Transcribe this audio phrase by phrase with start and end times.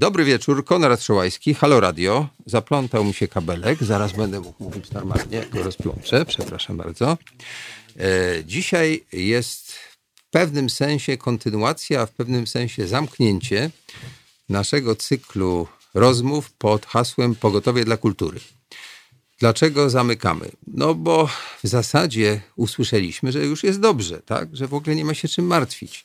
[0.00, 2.28] Dobry wieczór, Konrad Szołajski, Halo Radio.
[2.46, 7.18] Zaplątał mi się kabelek, zaraz będę mógł mówić normalnie, go rozplączę, przepraszam bardzo.
[7.98, 9.72] E, Dzisiaj jest
[10.14, 13.70] w pewnym sensie kontynuacja, a w pewnym sensie zamknięcie
[14.48, 18.40] naszego cyklu rozmów pod hasłem Pogotowie dla Kultury.
[19.38, 20.50] Dlaczego zamykamy?
[20.66, 21.26] No bo
[21.62, 24.56] w zasadzie usłyszeliśmy, że już jest dobrze, tak?
[24.56, 26.04] Że w ogóle nie ma się czym martwić.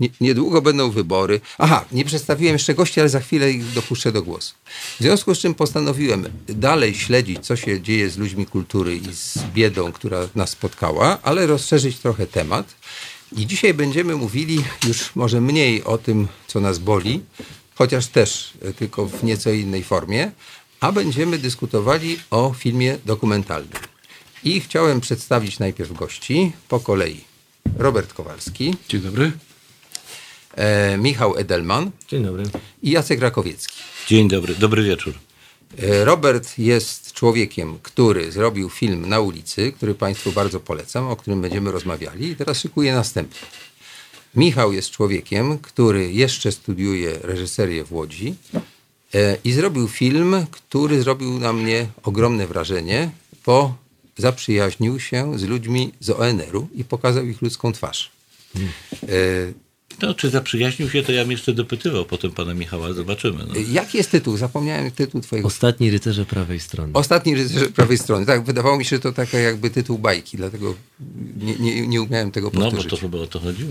[0.00, 1.40] Nie, niedługo będą wybory.
[1.58, 4.54] Aha, nie przedstawiłem jeszcze gości, ale za chwilę ich dopuszczę do głosu.
[5.00, 9.38] W związku z czym postanowiłem dalej śledzić, co się dzieje z ludźmi kultury i z
[9.54, 12.74] biedą, która nas spotkała, ale rozszerzyć trochę temat.
[13.36, 17.20] I dzisiaj będziemy mówili już może mniej o tym, co nas boli,
[17.74, 20.30] chociaż też e, tylko w nieco innej formie,
[20.80, 23.78] a będziemy dyskutowali o filmie dokumentalnym.
[24.44, 27.20] I chciałem przedstawić najpierw gości po kolei.
[27.78, 29.32] Robert Kowalski, Dzień dobry.
[30.58, 32.44] E, Michał Edelman Dzień dobry.
[32.82, 33.76] i Jacek Rakowiecki.
[34.06, 35.14] Dzień dobry, dobry wieczór.
[35.78, 41.42] E, Robert jest człowiekiem, który zrobił film na ulicy, który Państwu bardzo polecam, o którym
[41.42, 43.46] będziemy rozmawiali i teraz szykuje następny.
[44.34, 48.34] Michał jest człowiekiem, który jeszcze studiuje reżyserię w Łodzi
[49.14, 53.10] e, i zrobił film, który zrobił na mnie ogromne wrażenie,
[53.46, 53.74] bo
[54.16, 58.10] zaprzyjaźnił się z ludźmi z ONR-u i pokazał ich ludzką twarz.
[58.56, 59.08] E,
[60.02, 63.44] No, czy zaprzyjaźnił się, to ja bym jeszcze dopytywał potem pana Michała, zobaczymy.
[63.48, 63.54] No.
[63.72, 64.36] Jaki jest tytuł?
[64.36, 66.92] Zapomniałem tytuł twojego Ostatni rycerze prawej strony.
[66.94, 68.26] Ostatni rycerz prawej strony.
[68.26, 70.74] Tak, wydawało mi się, że to taka jakby tytuł bajki, dlatego
[71.40, 72.90] nie, nie, nie umiałem tego no, bo powtórzyć.
[72.90, 73.70] to chyba o to chodziło.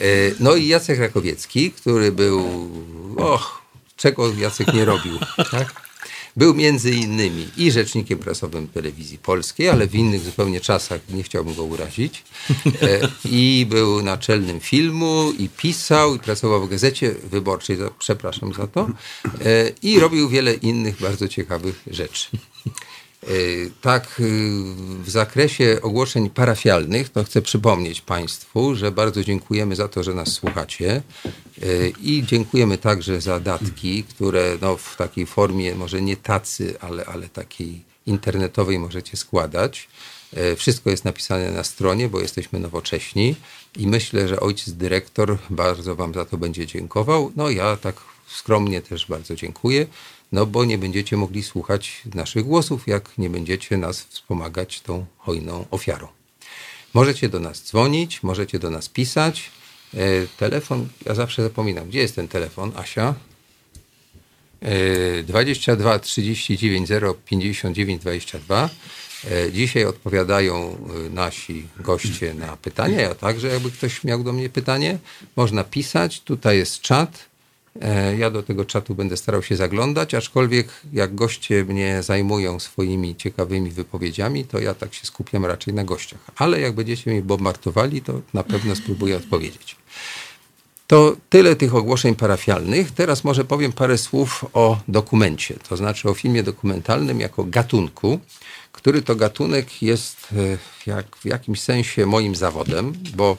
[0.00, 0.04] E,
[0.40, 2.68] No i Jacek Rakowiecki, który był,
[3.16, 3.62] och,
[3.96, 5.18] czego Jacek nie robił,
[5.50, 5.91] tak?
[6.36, 11.54] Był między innymi i rzecznikiem prasowym telewizji polskiej, ale w innych zupełnie czasach, nie chciałbym
[11.54, 12.24] go urazić.
[12.82, 18.66] E, I był naczelnym filmu, i pisał, i pracował w gazecie wyborczej, za- przepraszam za
[18.66, 18.88] to.
[19.44, 22.28] E, I robił wiele innych bardzo ciekawych rzeczy.
[23.22, 23.26] E,
[23.80, 24.24] Tak, y,
[25.04, 30.32] w zakresie ogłoszeń parafialnych, to chcę przypomnieć Państwu, że bardzo dziękujemy za to, że nas
[30.32, 31.02] słuchacie
[31.62, 37.04] E, i dziękujemy także za datki, które no, w takiej formie, może nie tacy, ale,
[37.04, 39.88] ale takiej internetowej możecie składać.
[40.36, 43.34] E, Wszystko jest napisane na stronie, bo jesteśmy nowocześni
[43.76, 47.32] i myślę, że ojciec dyrektor bardzo Wam za to będzie dziękował.
[47.36, 47.96] No ja tak
[48.26, 49.86] skromnie też bardzo dziękuję,
[50.32, 55.64] no bo nie będziecie mogli słuchać naszych głosów, jak nie będziecie nas wspomagać tą hojną
[55.70, 56.08] ofiarą.
[56.94, 59.50] Możecie do nas dzwonić, możecie do nas pisać.
[59.94, 59.98] E,
[60.38, 63.14] telefon, ja zawsze zapominam, gdzie jest ten telefon, Asia?
[64.62, 68.70] E, 22 39 0 59 22.
[69.30, 70.54] E, Dzisiaj odpowiadają
[71.06, 74.98] e, nasi goście na pytania, a także jakby ktoś miał do mnie pytanie,
[75.36, 76.20] można pisać.
[76.20, 77.31] Tutaj jest czat.
[77.80, 83.16] E, Ja do tego czatu będę starał się zaglądać, aczkolwiek jak goście mnie zajmują swoimi
[83.16, 86.20] ciekawymi wypowiedziami, to ja tak się skupiam raczej na gościach.
[86.36, 89.76] Ale jak będziecie mnie bombardowali, to na pewno spróbuję odpowiedzieć.
[90.86, 92.90] To tyle tych ogłoszeń parafialnych.
[92.90, 98.20] Teraz może powiem parę słów o dokumencie, to znaczy o filmie dokumentalnym jako gatunku,
[98.82, 103.36] który to gatunek jest e, jak, w jakimś sensie moim zawodem, bo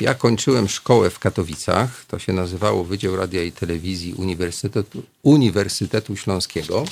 [0.00, 6.84] ja kończyłem szkołę w Katowicach, to się nazywało Wydział Radia i Telewizji Uniwersytetu, Uniwersytetu Śląskiego.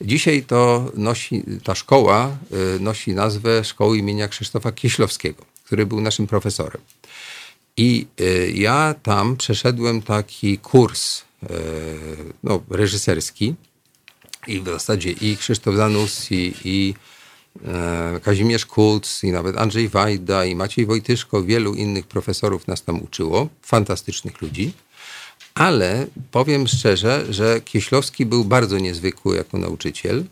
[0.00, 2.36] Dzisiaj to nosi, ta szkoła
[2.76, 6.80] e, nosi nazwę Szkoły imienia Krzysztofa Kieślowskiego, który był naszym profesorem.
[7.76, 11.22] I y, ja tam przeszedłem taki kurs
[12.42, 13.54] no, reżyserski
[14.46, 17.09] i w zasadzie i Krzysztof Zanussi, i e,
[18.22, 23.48] Kazimierz Kuc, i nawet Andrzej Wajda, i Maciej Wojtyszko, wielu innych profesorów nas tam uczyło,
[23.62, 24.72] fantastycznych ludzi.
[25.54, 30.24] Ale powiem szczerze, że Kieślowski był bardzo niezwykły jako nauczyciel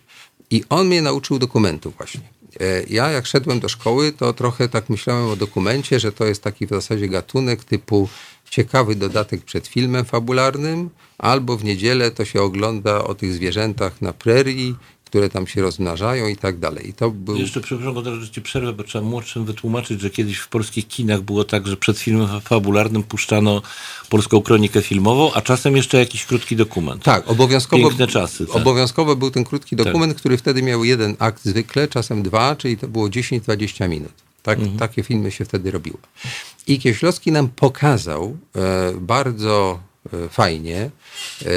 [0.50, 2.20] i on mnie nauczył dokumentu właśnie.
[2.61, 6.43] E, Ja jak szedłem do szkoły, to trochę tak myślałem o dokumencie, że to jest
[6.43, 8.09] taki w zasadzie gatunek typu
[8.50, 14.12] ciekawy dodatek przed filmem fabularnym, albo w niedzielę to się ogląda o tych zwierzętach na
[14.12, 14.76] prerii,
[15.09, 16.89] które tam się rozmnażają i tak dalej.
[16.89, 17.37] I to był...
[17.37, 21.67] Jeszcze przepraszam, ci przerwę, bo trzeba młodszym wytłumaczyć, że kiedyś w polskich kinach było tak,
[21.67, 23.63] że przed filmem fabularnym puszczano
[24.09, 27.03] polską kronikę filmową, a czasem jeszcze jakiś krótki dokument.
[27.03, 28.57] Tak, obowiązkowo, Piękne czasy, tak.
[28.57, 32.89] obowiązkowo był ten krótki dokument, który wtedy miał jeden akt zwykle, czasem dwa, czyli to
[32.89, 34.13] było 10-20 minut.
[34.43, 35.99] Tak, Takie filmy się wtedy robiło.
[36.67, 39.81] I Kieślowski nam pokazał e, bardzo
[40.31, 41.51] fajnie, e,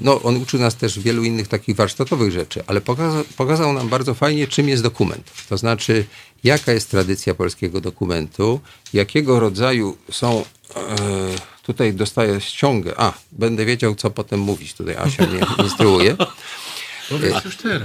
[0.00, 4.14] no on uczył nas też wielu innych takich warsztatowych rzeczy, ale pokazał, pokazał nam bardzo
[4.14, 5.30] fajnie, czym jest dokument.
[5.48, 6.04] To znaczy,
[6.44, 8.60] jaka jest tradycja polskiego dokumentu,
[8.92, 10.44] jakiego rodzaju są
[10.76, 10.86] e,
[11.62, 12.94] tutaj dostaję ściągę.
[12.96, 14.74] A, będę wiedział, co potem mówić.
[14.74, 16.16] Tutaj Asia mnie instruuje.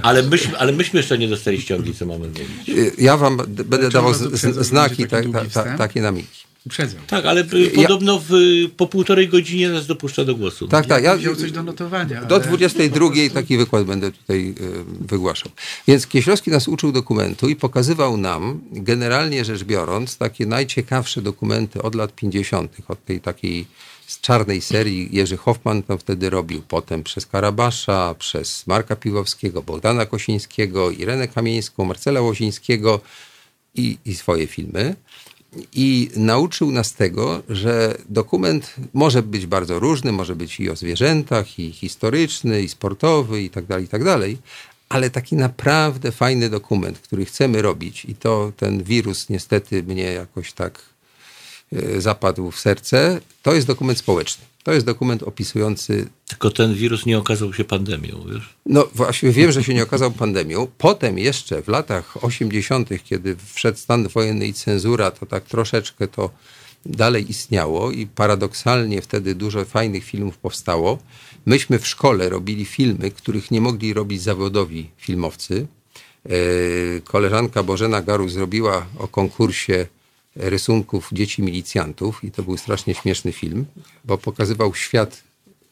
[0.02, 2.94] Ale myśmy, ale myśmy jeszcze nie dostali ściągi, co mamy mówić.
[2.98, 5.78] Ja wam będę dawał znaki, będzie taki ta, ta, długi ta, wstęp?
[5.78, 6.47] takie na migi.
[6.68, 7.02] Uprzedzam.
[7.08, 8.32] Tak, ale y, podobno w,
[8.78, 10.68] po półtorej godzinie nas dopuszcza do głosu.
[10.68, 11.04] Tak, tak.
[11.04, 12.26] Ja Wziął coś do notowania.
[12.26, 14.54] do ale 22 taki wykład będę tutaj y,
[15.02, 15.52] wygłaszał.
[15.88, 21.96] Więc Kieślowski nas uczył dokumentu i pokazywał nam, generalnie rzecz biorąc, takie najciekawsze dokumenty od
[21.96, 23.66] lat 50., od tej takiej
[24.08, 30.06] z czarnej serii Jerzy Hoffman tam wtedy robił, potem przez Karabasza, przez Marka Piwowskiego, Bogdana
[30.06, 33.00] Kosińskiego, Irenę Kamieńską, Marcela Łozińskiego
[33.76, 34.96] i, i swoje filmy.
[35.74, 41.60] I nauczył nas tego, że dokument może być bardzo różny, może być i o zwierzętach,
[41.60, 44.38] i historyczny, i sportowy, i tak dalej, i tak dalej,
[44.90, 50.54] ale taki naprawdę fajny dokument, który chcemy robić, i to ten wirus niestety mnie jakoś
[50.54, 50.82] tak
[51.74, 54.46] e, zapadł w serce, to jest dokument społeczny.
[54.68, 58.56] To jest dokument opisujący Tylko ten wirus nie okazał się pandemią, wiesz?
[58.66, 60.68] no właśnie wiem, że się nie okazał pandemią.
[60.78, 66.30] Potem jeszcze w latach 80., kiedy wszedł stan wojenny i cenzura, to tak troszeczkę to
[66.86, 70.98] dalej istniało i paradoksalnie wtedy dużo fajnych filmów powstało.
[71.46, 75.68] Myśmy w szkole robili filmy, których nie mogli robić zawodowi filmowcy.
[76.26, 76.30] E,
[77.02, 79.88] Koleżanka Bożena Garu zrobiła o konkursie
[80.40, 83.66] rysunków dzieci milicjantów i to był strasznie śmieszny film,
[84.06, 85.24] bo pokazywał świat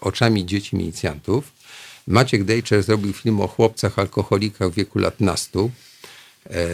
[0.02, 1.52] oczami dzieci milicjantów.
[2.08, 5.72] Maciek Dejczer zrobił film o chłopcach alkoholikach w wieku lat nastu.
[6.50, 6.68] E,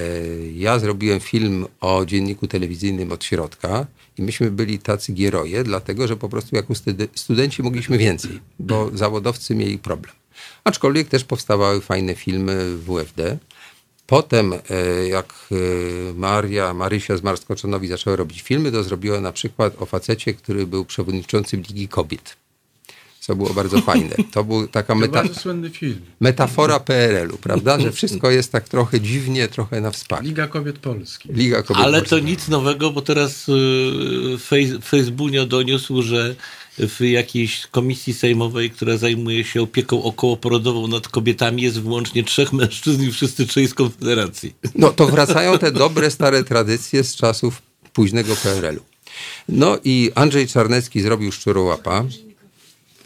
[0.56, 3.86] Ja zrobiłem film o dzienniku telewizyjnym od środka
[4.18, 8.92] i myśmy byli tacy gieroje, dlatego że po prostu jako stude- studenci mogliśmy więcej, bo
[8.94, 10.16] zawodowcy mieli problem.
[10.64, 13.38] Aczkolwiek też powstawały fajne filmy w WFD.
[14.16, 14.60] Potem, e,
[15.08, 15.56] jak e,
[16.14, 20.86] Maria, Marysia z Marskoczanowi zaczęła robić filmy, to zrobiła na przykład o facecie, który był
[20.86, 22.36] przewodniczącym Ligi Kobiet.
[23.20, 24.16] Co było bardzo fajne.
[24.32, 26.02] To był taka To meta bardzo słynny film.
[26.20, 27.80] metafora PRL-u, prawda?
[27.80, 30.24] Że wszystko jest tak trochę dziwnie, trochę na wspak.
[30.24, 31.30] Liga Kobiet Polski.
[31.34, 32.30] Liga Kobiet Ale to Polskich.
[32.30, 33.52] nic nowego, bo teraz y,
[34.38, 36.36] Fej- Facebookio doniósł, że
[36.78, 43.04] w jakiejś komisji sejmowej, która zajmuje się opieką okołoporodową nad kobietami, jest wyłącznie trzech mężczyzn
[43.04, 44.54] i wszyscy trzej z Konfederacji.
[44.76, 47.62] No to wracają te dobre, stare tradycje z czasów
[47.94, 48.82] późnego PRL-u.
[49.50, 52.04] No i Andrzej Czarnecki zrobił Szczurołapa.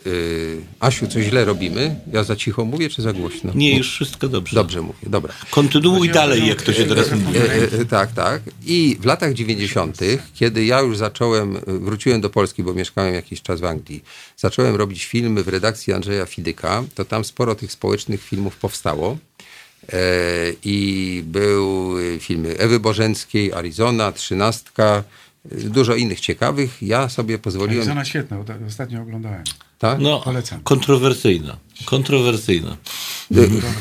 [0.05, 1.95] Yy, Asiu, coś źle robimy?
[2.13, 3.51] Ja za cicho mówię, czy za głośno?
[3.55, 4.55] Nie, już wszystko dobrze.
[4.55, 5.33] Dobrze mówię, dobra.
[5.49, 7.37] Kontynuuj dalej, jak to się teraz mówi.
[7.37, 8.41] E, e, tak, tak.
[8.65, 9.99] I w latach 90.,
[10.33, 14.03] kiedy ja już zacząłem, wróciłem do Polski, bo mieszkałem jakiś czas w Anglii,
[14.37, 19.17] zacząłem robić filmy w redakcji Andrzeja Fidyka, to tam sporo tych społecznych filmów powstało.
[19.93, 19.97] E,
[20.63, 25.03] I były filmy Ewy Bożenckiej, Arizona, Trzynastka,
[25.51, 26.77] dużo innych ciekawych.
[26.81, 27.79] Ja sobie pozwoliłem...
[27.81, 29.43] Arizona świetna, od- ostatnio oglądałem.
[29.79, 29.99] Tak?
[29.99, 30.59] No, Polecam.
[30.63, 31.57] kontrowersyjna.
[31.85, 32.77] Kontrowersyjna.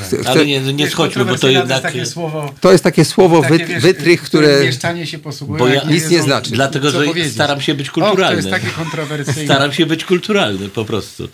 [0.01, 1.69] Chcę- Ale nie, nie schodźmy, bo to jednak...
[1.69, 4.63] jest takie słowo, To jest takie słowo, takie, wyt, wiesz, wytrych, które...
[4.63, 6.51] mieszczanie się posługuje, Bo ja- nie nic nie znaczy.
[6.51, 7.33] Dlatego, że powiedzieć.
[7.33, 8.35] staram się być O, to kulturalny.
[8.35, 9.45] jest takie kontrowersyjne.
[9.53, 11.29] Staram się być kulturalny po prostu.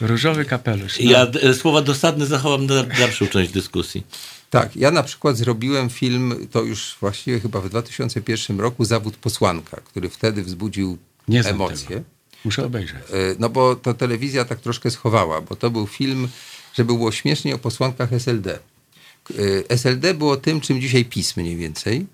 [0.00, 0.98] Różowy kapelusz.
[1.04, 1.10] No.
[1.10, 4.02] Ja słowa dosadne zachowam na dalszą część dyskusji.
[4.50, 9.76] Tak, ja na przykład zrobiłem film, to już właściwie chyba w 2001 roku, Zawód posłanka,
[9.84, 11.88] który wtedy wzbudził Nie emocje.
[11.88, 12.00] tego.
[12.44, 12.96] Muszę obejrzeć.
[12.96, 16.28] E, No bo to telewizja tak troszkę schowała, bo to był film,
[16.74, 18.58] żeby było śmiesznie o posłankach SLD.
[18.58, 22.06] E, SLD było tym, czym dzisiaj PiS mniej więcej,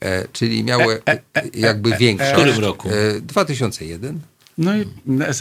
[0.00, 0.92] e, czyli miało
[1.54, 2.30] jakby większość.
[2.30, 2.88] W którym roku?
[2.88, 4.20] E, 2001.
[4.60, 4.84] No i,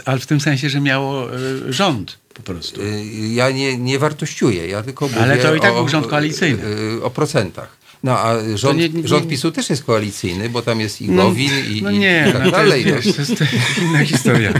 [0.05, 2.81] ale w tym sensie, że miało y, rząd po prostu.
[2.81, 2.85] E,
[3.33, 6.63] Ja nie, nie wartościuję, ja tylko mówię Ale to i tak o, był rząd koalicyjny.
[6.99, 7.79] e, O procentach.
[8.03, 11.51] No a rząd, nie- nie- rząd PiSu też jest koalicyjny, bo tam jest i Gowin
[11.69, 12.85] i, no i nie, tak no to dalej.
[12.85, 13.43] jest, wiesz, to jest
[13.81, 14.53] inna historia.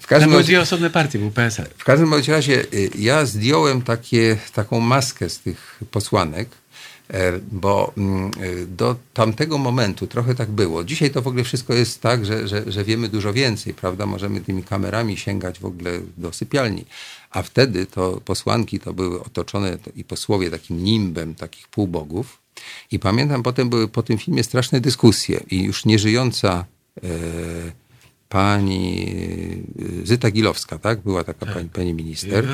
[0.00, 1.66] W każdym, były dwie osobne partie, był PSL.
[1.78, 6.52] w każdym razie y, ja zdjąłem takie, taką maskę z tych posłanek, e,
[7.52, 10.84] bo mm, y, do tamtego momentu trochę tak było.
[10.84, 14.06] Dzisiaj to w ogóle wszystko jest tak, że, że, że wiemy dużo więcej, prawda?
[14.06, 16.84] Możemy tymi kamerami sięgać w ogóle do sypialni.
[17.30, 22.38] A wtedy to posłanki to były otoczone to- i posłowie takim nimbem takich półbogów.
[22.90, 26.64] I pamiętam, potem były po tym filmie straszne dyskusje i już nieżyjąca
[27.02, 27.08] e,
[28.28, 29.06] pani
[30.02, 31.00] e, Zyta Gilowska, tak?
[31.00, 32.44] Była taka pani, pani minister.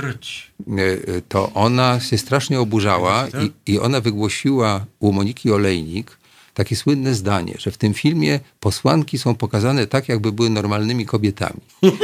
[0.79, 3.27] E, e, To ona się strasznie oburzała
[3.67, 6.19] i, i ona wygłosiła u Moniki Olejnik
[6.55, 11.61] takie słynne zdanie, że w tym filmie posłanki są pokazane tak, jakby były normalnymi kobietami.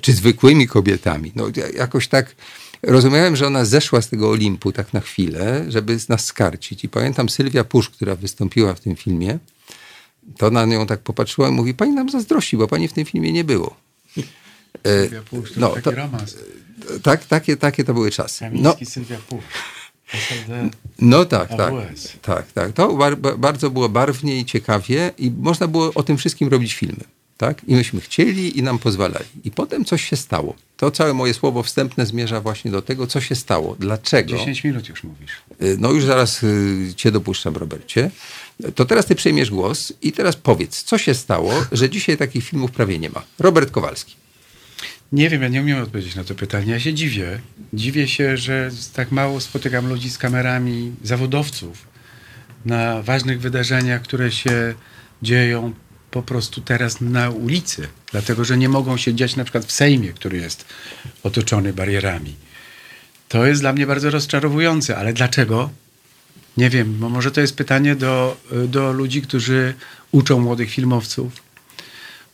[0.00, 1.32] Czy zwykłymi kobietami.
[1.36, 2.34] No ja- jakoś tak
[2.82, 6.84] rozumiałem, że ona zeszła z tego Olimpu tak na chwilę, żeby nas skarcić.
[6.84, 9.38] I pamiętam Sylwia Pusz, która wystąpiła w tym filmie,
[10.36, 13.32] to na nią tak popatrzyła i mówi, pani nam zazdrości, bo pani w tym filmie
[13.32, 13.76] nie było.
[14.84, 16.36] E, Sylwia to no, taki to- romans.
[17.02, 18.50] tak, takie, takie to były czasy.
[18.52, 19.16] No, Sylwia.
[20.12, 20.70] SLD.
[20.98, 21.72] no tak, tak.
[22.22, 22.72] Tak, tak.
[22.72, 26.74] To bar, ba- bardzo było barwnie i ciekawie i można było o tym wszystkim robić
[26.74, 27.04] filmy.
[27.38, 27.64] Tak?
[27.64, 29.24] I myśmy chcieli i nam pozwalali.
[29.44, 30.56] I potem coś się stało.
[30.76, 33.76] To całe moje słowo wstępne zmierza właśnie do tego, co się stało.
[33.78, 34.38] Dlaczego?
[34.38, 35.32] 10 minut już mówisz.
[35.62, 38.10] Y, No już zaraz y, cię dopuszczam, Robercie.
[38.74, 42.70] To teraz ty przejmiesz głos i teraz powiedz, co się stało, że dzisiaj takich filmów
[42.70, 43.22] prawie nie ma.
[43.38, 44.14] Robert Kowalski.
[45.12, 46.72] Nie wiem, ja nie umiem odpowiedzieć na to pytanie.
[46.72, 47.40] Ja się dziwię.
[47.72, 51.86] Dziwię się, że tak mało spotykam ludzi z kamerami, zawodowców
[52.64, 54.74] na ważnych wydarzeniach, które się
[55.22, 55.72] dzieją
[56.10, 57.88] po prostu teraz na ulicy.
[58.12, 60.64] Dlatego, że nie mogą się dziać na przykład w Sejmie, który jest
[61.22, 62.34] otoczony barierami.
[63.28, 65.70] To jest dla mnie bardzo rozczarowujące, ale dlaczego?
[66.56, 68.36] Nie wiem, może to jest pytanie do,
[68.68, 69.74] do ludzi, którzy
[70.12, 71.32] uczą młodych filmowców.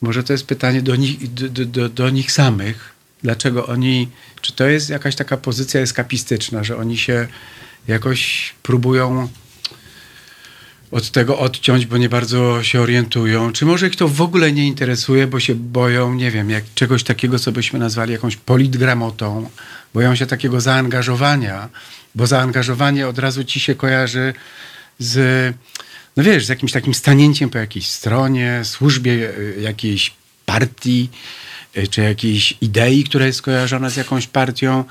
[0.00, 2.94] Może to jest pytanie do nich, do, do, do nich samych.
[3.22, 4.08] Dlaczego oni,
[4.40, 7.28] czy to jest jakaś taka pozycja eskapistyczna, że oni się
[7.88, 9.28] jakoś próbują
[10.94, 13.52] od tego odciąć, bo nie bardzo się orientują?
[13.52, 17.02] Czy może ich to w ogóle nie interesuje, bo się boją, nie wiem, jak czegoś
[17.02, 19.50] takiego, co byśmy nazwali jakąś politgramotą,
[19.94, 21.68] boją się takiego zaangażowania,
[22.14, 24.34] bo zaangażowanie od razu ci się kojarzy
[24.98, 25.54] z,
[26.16, 30.12] no wiesz, z jakimś takim stanięciem po jakiejś stronie, służbie y, jakiejś
[30.46, 31.10] partii,
[31.76, 34.84] y, czy jakiejś idei, która jest skojarzona z jakąś partią.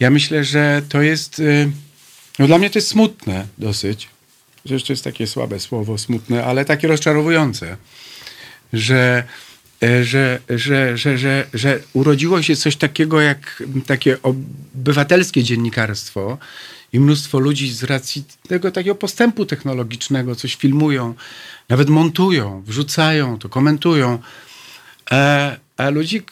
[0.00, 1.70] Ja myślę, że to jest, y,
[2.38, 4.08] no dla mnie to jest smutne dosyć,
[4.68, 7.76] Zresztą jest takie słabe słowo, smutne, ale takie rozczarowujące,
[8.72, 9.24] że,
[9.82, 16.38] e, że, że, że, że, że urodziło się coś takiego jak takie obywatelskie dziennikarstwo
[16.92, 21.14] i mnóstwo ludzi z racji tego takiego postępu technologicznego coś filmują,
[21.68, 24.18] nawet montują, wrzucają to, komentują.
[25.10, 26.22] A, a ludzi,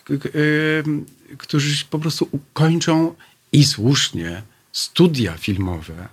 [0.87, 1.07] ym,
[1.39, 3.15] którzy po prostu ukończą
[3.53, 6.09] i słusznie studia filmowe,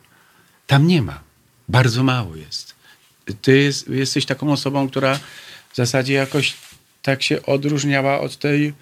[0.68, 1.31] tam nie ma.
[1.72, 2.76] Bardzo mało jest.
[3.42, 5.20] Ty jest, jesteś taką osobą, która
[5.72, 6.54] w zasadzie jakoś
[7.02, 8.74] tak się odróżniała od tej,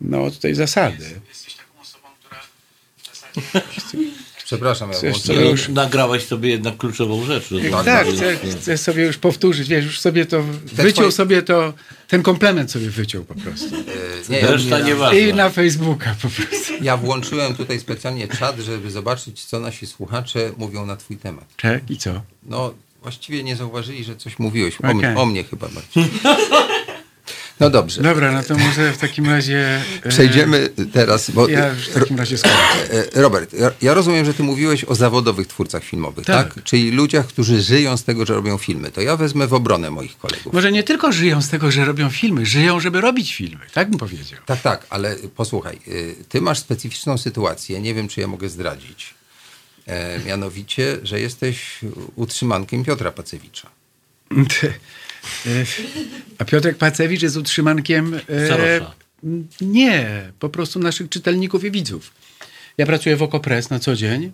[0.00, 1.20] no, od tej zasady.
[1.28, 2.40] Jesteś taką osobą, która
[2.96, 3.98] w zasadzie
[4.50, 7.44] Przepraszam, ja Chcesz włączyłem- sobie No, już- Nagrałaś sobie jednak kluczową rzecz.
[7.84, 10.42] Tak, więc- chcę, chcę sobie już powtórzyć, wiesz, już sobie to,
[10.72, 11.72] wyciął twoje- sobie to,
[12.08, 13.74] ten komplement sobie wyciął po prostu.
[13.76, 15.18] E, nie, Reszta ja, nieważna.
[15.18, 16.72] I na Facebooka po prostu.
[16.82, 21.44] ja włączyłem tutaj specjalnie czat, żeby zobaczyć, co nasi słuchacze mówią na twój temat.
[21.56, 22.22] Czek i co?
[22.42, 24.74] No, właściwie nie zauważyli, że coś mówiłeś.
[24.74, 24.94] O, Okej.
[24.94, 26.04] mnie, o mnie chyba bardziej.
[27.60, 28.02] No dobrze.
[28.02, 29.80] Dobra, no to może w takim razie...
[30.04, 33.08] e, Przejdziemy teraz, bo Ja w takim razie skończę.
[33.16, 36.54] E, Robert, ja, rozumiem, że ty mówiłeś o zawodowych twórcach filmowych, tak.
[36.54, 36.64] Tak.
[36.64, 38.90] Czyli ludziach, którzy żyją z tego, że robią filmy.
[38.90, 40.52] To ja wezmę w obronę moich kolegów.
[40.52, 43.60] Może nie tylko żyją z tego, że robią filmy, żyją, żeby robić filmy.
[43.74, 44.40] Tak bym powiedział.
[44.46, 45.78] Tak, tak, ale posłuchaj,
[46.28, 49.14] ty masz specyficzną sytuację, nie wiem, czy ja mogę zdradzić.
[49.86, 51.78] E, mianowicie, że jesteś
[52.16, 53.68] utrzymankiem Piotra Pacewicza.
[55.46, 55.50] E,
[56.38, 58.20] A Piotrek Pacewicz jest utrzymankiem...
[58.28, 58.94] e, Sorosza.
[59.60, 62.12] Nie, po prostu naszych czytelników i widzów.
[62.78, 64.32] Ja pracuję w Okopres na co dzień.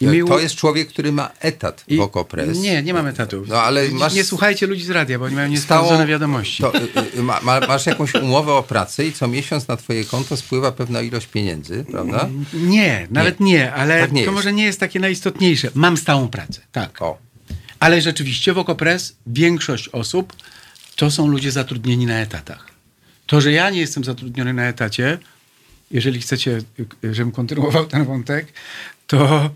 [0.00, 2.58] I mi To jest człowiek, który ma etat w Okopres.
[2.58, 3.44] Nie, nie mam etatu.
[3.48, 6.62] No, ale nie, masz- nie słuchajcie ludzi z radia, bo oni mają niesprawdzone wiadomości.
[6.62, 6.80] To, y,
[7.18, 10.72] y, ma, ma, masz jakąś umowę o pracę i co miesiąc na twoje konto spływa
[10.72, 12.28] pewna ilość pieniędzy, prawda?
[12.54, 14.34] Nie, nawet nie, ale Tak nie to jest.
[14.34, 15.70] może nie jest takie najistotniejsze.
[15.74, 17.02] Mam stałą pracę, tak.
[17.02, 17.18] O.
[17.84, 20.32] Ale rzeczywiście w Okopres większość osób
[20.96, 22.66] to są ludzie zatrudnieni na etatach.
[23.26, 25.18] To, że ja nie jestem zatrudniony na etacie,
[25.90, 26.58] jeżeli chcecie,
[27.02, 28.52] żebym kontynuował ten wątek,
[29.06, 29.50] to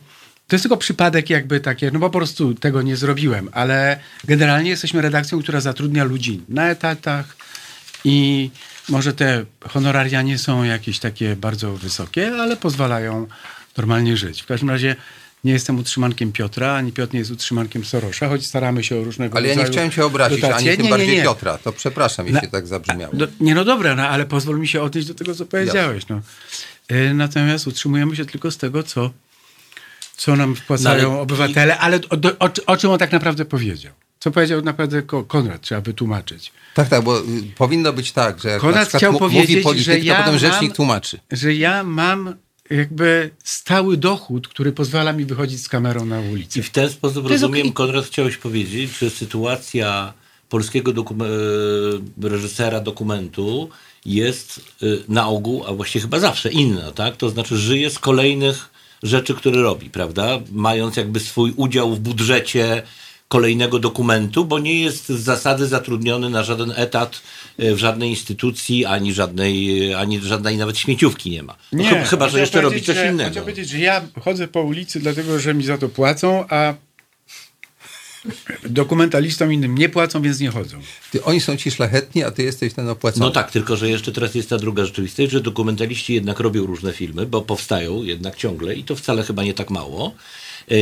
[0.49, 4.71] to jest tylko przypadek jakby takie, no bo po prostu tego nie zrobiłem, ale generalnie
[4.71, 7.37] jesteśmy redakcją, która zatrudnia ludzi na etatach
[8.05, 8.51] i
[8.89, 13.27] może te honoraria nie są jakieś takie bardzo wysokie, ale pozwalają
[13.77, 14.43] normalnie żyć.
[14.43, 14.97] W każdym razie
[15.45, 19.39] nie jestem utrzymankiem Piotra, ani Piotr nie jest utrzymankiem Sorosza, choć staramy się o różnego
[19.39, 20.71] Ale ja nie chciałem cię obrazić, dotacje.
[20.71, 21.23] ani tym Nie, nie, bardziej nie.
[21.23, 21.59] Piotra.
[21.59, 23.13] To przepraszam, jeśli tak zabrzmiało.
[23.17, 26.09] No, nie, no dobra, no, ale pozwól mi się odnieść do tego, co powiedziałeś.
[26.09, 26.21] No.
[26.89, 29.11] E, Natomiast utrzymujemy się tylko z tego, co,
[30.17, 33.45] co nam wpłacają No, ale- obywatele, ale o, do- o, o czym on tak naprawdę
[33.45, 33.93] powiedział.
[34.21, 36.53] Co powiedział naprawdę Ko- Konrad, trzeba wytłumaczyć.
[36.75, 37.25] Tak, tak, bo y,
[37.57, 40.77] powinno być tak, że jak Konrad chciał powiedzieć, polityk, że ja to potem rzecznik mam-
[40.77, 41.19] tłumaczy.
[41.33, 42.35] Że ja mam
[42.71, 46.61] jakby stały dochód, który pozwala mi wychodzić z kamerą na ulicę.
[46.61, 47.73] I w ten sposób rozumiem, okej.
[47.73, 50.13] Konrad, chciałeś powiedzieć, że sytuacja
[50.49, 51.23] polskiego dokum-
[52.25, 53.69] e, reżysera dokumentu
[54.07, 57.17] jest e, na ogół, a właściwie chyba zawsze inna, tak?
[57.17, 58.71] To znaczy żyje z kolejnych
[59.03, 60.41] rzeczy, które robi, prawda?
[60.53, 62.83] Mając jakby swój udział w budżecie
[63.29, 67.23] kolejnego dokumentu, bo nie jest z zasady zatrudniony na żaden etat
[67.59, 71.57] e, w żadnej instytucji, ani żadnej, ani żadnej nawet śmieciówki nie ma.
[71.73, 73.31] No, chyba, chyba, że jeszcze robi coś że, innego.
[73.31, 76.75] Chciałem powiedzieć, że ja chodzę po ulicy dlatego, że mi za to płacą, a
[78.65, 80.81] dokumentalistom innym nie płacą, więc nie chodzą.
[81.11, 83.27] Ty, oni są ci szlachetni, a ty jesteś ten opłacony.
[83.27, 86.93] No tak, tylko że jeszcze teraz jest ta druga rzeczywistość, że dokumentaliści jednak robią różne
[86.93, 90.15] filmy, bo powstają jednak ciągle i to wcale chyba nie tak mało.
[90.71, 90.77] Yy,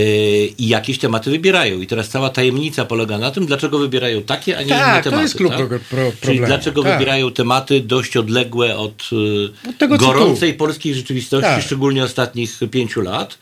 [0.59, 1.81] I jakieś tematy wybierają.
[1.81, 5.05] I teraz cała tajemnica polega na tym, dlaczego wybierają takie, a nie Tak, inne to
[5.05, 5.23] tematy.
[5.23, 5.69] jest klub tak?
[5.69, 6.93] pro- pro- Czyli dlaczego tak.
[6.93, 11.63] wybierają tematy dość odległe od, yy, Od tego, co gorącej polskiej rzeczywistości, Tak.
[11.65, 13.39] szczególnie ostatnich pięciu lat.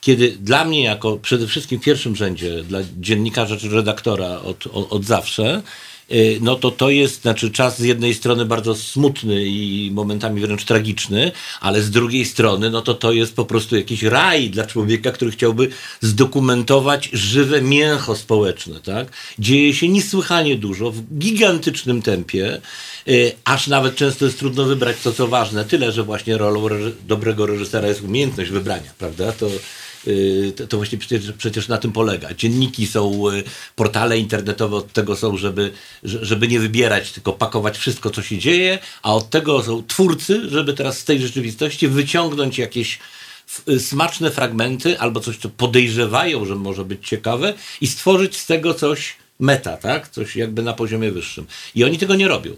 [0.00, 4.92] Kiedy dla mnie, jako przede wszystkim w pierwszym rzędzie, dla dziennikarza czy redaktora od, od,
[4.92, 5.62] od zawsze,
[6.40, 11.32] no to to jest znaczy czas z jednej strony bardzo smutny i momentami wręcz tragiczny,
[11.60, 15.30] ale z drugiej strony no to to jest po prostu jakiś raj dla człowieka, który
[15.30, 15.68] chciałby
[16.00, 19.08] zdokumentować żywe mięcho społeczne, tak?
[19.38, 22.60] Dzieje się niesłychanie dużo w gigantycznym tempie,
[23.08, 26.92] y, aż nawet często jest trudno wybrać to, co ważne, tyle, że właśnie rolą reży-
[27.08, 29.32] dobrego reżysera jest umiejętność wybrania, prawda?
[29.32, 29.60] To Y,
[30.56, 32.34] to, to właśnie przecież, przecież na tym polega.
[32.34, 33.44] Dzienniki są, y,
[33.76, 38.38] portale internetowe od tego są, żeby, że- żeby nie wybierać, tylko pakować wszystko, co się
[38.38, 42.98] dzieje, a od tego są twórcy, żeby teraz z tej rzeczywistości wyciągnąć jakieś
[43.68, 48.74] y, smaczne fragmenty albo coś, co podejrzewają, że może być ciekawe i stworzyć z tego
[48.74, 50.08] coś meta, tak?
[50.08, 51.46] Coś jakby na poziomie wyższym.
[51.74, 52.56] I oni tego nie robią.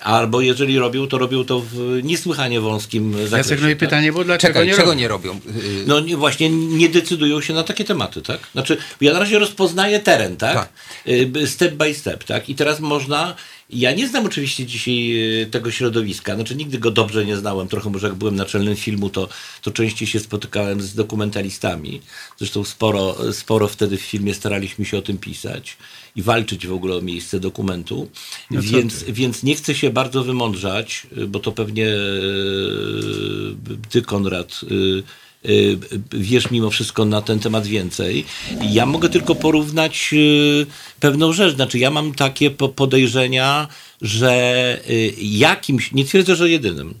[0.00, 3.36] Albo jeżeli robią, to robią to w niesłychanie wąskim zakresie.
[3.36, 3.78] Jacek, no i tak?
[3.78, 4.98] pytanie było, dlaczego Czekaj, nie czego robią?
[5.00, 5.32] nie robią?
[5.34, 8.40] Y, No nie, właśnie nie decydują się na takie tematy, tak?
[8.52, 10.54] Znaczy, ja na razie rozpoznaję teren, tak?
[10.54, 10.68] Tak.
[11.08, 12.48] Y, Step by step, tak?
[12.48, 13.34] I teraz można.
[13.70, 17.90] Ja nie znam oczywiście dzisiaj y, tego środowiska, znaczy nigdy go dobrze nie znałem, trochę
[17.90, 19.28] może jak byłem naczelnym filmu, to,
[19.62, 22.00] to częściej się spotykałem z dokumentalistami.
[22.38, 25.76] Zresztą sporo, sporo wtedy w filmie staraliśmy się o tym pisać
[26.16, 28.08] i walczyć w ogóle o miejsce dokumentu.
[28.50, 29.12] No więc, ty?
[29.12, 31.96] więc nie chcę się bardzo wymądrzać, bo to pewnie y,
[33.90, 35.02] ty, Konrad, y,
[36.12, 38.24] wiesz mimo wszystko na ten temat więcej.
[38.70, 40.66] Ja mogę tylko porównać y,
[41.00, 41.54] pewną rzecz.
[41.54, 43.68] Znaczy, ja mam takie po- podejrzenia,
[44.02, 46.94] że y, jakimś, nie twierdzę, że jedynym,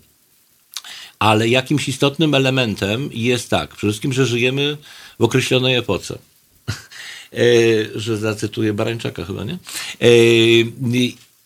[1.18, 4.76] ale jakimś istotnym elementem jest tak, przede wszystkim, że żyjemy
[5.18, 6.18] w określonej epoce.
[7.94, 9.58] Że zacytuję Barańczaka chyba, nie?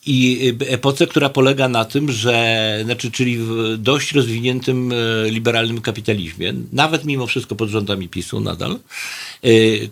[0.06, 6.54] I epoce, która polega na tym, że, znaczy, czyli w dość rozwiniętym e, liberalnym kapitalizmie,
[6.72, 9.48] nawet mimo wszystko pod rządami PiSu nadal, e,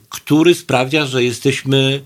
[0.09, 2.03] który sprawia, że jesteśmy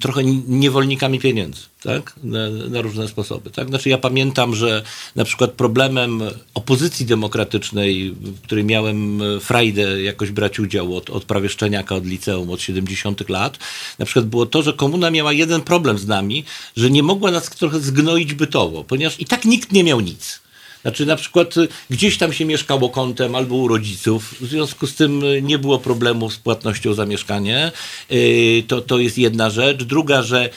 [0.00, 2.12] trochę niewolnikami pieniędzy, tak?
[2.22, 3.68] Na, na różne sposoby, tak?
[3.68, 4.82] Znaczy ja pamiętam, że
[5.16, 6.22] na przykład problemem
[6.54, 12.06] opozycji demokratycznej, w której miałem e, frajdę jakoś brać udział od, od prawie szczeniaka, od
[12.06, 13.58] liceum, od 70 lat,
[13.98, 16.44] na przykład było to, że komuna miała jeden problem z nami,
[16.76, 20.43] że nie mogła nas trochę zgnoić bytowo, ponieważ i tak nikt nie miał nic.
[20.84, 24.94] Znaczy na przykład y, gdzieś tam się mieszkało kątem albo u rodziców, w związku z
[24.94, 27.72] tym y, nie było problemu z płatnością za mieszkanie.
[28.12, 29.84] Y, To, to jest jedna rzecz.
[29.84, 30.50] Druga, że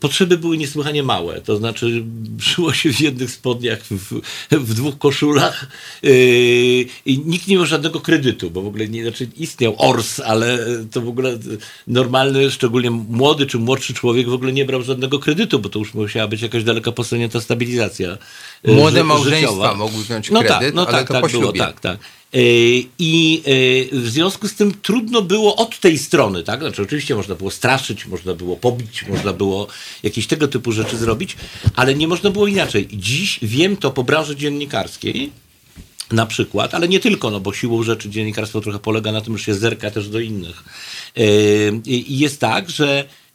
[0.00, 1.40] potrzeby były niesłychanie małe.
[1.40, 2.04] To znaczy
[2.48, 5.66] żyło się w jednych spodniach, w, w dwóch koszulach
[7.06, 10.58] i nikt nie miał żadnego kredytu, bo w ogóle nie, znaczy istniał ORS, ale
[10.90, 11.38] to w ogóle
[11.86, 15.94] normalny, szczególnie młody czy młodszy człowiek w ogóle nie brał żadnego kredytu, bo to już
[15.94, 18.18] musiała być jakaś daleka posunięta stabilizacja.
[18.68, 19.74] Y, Młode małżeństwa życiowa.
[19.74, 21.98] mogły wziąć no kredyt, tak, no ale tak, to tak po było, tak, tak.
[22.32, 22.42] Yy,
[22.98, 23.42] I
[23.92, 26.60] yy, w związku z tym trudno było od tej strony, tak?
[26.60, 29.66] Znaczy, oczywiście można było straszyć, można było pobić, można było
[30.02, 31.36] jakieś tego typu rzeczy zrobić,
[31.76, 32.88] ale nie można było inaczej.
[32.92, 35.32] Dziś wiem to po branży dziennikarskiej,
[36.12, 39.44] na przykład, ale nie tylko, no bo siłą rzeczy dziennikarstwo trochę polega na tym, że
[39.44, 40.64] się zerka też do innych.
[41.16, 43.25] Yy, I jest tak, że yy,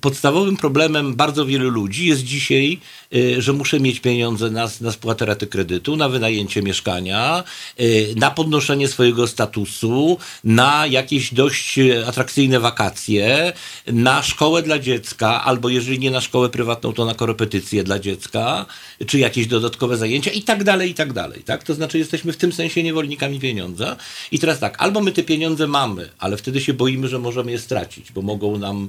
[0.00, 5.26] podstawowym problemem bardzo wielu ludzi jest dzisiaj, yy, że muszę mieć pieniądze na, na spłatę
[5.26, 7.44] raty kredytu, na wynajęcie mieszkania,
[7.78, 13.52] yy, na podnoszenie swojego statusu, na jakieś dość atrakcyjne wakacje,
[13.86, 18.66] na szkołę dla dziecka, albo jeżeli nie na szkołę prywatną, to na korepetycje dla dziecka,
[19.06, 21.42] czy jakieś dodatkowe zajęcia i tak dalej, i tak dalej.
[21.42, 21.62] Tak?
[21.62, 23.96] To znaczy jesteśmy w tym sensie niewolnikami pieniądza.
[24.32, 27.58] I teraz tak, albo my te pieniądze mamy, ale wtedy się boimy, że możemy je
[27.58, 28.88] stracić, bo mogą nam,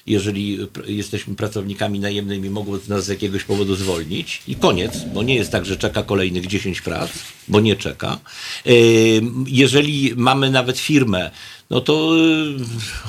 [0.11, 5.51] jeżeli jesteśmy pracownikami najemnymi, mogą nas z jakiegoś powodu zwolnić i koniec, bo nie jest
[5.51, 7.11] tak, że czeka kolejnych 10 prac,
[7.47, 8.19] bo nie czeka.
[9.47, 11.31] Jeżeli mamy nawet firmę,
[11.71, 12.11] no to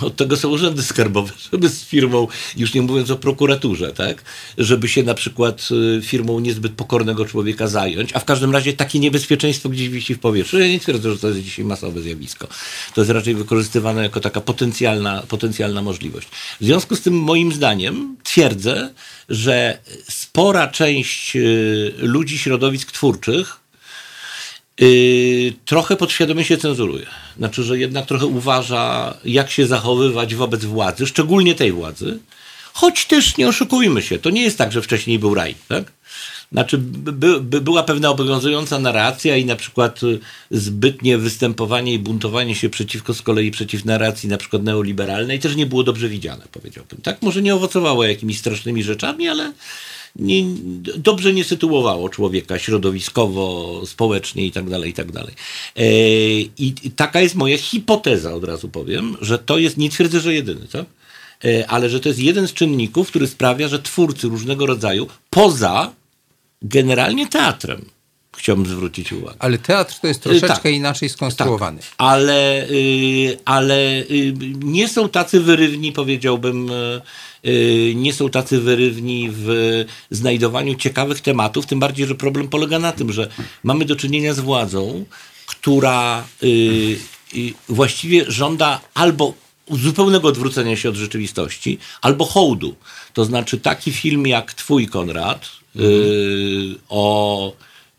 [0.03, 4.23] y, od tego są urzędy skarbowe, żeby z firmą, już nie mówiąc o prokuraturze, tak,
[4.59, 8.99] żeby się na przykład y, firmą niezbyt pokornego człowieka zająć, a w każdym razie takie
[8.99, 10.59] niebezpieczeństwo gdzieś wisi w powietrzu.
[10.59, 12.49] Ja nie twierdzę, że to jest dzisiaj masowe zjawisko.
[12.95, 16.29] To jest raczej wykorzystywane jako taka potencjalna, potencjalna możliwość.
[16.61, 18.91] W związku z tym moim zdaniem twierdzę,
[19.29, 19.79] że
[20.09, 23.63] spora część y, ludzi środowisk twórczych
[24.81, 27.07] Yy, trochę podświadomie się cenzuruje.
[27.39, 32.19] Znaczy, że jednak trochę uważa, jak się zachowywać wobec władzy, szczególnie tej władzy.
[32.73, 35.93] Choć też nie oszukujmy się, to nie jest tak, że wcześniej był raj, tak?
[36.53, 40.19] Znaczy, by, by była pewna obowiązująca narracja i na przykład y,
[40.51, 45.67] zbytnie występowanie i buntowanie się przeciwko z kolei przeciw narracji na przykład neoliberalnej też nie
[45.67, 47.01] było dobrze widziane, powiedziałbym.
[47.03, 49.53] Tak, może nie owocowało jakimiś strasznymi rzeczami, ale
[50.17, 50.45] nie,
[50.97, 55.35] dobrze nie sytuowało człowieka środowiskowo, społecznie i tak dalej, i tak dalej.
[55.77, 55.83] E,
[56.59, 60.67] I taka jest moja hipoteza, od razu powiem, że to jest, nie twierdzę, że jedyny,
[60.73, 60.87] tak?
[61.69, 65.93] Ale że to jest jeden z czynników, który sprawia, że twórcy różnego rodzaju, poza
[66.63, 67.85] generalnie teatrem,
[68.37, 69.37] chciałbym zwrócić uwagę.
[69.39, 71.79] Ale teatr to jest troszeczkę tak, inaczej skonstruowany.
[71.79, 76.71] Tak, ale, y, ale y, nie są tacy wyrywni, powiedziałbym,
[77.45, 79.49] y, nie są tacy wyrywni w
[80.11, 83.29] znajdowaniu ciekawych tematów, tym bardziej, że problem polega na tym, że
[83.63, 85.05] mamy do czynienia z władzą,
[85.47, 86.25] która
[87.69, 89.35] właściwie żąda albo
[89.71, 92.77] zupełnego odwrócenia się od rzeczywistości, albo hołdu.
[93.13, 95.62] To znaczy taki film jak Twój, Konrad.
[96.89, 97.53] O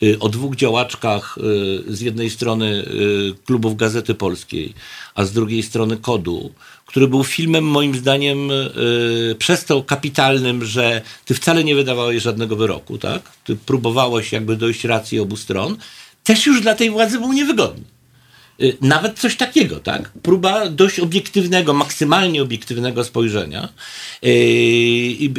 [0.04, 4.74] Y, o dwóch działaczkach y, z jednej strony y, klubów Gazety Polskiej,
[5.16, 6.52] a z drugiej strony Kodu,
[6.86, 8.52] który był filmem moim zdaniem
[9.40, 13.22] przez to kapitalnym, że ty wcale nie wydawałeś żadnego wyroku, tak?
[13.44, 15.78] Ty próbowałeś jakby dojść racji obu stron,
[16.24, 17.84] też już dla tej władzy był niewygodny.
[18.82, 20.12] Nawet coś takiego, tak?
[20.24, 23.70] Próba dość obiektywnego, maksymalnie obiektywnego spojrzenia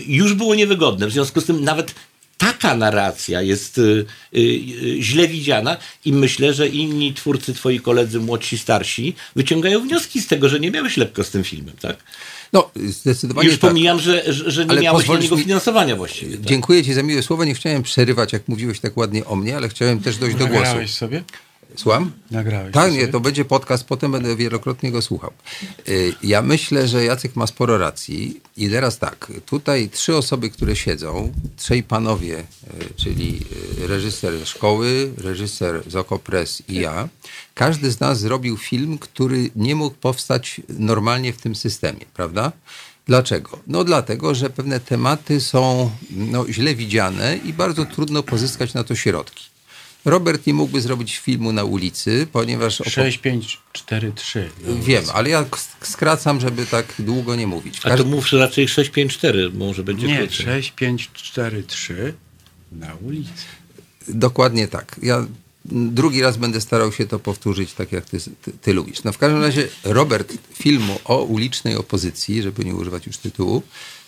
[0.06, 1.06] już było niewygodne.
[1.06, 1.94] W związku z tym nawet
[2.38, 8.20] taka narracja jest y, y, y, źle widziana i myślę, że inni twórcy, twoi koledzy,
[8.20, 11.96] młodsi, starsi, wyciągają wnioski z tego, że nie miałeś lekko z tym filmem, tak?
[12.52, 13.70] No, zdecydowanie Już tak.
[13.70, 15.42] pomijam, że, że nie ale miałeś dla niego mi...
[15.42, 16.36] finansowania właściwie.
[16.36, 16.46] Tak?
[16.46, 17.44] Dziękuję ci za miłe słowa.
[17.44, 20.88] Nie chciałem przerywać, jak mówiłeś tak ładnie o mnie, ale chciałem też dojść do głosu.
[20.88, 21.22] sobie?
[21.76, 22.12] Słucham?
[22.30, 22.72] Nagrałeś.
[22.72, 25.30] Tak, nie, to będzie podcast, potem będę wielokrotnie go słuchał.
[25.88, 30.76] Y, ja myślę, że Jacek ma sporo racji i teraz tak, tutaj trzy osoby, które
[30.76, 32.44] siedzą, trzej panowie, y,
[32.96, 33.40] czyli
[33.82, 37.08] y, reżyser szkoły, reżyser z Okopres i ja,
[37.54, 42.52] każdy z nas zrobił film, który nie mógł powstać normalnie w tym systemie, prawda?
[43.06, 43.58] Dlaczego?
[43.66, 48.94] No dlatego, że pewne tematy są no, źle widziane i bardzo trudno pozyskać na to
[48.94, 49.53] środki.
[50.04, 52.82] Robert nie mógłby zrobić filmu na ulicy, ponieważ...
[52.86, 54.50] 6, 5, 4, 3.
[54.82, 55.44] Wiem, ale ja
[55.82, 57.80] skracam, żeby tak długo nie mówić.
[57.84, 60.46] A to mów raczej 6, 5, 4, może będzie Nie, krócej.
[60.46, 62.14] 6, 5, 4, 3
[62.72, 63.44] na ulicy.
[64.08, 64.96] Dokładnie tak.
[65.02, 65.26] Ja
[65.64, 69.02] drugi raz będę starał się to powtórzyć tak, jak ty, ty, ty, lubisz.
[69.04, 73.62] No w każdym razie Robert filmu o ulicznej opozycji, żeby nie używać już tytułu,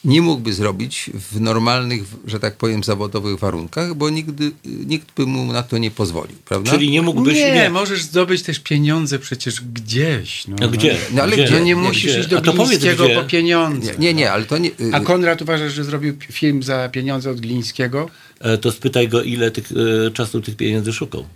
[0.05, 5.53] nie mógłby zrobić w normalnych, że tak powiem, zawodowych warunkach, bo nigdy, nikt by mu
[5.53, 6.71] na to nie pozwolił, prawda?
[6.71, 7.35] Czyli nie mógłbyś...
[7.35, 7.71] Nie, nie.
[7.71, 10.49] możesz zdobyć też pieniądze przecież gdzieś.
[10.49, 10.97] No, no gdzie?
[11.13, 11.45] No, ale gdzie?
[11.45, 11.61] gdzie?
[11.61, 12.21] nie musisz gdzie?
[12.21, 13.93] iść do Glińskiego po pieniądze.
[13.93, 14.71] Nie, nie, nie, ale to nie...
[14.93, 18.11] A Konrad uważasz, że zrobił film za pieniądze od Glińskiego?
[18.41, 19.73] E, to spytaj go, ile tych,
[20.07, 21.27] e, czasu tych pieniędzy szukał.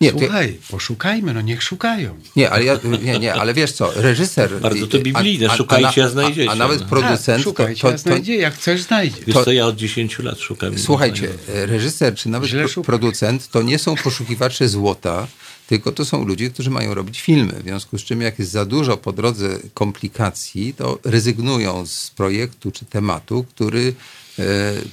[0.00, 0.58] Nie, Słuchaj, ty...
[0.70, 2.14] poszukajmy, no niech szukają.
[2.36, 4.60] Nie, ale ja, nie, nie, ale wiesz co, reżyser...
[4.60, 6.50] Bardzo to biblijne, a, a, szukajcie, a, znajdziecie.
[6.50, 7.38] A, nawet producent...
[7.38, 9.16] Tak, szukajcie, to, to, znajdzie, jak chcesz znajdzie.
[9.26, 10.78] Wiesz co, ja od 10 lat szukam.
[10.78, 15.26] Słuchajcie, reżyser czy nawet pro, producent to nie są poszukiwacze złota,
[15.66, 17.52] tylko to są ludzie, którzy mają robić filmy.
[17.52, 22.70] W związku z czym jak jest za dużo po drodze komplikacji, to rezygnują z projektu
[22.70, 23.92] czy tematu, który E,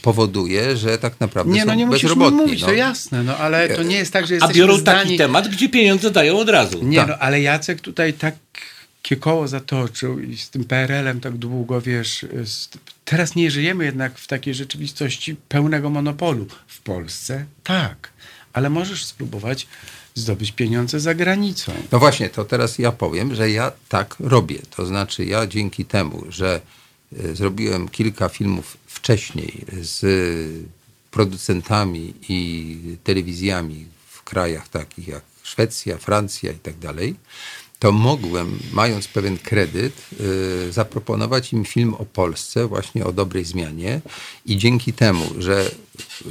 [0.01, 2.37] powoduje, że tak naprawdę nie, no nie bezrobotni.
[2.37, 2.67] Mówić, no.
[2.67, 5.03] to jasne, no ale to nie jest tak, że jesteśmy A biorą zdani...
[5.03, 6.83] taki temat, gdzie pieniądze dają od razu.
[6.83, 7.07] Nie, tak.
[7.07, 8.35] no ale Jacek tutaj tak
[9.15, 12.25] koło zatoczył i z tym PRL-em tak długo, wiesz,
[13.05, 16.47] teraz nie żyjemy jednak w takiej rzeczywistości pełnego monopolu.
[16.67, 18.09] W Polsce tak,
[18.53, 19.67] ale możesz spróbować
[20.15, 21.71] zdobyć pieniądze za granicą.
[21.91, 24.59] No właśnie, to teraz ja powiem, że ja tak robię.
[24.75, 26.61] To znaczy ja dzięki temu, że
[27.19, 29.99] e, zrobiłem kilka filmów wcześniej z
[31.11, 32.39] producentami i
[33.03, 37.15] telewizjami w krajach takich jak Szwecja, Francja i tak dalej,
[37.79, 39.93] to mogłem, mając pewien kredyt,
[40.67, 44.01] y, zaproponować im film o Polsce, właśnie o dobrej zmianie.
[44.45, 46.29] I dzięki temu, że y,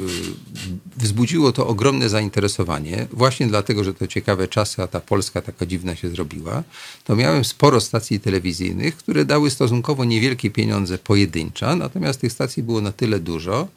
[0.97, 5.97] wzbudziło to ogromne zainteresowanie, właśnie dlatego, że to ciekawe czasy, a ta Polska taka dziwna
[5.97, 6.63] się zrobiła,
[7.05, 12.81] to miałem sporo stacji telewizyjnych, które dały stosunkowo niewielkie pieniądze pojedyncza, natomiast tych stacji było
[12.81, 13.69] na tyle dużo,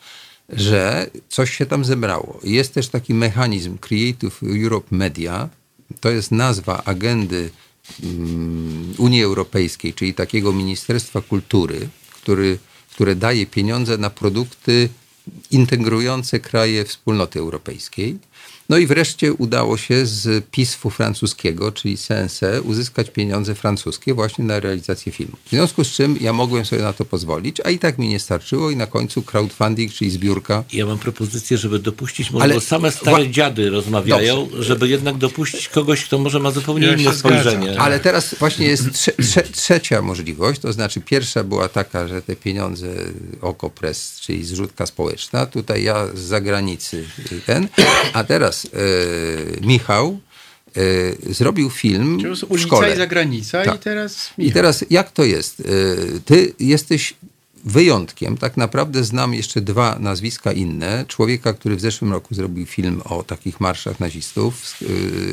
[0.49, 2.39] że coś się tam zebrało.
[2.43, 5.49] Jest też taki mechanizm Creative Europe Media,
[5.99, 7.49] to jest nazwa agendy
[8.03, 12.57] mm, Unii Europejskiej, czyli takiego Ministerstwa Kultury, który,
[12.91, 14.89] które daje pieniądze na produkty
[15.51, 18.17] integrujące kraje wspólnoty europejskiej.
[18.69, 24.59] No i wreszcie udało się z PISF-u francuskiego, czyli CNC, uzyskać pieniądze francuskie właśnie na
[24.59, 25.37] realizację filmu.
[25.45, 28.19] W związku z czym ja mogłem sobie na to pozwolić, a i tak mi nie
[28.19, 30.63] starczyło i na końcu crowdfunding, czyli zbiórka.
[30.73, 35.17] Ja mam propozycję, żeby dopuścić, może Ale- bo same stare Wła- dziady rozmawiają, żeby jednak
[35.17, 37.41] dopuścić kogoś, kto może ma zupełnie Ja inne się zgadzam.
[37.41, 37.79] spojrzenie.
[37.79, 42.35] Ale teraz właśnie jest trze, trze, trzecia możliwość, to znaczy pierwsza była taka, że te
[42.35, 42.87] pieniądze
[43.41, 47.05] OKO.press, czyli zrzutka społeczna, tutaj ja z zagranicy
[47.45, 47.67] ten,
[48.13, 50.19] a teraz e, Michał
[50.75, 52.93] e, zrobił film To jest w ulica szkole.
[52.93, 53.75] i zagranica Tak.
[53.75, 55.59] i teraz I teraz jak to jest?
[55.59, 57.13] Y, Ty jesteś
[57.65, 58.37] wyjątkiem.
[58.37, 61.05] Tak naprawdę znam jeszcze dwa nazwiska inne.
[61.07, 64.75] Człowieka, który w zeszłym roku zrobił film o takich marszach nazistów,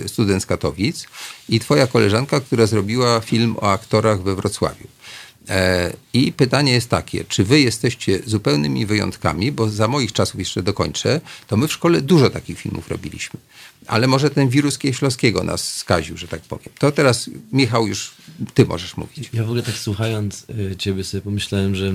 [0.07, 1.07] student z Katowic
[1.49, 4.87] i twoja koleżanka, która zrobiła film o aktorach we Wrocławiu.
[5.49, 10.63] E, I pytanie jest takie, czy wy jesteście zupełnymi wyjątkami, bo za moich czasów jeszcze
[10.63, 13.41] dokończę, to my w szkole dużo takich filmów robiliśmy.
[13.87, 16.69] Ale może ten wirus Kieślowskiego nas skaził, że tak powiem.
[16.79, 18.15] To teraz, Michał, już
[18.55, 19.31] ty możesz mówić.
[19.33, 21.87] Ja w ogóle tak słuchając y, ciebie sobie pomyślałem, że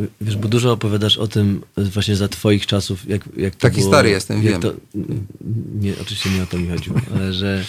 [0.00, 3.60] y, wiesz, bo dużo opowiadasz o tym y, właśnie za twoich czasów, jak, jak to
[3.60, 4.60] Taki było, stary jestem, wiem.
[4.60, 4.72] To,
[5.74, 7.64] nie, oczywiście nie o to mi chodziło, ale że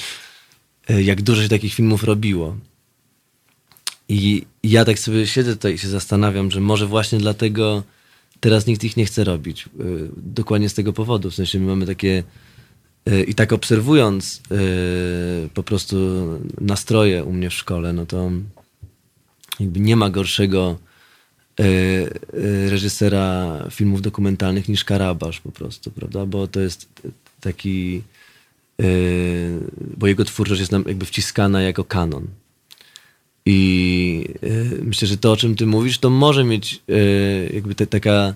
[0.90, 2.58] jak dużo się takich filmów robiło.
[4.10, 7.84] I ja tak sobie siedzę tutaj i się zastanawiam, że może właśnie dlatego
[8.40, 9.66] teraz nikt ich nie chce robić.
[9.66, 11.32] Y, Dokładnie z tego powodu.
[11.32, 12.24] W sensie my mamy takie
[13.10, 14.42] y, i tak obserwując
[15.46, 15.96] y, po prostu
[16.62, 18.32] nastroje u mnie w szkole, no to
[19.60, 20.78] jakby nie ma gorszego
[22.70, 26.26] reżysera filmów dokumentalnych niż Karabasz po prostu, prawda?
[26.26, 26.88] Bo to jest
[27.42, 28.02] taki
[29.98, 32.28] bo jego twórczość jest nam jakby wciskana jako kanon.
[33.46, 37.88] I y, myślę, że to, o czym ty mówisz, to może mieć y, jakby te,
[37.88, 38.34] taka,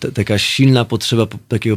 [0.00, 1.76] ta, taka silna potrzeba po, takiego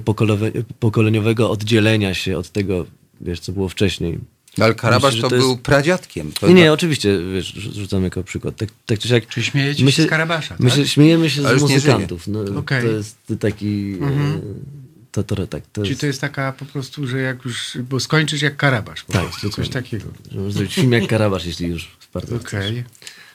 [0.79, 2.85] pokoleniowego oddzielenia się od tego,
[3.21, 4.19] wiesz, co było wcześniej.
[4.59, 6.31] Ale Karabasz Myślę, to, to jest- był pradziadkiem.
[6.39, 8.55] To Nie, nie, oczywiście, wiesz, rzu- rzucam jako przykład.
[8.55, 9.27] Tak, tak czy siak.
[9.27, 10.59] Czyli śmiejecie się z Karabasza, tak?
[10.59, 12.27] Myślę, śmiejemy się z muzykantów.
[12.27, 12.83] No, Okej.
[12.83, 13.93] To jest taki...
[14.01, 14.39] e,
[15.11, 17.99] To, to, tak, to Czyli jest, to jest taka po prostu, że jak już, bo
[17.99, 20.05] skończysz jak Karabasz po Tak, prostu, coś takiego.
[20.31, 22.45] że można zrobić film jak Karabasz, jeśli już bardzo Okej.
[22.47, 22.83] chcesz.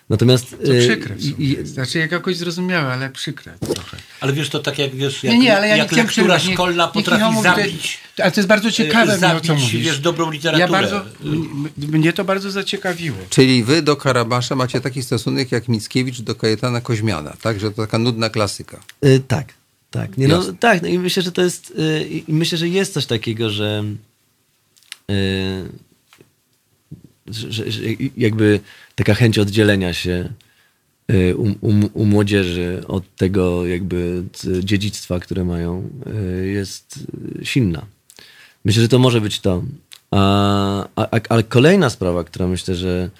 [0.09, 0.51] Natomiast...
[0.51, 1.67] To e, przykre w.
[1.69, 3.97] Znaczy jak jakoś zrozumiałe, ale przykre trochę.
[4.21, 6.35] Ale wiesz, to tak jak wiesz, jak, Nie, nie, ale ja nie jak lektura.
[6.39, 7.73] Nie- szkolna niech potrafi to zabić.
[7.75, 9.87] jest- Ale to jest bardzo ciekawe, e, mnie, o co zabić, mówisz.
[9.87, 10.67] wiesz, dobrą literaturę.
[10.67, 13.17] Ja bardzo, m- mnie to bardzo zaciekawiło.
[13.31, 17.61] Czyli wy do Karabasza macie taki stosunek jak Mickiewicz do Kajetana Koźmiana, tak?
[17.61, 18.81] Że to taka nudna klasyka.
[19.03, 19.55] E, tak,
[19.91, 20.17] tak.
[20.19, 20.55] Nie, no, Jasne.
[20.61, 21.73] tak, no i myślę, że to jest.
[22.11, 23.85] I i myślę, że jest coś takiego, że.
[27.29, 27.83] Że, że,
[28.17, 28.61] jakby
[28.95, 30.29] taka chęć oddzielenia się
[31.09, 37.07] e, u, u, u młodzieży od tego jakby c- dziedzictwa, które mają, e, jest
[37.43, 37.87] silna.
[38.65, 39.62] Myślę, że to może być to.
[40.11, 43.11] A, a, ale kolejna sprawa, która myślę, że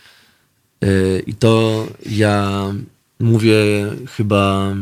[1.27, 2.73] i to ja
[3.21, 3.57] mówię
[4.17, 4.75] chyba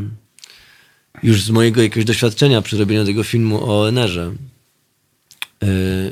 [1.22, 4.32] już z mojego jakiegoś doświadczenia przy robieniu tego filmu o ONR-ze, y,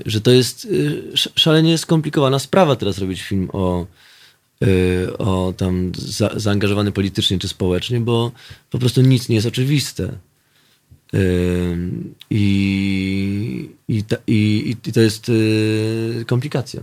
[0.06, 3.86] że to jest y, sz- szalenie skomplikowana sprawa teraz robić film o,
[4.62, 8.32] y, o tam za, zaangażowany politycznie czy społecznie, bo
[8.70, 10.12] po prostu nic nie jest oczywiste.
[11.14, 11.76] Y,
[12.30, 16.80] I, i, ta, i, i to jest y, komplikacja.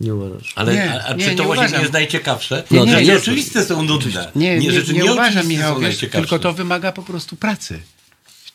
[0.00, 0.52] Nie uważasz?
[0.56, 1.78] Ale Nie, a, a nie, czy nie to właśnie uważam.
[1.78, 2.64] nie jest najciekawsze?
[2.70, 4.30] Nie, że nie, nie, oczywiste są nudne.
[4.34, 6.20] Nie, nie, rzeczy nie, uważam, nieoczywiste Michał, są wiesz, najciekawsze.
[6.28, 7.80] tylko to wymaga po prostu pracy.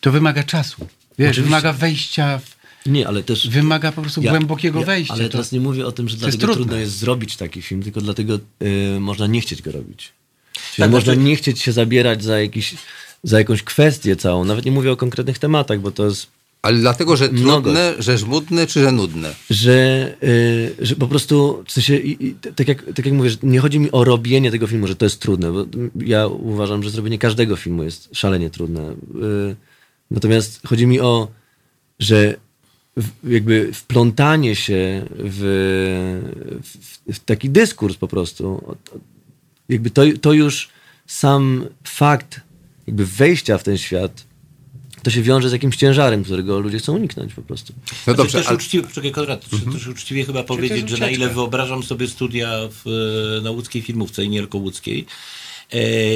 [0.02, 0.76] To wymaga czasu.
[1.20, 1.42] Wiesz, Oczywiście.
[1.44, 2.57] wymaga wejścia, w,
[2.88, 3.50] Nie, ale też...
[3.50, 5.14] wymaga po prostu Ja- głębokiego ja- wejścia.
[5.14, 8.02] Ale To- teraz nie mówię o tym, że dlatego trudno jest zrobić taki film, tylko
[8.02, 8.40] dlatego
[8.96, 10.12] y, można nie chcieć go robić.
[10.54, 12.76] Czyli Tak, można znaczy- nie chcieć się zabierać za, jakiś,
[13.24, 14.46] za jakąś kwestię całą.
[14.46, 16.28] Nawet nie mówię o konkretnych tematach, bo to jest,
[16.62, 17.62] Ale dlatego, że Mnogo.
[17.62, 19.36] trudne, że żmudne, czy że nudne?
[19.50, 23.38] że, y, że po prostu, w sensie, i, i, tak, jak, tak jak mówię, że
[23.44, 25.66] nie chodzi mi o robienie tego filmu, że to jest trudne, bo
[26.06, 28.82] ja uważam, że zrobienie każdego filmu jest szalenie trudne.
[28.92, 29.56] Y,
[30.12, 31.28] natomiast chodzi mi o,
[32.00, 32.36] że
[33.24, 35.42] jakby wplątanie się w,
[36.64, 38.76] w, w taki dyskurs po prostu.
[39.70, 40.70] Jakby to, to już
[41.08, 42.42] sam fakt
[42.88, 44.28] jakby wejścia w ten świat
[45.04, 47.74] to się wiąże z jakimś ciężarem, którego ludzie chcą uniknąć po prostu.
[47.78, 48.58] No Znaczy, dobrze, też ale...
[48.58, 49.74] uczciwie, poczekaj, Konrad, mhm.
[49.74, 52.88] też uczciwie chyba powiedzieć, że na ile wyobrażam sobie studia w,
[53.38, 55.06] e, na łódzkiej filmówce i nie tylko łódzkiej,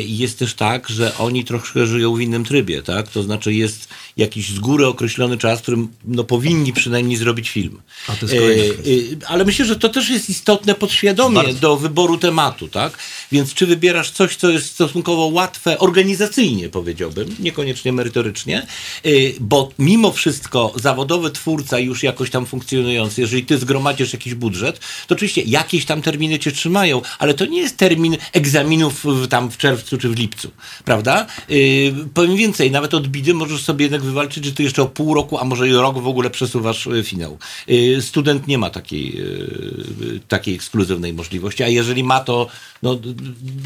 [0.06, 3.08] jest też tak, że oni troszkę żyją w innym trybie, tak?
[3.08, 3.88] To znaczy jest
[4.18, 7.82] jakiś z góry określony czas, w którym no, powinni przynajmniej zrobić film.
[8.08, 12.18] A to jest kolejny e, Ale myślę, że to też jest istotne podświadomie do wyboru
[12.18, 12.98] tematu, tak?
[13.32, 18.68] Więc czy wybierasz coś, co jest stosunkowo łatwe organizacyjnie, powiedziałbym, niekoniecznie merytorycznie,
[19.06, 24.80] y, bo mimo wszystko zawodowy twórca już jakoś tam funkcjonujący, jeżeli ty zgromadzisz jakiś budżet,
[25.08, 29.51] to oczywiście jakieś tam terminy cię trzymają, ale to nie jest termin egzaminów w, tam
[29.51, 30.51] w czerwcu czy w lipcu,
[30.86, 31.27] prawda?
[31.51, 35.13] Y, powiem więcej, nawet od bidy możesz sobie jednak wywalczyć, że ty jeszcze o pół
[35.13, 37.38] roku, a może i rok w ogóle przesuwasz y, finał.
[37.69, 42.47] Y, student nie ma takiej, y, takiej ekskluzywnej możliwości, a jeżeli ma, to
[42.84, 42.99] no,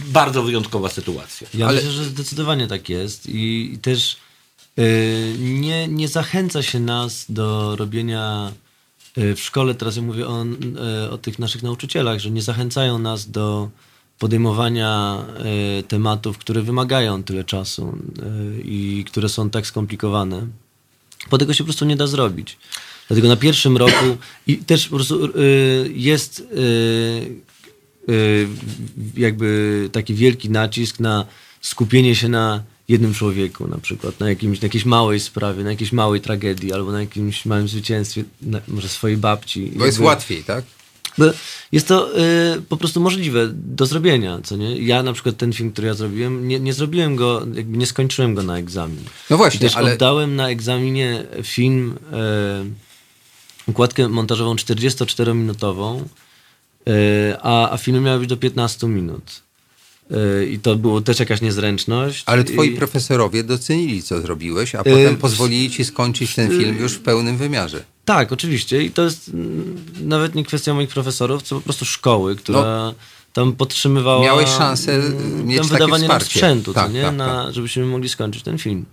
[0.07, 1.47] bardzo wyjątkowa sytuacja.
[1.53, 4.17] Ja Ale- myślę, że zdecydowanie tak jest i, i też
[4.79, 8.51] y, nie, nie zachęca się nas do robienia
[9.17, 10.45] y, w szkole, teraz ja mówię o,
[11.11, 13.69] o tych naszych nauczycielach, że nie zachęcają nas do
[14.19, 15.23] podejmowania
[15.80, 17.97] y, tematów, które wymagają tyle czasu
[18.58, 20.47] y, i które są tak skomplikowane.
[21.30, 22.58] Bo tego się po prostu nie da zrobić.
[23.08, 26.43] Dlatego na pierwszym roku i też po prostu y, jest
[29.17, 31.25] jakby taki wielki nacisk na
[31.62, 35.91] skupienie się na jednym człowieku na przykład, na, jakimś, na jakiejś małej sprawie, na jakiejś
[35.91, 39.71] małej tragedii albo na jakimś małym zwycięstwie, na, może swojej babci.
[39.75, 40.65] Bo jest łatwiej, tak?
[41.71, 44.78] Jest to y, po prostu możliwe do zrobienia, co nie?
[44.78, 48.36] Ja na przykład ten film, który ja zrobiłem, nie, nie zrobiłem go, jakby nie skończyłem
[48.36, 49.04] go na egzamin.
[49.30, 52.65] No właśnie, I też ale- oddałem na egzaminie film, e,
[53.67, 56.04] układkę montażową 44-minutową,
[56.88, 59.44] e, a, a film miał być do 15 minut.
[60.11, 62.23] E, I to było też jakaś niezręczność.
[62.25, 66.93] Ale twoi profesorowie docenili, co zrobiłeś, a potem Y, pozwolili ci skończyć ten film już
[66.93, 67.83] w pełnym wymiarze.
[68.05, 68.83] Tak, oczywiście.
[68.83, 69.31] I to jest
[70.01, 72.93] nawet nie kwestia moich profesorów, co po prostu szkoły, która
[73.33, 74.23] tam podtrzymywała No.
[74.25, 75.01] Miałeś szansę,
[75.43, 76.39] mieć tam takie wydawanie nam wsparcie.
[76.39, 77.01] sprzętu, Tak, nie?
[77.01, 78.85] tak, Na, żebyśmy mogli skończyć ten film.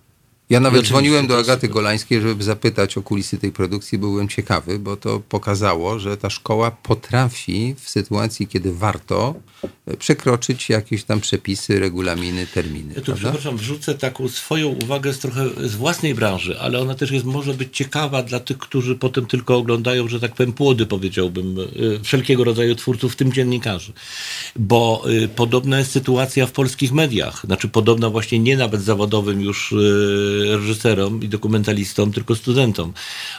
[0.52, 1.68] Ja nawet dzwoniłem do Agaty.
[1.68, 3.98] Golańskiej, żeby zapytać o kulisy tej produkcji.
[3.98, 9.34] Byłem ciekawy, bo to pokazało, że ta szkoła potrafi w sytuacji, kiedy warto,
[9.86, 12.94] e, przekroczyć jakieś tam przepisy, regulaminy, terminy.
[12.94, 13.22] Ja tu prawda?
[13.22, 17.54] przepraszam, wrzucę taką swoją uwagę z trochę z własnej branży, ale ona też jest, może
[17.54, 22.44] być ciekawa dla tych, którzy potem tylko oglądają, że tak powiem, płody, powiedziałbym, y, wszelkiego
[22.44, 23.92] rodzaju twórców, w tym dziennikarzy.
[24.56, 27.42] Bo y, podobna jest sytuacja w polskich mediach.
[27.46, 32.92] Znaczy podobna właśnie nie nawet zawodowym już y, reżyserom i dokumentalistom, tylko studentom.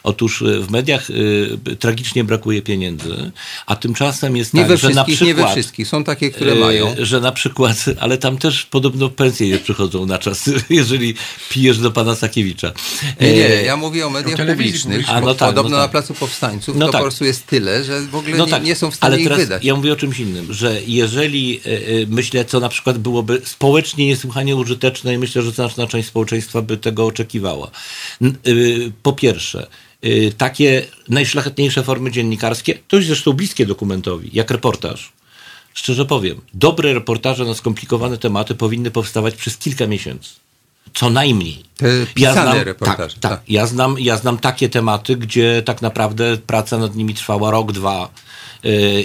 [0.03, 3.31] Otóż y, w mediach y, tragicznie brakuje pieniędzy,
[3.65, 5.27] a tymczasem jest Nie tak, we że na przykład...
[5.27, 5.87] nie we wszystkich.
[5.87, 6.95] Są takie, które E, mają.
[6.99, 11.15] Że na przykład, ale tam też podobno pensje nie przychodzą na czas, jeżeli
[11.49, 12.71] pijesz do pana Sakiewicza.
[13.21, 15.09] Nie, nie, E, ja mówię o mediach o publicznych.
[15.09, 15.85] A, no tak, Podobno no tak.
[15.85, 17.01] na Placu Powstańców No to tak.
[17.01, 19.21] po prostu jest tyle, że w ogóle No nie, tak, nie są w stanie ale
[19.21, 19.63] ich teraz wydać.
[19.63, 24.07] ja mówię o czymś innym, że jeżeli e, e, myślę, co na przykład byłoby społecznie
[24.07, 27.71] niesłychanie użyteczne i myślę, że znaczna część społeczeństwa by tego oczekiwała.
[28.47, 29.67] Y, Po pierwsze,
[30.05, 35.11] y, takie najszlachetniejsze formy dziennikarskie, to jest zresztą bliskie dokumentowi, jak reportaż.
[35.73, 40.29] Szczerze powiem, dobre reportaże na skomplikowane tematy powinny powstawać przez kilka miesięcy.
[40.93, 41.63] Co najmniej.
[41.77, 43.41] Te pisane reportaże, Tak, tak, tak.
[43.47, 48.09] Ja, znam, ja znam takie tematy, gdzie tak naprawdę praca nad nimi trwała rok, dwa.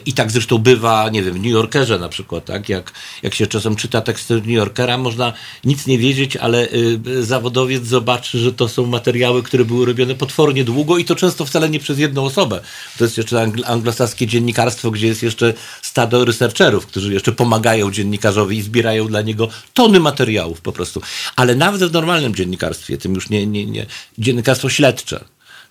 [0.07, 2.69] I tak zresztą bywa, nie wiem, w New Yorkerze na przykład, tak?
[2.69, 2.93] Jak,
[3.23, 5.33] jak się czasem czyta teksty New Yorkera, można
[5.65, 6.69] nic nie wiedzieć, ale
[7.07, 11.45] yy, zawodowiec zobaczy, że to są materiały, które były robione potwornie długo i to często
[11.45, 12.61] wcale nie przez jedną osobę.
[12.99, 18.57] To jest jeszcze angl- anglosaskie dziennikarstwo, gdzie jest jeszcze stado researcherów, którzy jeszcze pomagają dziennikarzowi
[18.57, 21.01] i zbierają dla niego tony materiałów po prostu.
[21.37, 23.87] Ale nawet w normalnym dziennikarstwie, tym już nie, nie, nie
[24.19, 25.25] dziennikarstwo śledcze,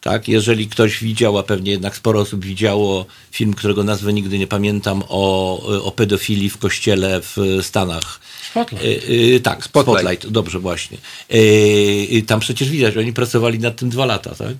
[0.07, 0.27] tak?
[0.27, 5.03] Jeżeli ktoś widział, a pewnie jednak sporo osób widziało film, którego nazwy nigdy nie pamiętam,
[5.09, 8.19] o, o pedofilii w kościele w Stanach.
[8.49, 8.85] Spotlight.
[8.85, 9.99] Y, y, tak, Spotlight.
[9.99, 10.27] Spotlight.
[10.27, 10.97] dobrze właśnie.
[11.33, 11.37] Y,
[12.11, 14.55] y, tam przecież widać, oni pracowali nad tym dwa lata, tak?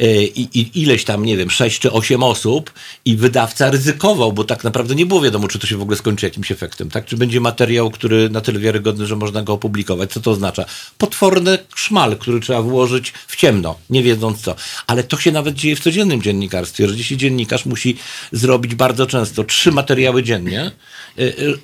[0.00, 2.72] Y, I, ileś tam, nie wiem, sześć czy osiem osób
[3.04, 6.26] i wydawca ryzykował, bo tak naprawdę nie było wiadomo, czy to się w ogóle skończy
[6.26, 7.04] jakimś efektem, tak?
[7.04, 10.12] Czy będzie materiał, który na tyle wiarygodny, że można go opublikować.
[10.12, 10.64] Co to oznacza?
[10.98, 14.56] Potworny szmal, który trzeba włożyć w ciemno, nie wiedząc co.
[14.86, 17.96] Ale to się nawet dzieje w codziennym dziennikarstwie, że dzisiaj dziennikarz musi
[18.32, 20.70] zrobić bardzo często trzy materiały dziennie,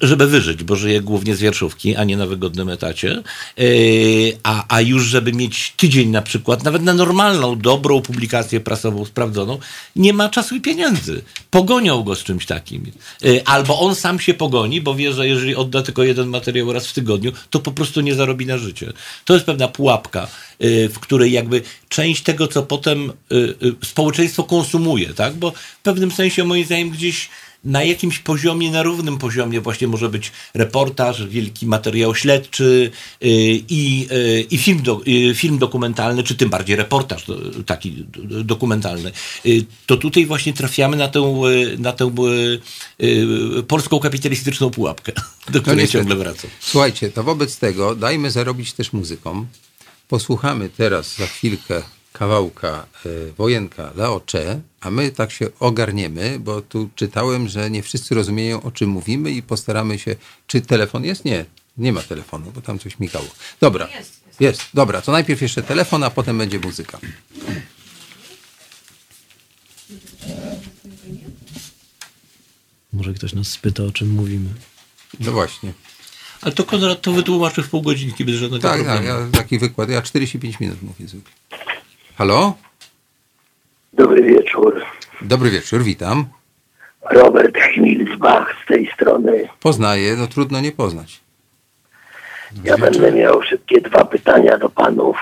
[0.01, 3.23] żeby wyżyć, bo żyje głównie z wierszówki, a nie na wygodnym etacie.
[3.61, 9.05] Y, A, a już żeby mieć tydzień na przykład, nawet na normalną, dobrą publikację, prasową
[9.05, 9.59] sprawdzoną,
[9.97, 11.23] nie ma czasu i pieniędzy.
[11.51, 12.93] Pogonią go z czymś takim.
[13.25, 16.87] Y, Albo on sam się pogoni, bo wie, że jeżeli odda tylko jeden materiał raz
[16.87, 18.93] w tygodniu, to po prostu nie zarobi na życie.
[19.25, 20.29] To jest pewna pułapka,
[20.65, 25.35] y, w której jakby część tego, co potem y, y, społeczeństwo konsumuje, tak?
[25.35, 27.29] Bo w pewnym sensie moim zdaniem gdzieś
[27.65, 32.91] na jakimś poziomie, na równym poziomie właśnie może być reportaż, wielki materiał śledczy
[33.23, 33.27] y,
[33.69, 35.01] i, y, i film, do,
[35.31, 37.25] y, film dokumentalny, czy tym bardziej reportaż
[37.67, 39.13] taki do- dokumentalny.
[39.87, 41.33] To tutaj właśnie trafiamy na tę,
[41.79, 42.15] na tę
[43.69, 45.13] polską kapitalistyczną pułapkę,
[45.49, 46.05] do której niestety.
[46.05, 46.51] ciągle wracam.
[46.61, 49.47] Słuchajcie, to wobec tego dajmy zarobić też muzykom.
[50.09, 51.83] Posłuchamy teraz za chwilkę
[52.13, 58.15] kawałka y, Wojenka Laocze, a my tak się ogarniemy, bo tu czytałem, że nie wszyscy
[58.15, 60.17] rozumieją, o czym mówimy i postaramy się...
[60.47, 61.25] Czy telefon jest?
[61.25, 61.45] Nie,
[61.79, 63.27] nie ma telefonu, bo tam coś migało.
[63.61, 64.63] Dobra, jest, jest.
[64.75, 66.99] Dobra, to najpierw jeszcze telefon, a potem będzie muzyka.
[72.93, 74.51] Może ktoś nas spyta, o czym mówimy.
[75.21, 75.73] No właśnie.
[76.41, 78.99] Ale to Konrad to wytłumaczy w pół godzinki bez żadnego Tak, problemu.
[78.99, 79.91] tak, ja taki wykład.
[79.91, 81.33] Ja 45 minut mówię zwykle.
[82.21, 82.55] Halo?
[83.93, 84.85] Dobry wieczór.
[85.23, 86.25] Dobry wieczór, witam.
[87.11, 89.49] Robert Chmilsbach z tej strony.
[89.61, 91.21] Poznaję, no trudno nie poznać.
[92.65, 95.17] Ja będę miał szybkie dwa pytania do panów.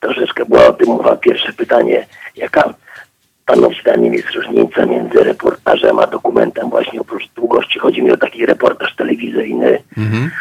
[0.00, 1.16] Troszeczkę była o tym mowa.
[1.16, 2.06] Pierwsze pytanie,
[2.36, 2.74] jaka
[3.50, 7.78] panów zdaniem jest różnica między reportażem a dokumentem właśnie oprócz długości?
[7.78, 9.82] Chodzi mi o taki reportaż telewizyjny.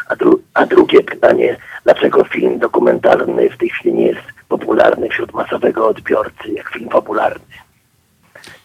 [0.10, 5.34] A, dru- a drugie pytanie, dlaczego film dokumentalny w tej chwili nie jest popularny wśród
[5.34, 7.46] masowego odbiorcy, jak film popularny?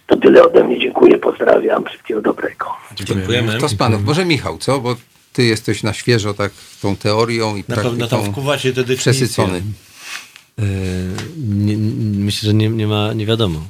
[0.06, 0.78] To tyle ode mnie.
[0.80, 1.84] Dziękuję, pozdrawiam.
[1.84, 2.66] Wszystkiego dobrego.
[2.94, 3.58] Dziękujemy.
[3.58, 4.04] Kto z panów?
[4.04, 4.80] Może Michał, co?
[4.80, 4.96] Bo
[5.32, 8.96] ty jesteś na świeżo tak tą teorią i Na pewno tam praktyką wkuwacie te definicje.
[9.12, 9.62] przesycony.
[10.58, 10.64] Yy,
[11.48, 11.76] nie,
[12.24, 13.60] myślę, że nie, nie ma, nie wiadomo.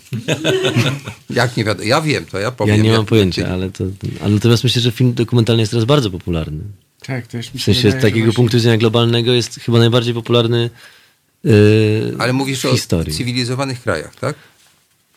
[1.30, 1.88] Jak nie wiadomo?
[1.88, 2.76] Ja wiem, to ja powiem.
[2.76, 3.84] Ja nie mam pojęcia, ale, to,
[4.22, 6.64] ale natomiast myślę, że film dokumentalny jest teraz bardzo popularny.
[7.06, 9.54] Tak, też mi W się sensie z wydaje, że takiego właśnie- punktu widzenia globalnego jest
[9.60, 10.70] chyba najbardziej popularny
[11.44, 11.50] yy,
[12.18, 13.14] Ale mówisz w o historii.
[13.14, 14.34] cywilizowanych krajach, tak?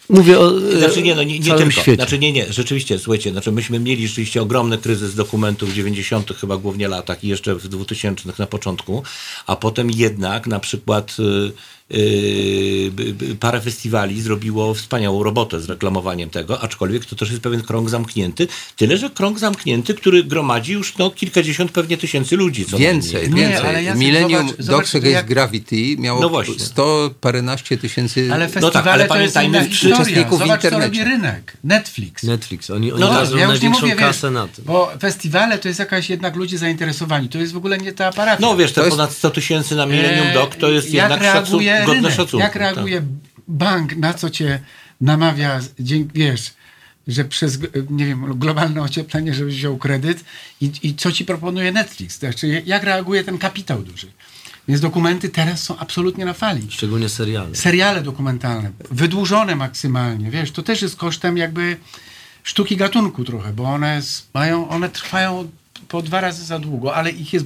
[0.10, 1.82] Mówię o Znaczy nie, no nie, nie całym tylko.
[1.82, 1.96] świecie.
[1.96, 6.58] Znaczy nie, nie, rzeczywiście, słuchajcie, znaczy myśmy mieli rzeczywiście ogromny kryzys dokumentów w 90 chyba
[6.58, 9.04] głównie latach i jeszcze w 2000 na początku,
[9.48, 11.52] a potem jednak na przykład by-
[13.40, 18.48] parę festiwali zrobiło wspaniałą robotę z reklamowaniem tego, aczkolwiek to też jest pewien krąg zamknięty,
[18.76, 22.66] tyle że krąg zamknięty, który gromadzi już no kilkadziesiąt pewnie tysięcy ludzi.
[22.66, 23.44] Co Więcej, najmniej.
[23.44, 23.70] Nie, więcej.
[23.70, 26.60] ale Jacek, Millennium zobacz- zobacz, Dogs to Against jak- Gravity miało No właśnie.
[26.60, 29.96] 100 paręnaście tysięcy Ale No festiwale tak, ale to jest pamiętajmy, w historia.
[29.96, 30.86] uczestników Zobacz, co internecie.
[31.00, 31.54] robi rynek.
[31.64, 32.24] Netflix.
[32.24, 34.66] Netflix, oni, oni No tak, ja już nie największą mówię, kasę wiesz, na tym.
[34.66, 37.30] bo festiwale to jest jakaś jednak ludzie zainteresowani.
[37.30, 38.42] To jest w ogóle nie ta parafia.
[38.42, 41.12] No wiesz, te To jest- ponad 100 tysięcy na Millennium Eee, Dog to jest jak
[41.12, 42.40] jednak szacun- godne rynek, szacunku.
[42.40, 42.62] Jak tak.
[42.62, 43.02] reaguje
[43.48, 44.60] bank, na co cię
[45.02, 45.60] namawia,
[46.14, 46.54] wiesz,
[47.08, 47.60] że przez,
[47.90, 50.24] nie wiem, globalne ocieplenie, żebyś wziął kredyt
[50.62, 52.20] i, i co ci proponuje Netflix.
[52.20, 54.08] Znaczy, jak reaguje ten kapitał duży.
[54.68, 56.68] Więc dokumenty teraz są absolutnie na fali.
[56.70, 57.56] Szczególnie seriale.
[57.56, 61.78] seriale dokumentalne, wydłużone maksymalnie, wiesz, to też jest kosztem jakby
[62.44, 64.02] sztuki gatunku trochę, bo one
[64.34, 65.50] mają, one trwają
[65.88, 67.46] po dwa razy za długo, ale ich jest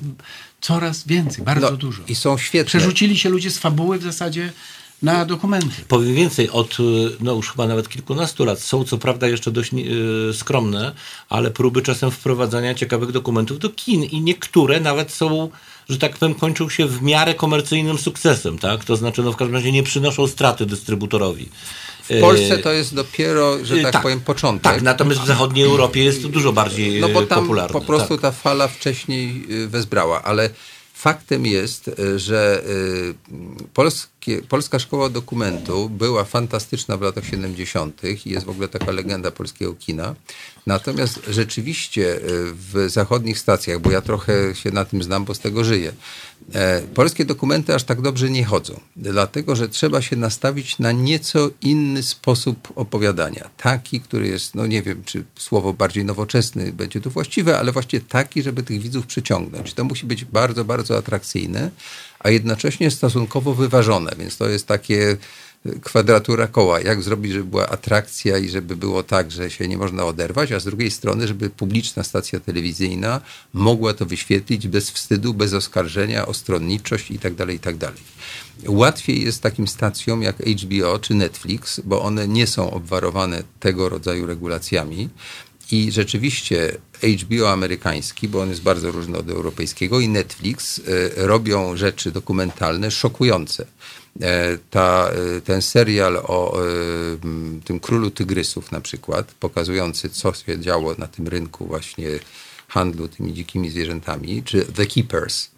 [0.63, 2.03] coraz więcej, bardzo No, dużo.
[2.07, 2.67] I są świetne.
[2.67, 4.53] Przerzucili się ludzie z fabuły w zasadzie
[5.01, 5.83] na dokumenty.
[5.87, 6.83] Powiem więcej, od y,
[7.19, 10.91] no już chyba nawet kilkunastu lat są co prawda jeszcze dość y, skromne,
[11.29, 15.49] ale próby czasem wprowadzania ciekawych dokumentów do kin i niektóre nawet są,
[15.89, 18.85] że tak powiem, kończą się w miarę komercyjnym sukcesem, tak?
[18.85, 21.49] To znaczy, no w każdym razie nie przynoszą straty dystrybutorowi.
[22.09, 24.73] W Polsce to jest dopiero, że tak, powiem, początek.
[24.73, 27.73] Tak, natomiast w zachodniej Europie jest to dużo bardziej No bo y, tam popularne.
[27.73, 28.21] po prostu tak.
[28.21, 30.49] ta fala wcześniej y, wezbrała, ale
[30.93, 33.13] faktem jest, y, że y,
[34.49, 38.01] polska szkoła dokumentu była fantastyczna w latach 70.
[38.25, 40.15] i jest w ogóle taka legenda polskiego kina.
[40.67, 42.21] Natomiast rzeczywiście y,
[42.53, 45.93] w zachodnich stacjach, bo ja trochę się na tym znam, bo z tego żyję,
[46.53, 51.49] e, polskie dokumenty aż tak dobrze nie chodzą, dlatego że trzeba się nastawić na nieco
[51.61, 53.49] inny sposób opowiadania.
[53.57, 58.01] Taki, który jest, no nie wiem, czy słowo bardziej nowoczesny będzie tu właściwe, ale właśnie
[58.01, 59.73] taki, żeby tych widzów przyciągnąć.
[59.73, 61.71] To musi być bardzo, bardzo atrakcyjne,
[62.23, 65.17] a jednocześnie stosunkowo wyważone, więc to jest takie
[65.81, 66.81] kwadratura koła.
[66.81, 70.59] Jak zrobić, żeby była atrakcja i żeby było tak, że się nie można oderwać, a
[70.59, 73.21] z drugiej strony, żeby publiczna stacja telewizyjna
[73.53, 77.75] mogła to wyświetlić bez wstydu, bez oskarżenia o stronniczość i tak dalej, i tak.
[78.67, 84.25] Łatwiej jest takim stacjom jak HBO czy Netflix, bo one nie są obwarowane tego rodzaju
[84.25, 85.09] regulacjami
[85.73, 86.77] I rzeczywiście
[87.23, 90.81] HBO amerykański, bo on jest bardzo różny od europejskiego, i Netflix e,
[91.27, 93.65] robią rzeczy dokumentalne szokujące.
[94.21, 96.57] E, Ta, e, ten serial o
[97.65, 102.09] tym królu tygrysów na przykład, pokazujący co się działo na tym rynku właśnie
[102.67, 105.49] handlu tymi dzikimi zwierzętami, czy The Keepers,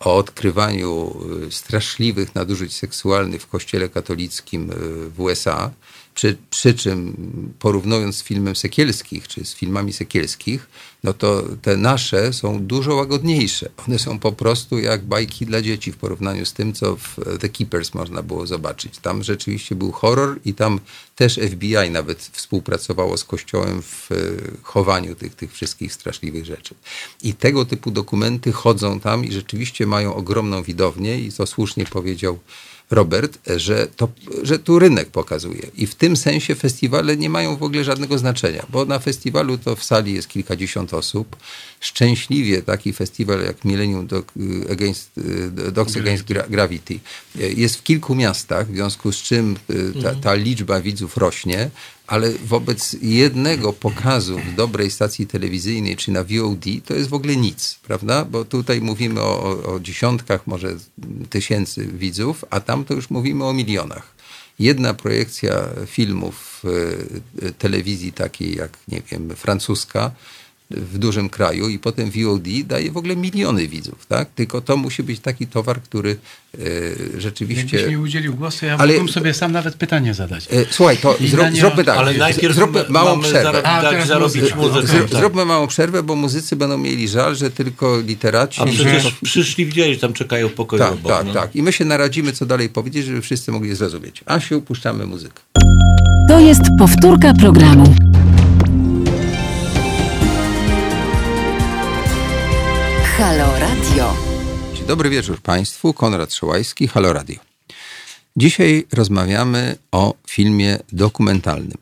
[0.00, 4.70] o odkrywaniu straszliwych nadużyć seksualnych w kościele katolickim
[5.16, 5.70] w USA,
[6.18, 7.16] przy, przy czym
[7.58, 10.68] porównując z filmem Sekielskich, czy z filmami Sekielskich,
[11.04, 13.70] no to te nasze są dużo łagodniejsze.
[13.88, 17.48] One są po prostu jak bajki dla dzieci w porównaniu z tym, co w The
[17.48, 18.98] Keepers można było zobaczyć.
[18.98, 20.80] Tam rzeczywiście był horror i tam
[21.16, 26.74] też FBI nawet współpracowało z Kościołem w y, chowaniu tych, tych wszystkich straszliwych rzeczy.
[27.22, 32.38] I tego typu dokumenty chodzą tam i rzeczywiście mają ogromną widownię i to słusznie powiedział
[32.90, 34.08] Robert, że, to,
[34.42, 35.62] że tu rynek pokazuje.
[35.76, 39.76] I w tym sensie festiwale nie mają w ogóle żadnego znaczenia, bo na festiwalu to
[39.76, 41.36] w sali jest kilkadziesiąt osób.
[41.80, 44.32] Szczęśliwie taki festiwal jak Millennium Dog,
[44.72, 47.00] Against, y, Dogs Against Gra- Gravity
[47.40, 51.70] y, jest w kilku miastach, w związku z czym y, ta, ta liczba widzów rośnie,
[52.06, 57.36] ale wobec jednego pokazu w dobrej stacji telewizyjnej czy na VOD to jest w ogóle
[57.36, 58.24] nic, prawda?
[58.24, 60.76] Bo tutaj mówimy o, o, dziesiątkach, może
[61.30, 64.18] tysięcy widzów, a tam to już mówimy o milionach.
[64.58, 66.62] Jedna projekcja filmów
[67.58, 70.10] telewizji takiej jak, nie wiem, francuska
[70.70, 74.28] w dużym kraju i potem VOD daje w ogóle miliony widzów, tak?
[74.34, 76.16] Tylko to musi być taki towar, który
[76.58, 77.76] y, rzeczywiście...
[77.76, 80.46] Jakbyś mi udzielił głosu, ja Ale- mógłbym sobie sam nawet pytanie zadać.
[80.50, 81.16] E, Słuchaj, to
[81.52, 81.98] nie zróbmy tak.
[81.98, 83.66] Ale najpierw zróbmy ma- małą przerwę.
[83.66, 84.86] A, dać teraz zarobić muzykę.
[84.86, 85.20] Zrób, tak.
[85.20, 88.60] Zróbmy małą przerwę, bo muzycy będą mieli żal, że tylko literaci...
[88.62, 91.12] A przecież przyszli, widzieli, że tam czekają pokoju Tak, obok.
[91.12, 91.32] tak, no.
[91.32, 91.56] tak.
[91.56, 94.20] I my się naradzimy, co dalej powiedzieć, żeby wszyscy mogli zrozumieć.
[94.26, 95.40] Asiu, puszczamy muzykę.
[96.28, 97.94] To jest powtórka programu.
[103.18, 104.14] Halo Radio.
[104.86, 105.92] Dobry wieczór Państwu.
[105.94, 107.36] Konrad Szołajski, Halo Radio.
[108.36, 111.78] Dzisiaj rozmawiamy o filmie dokumentalnym.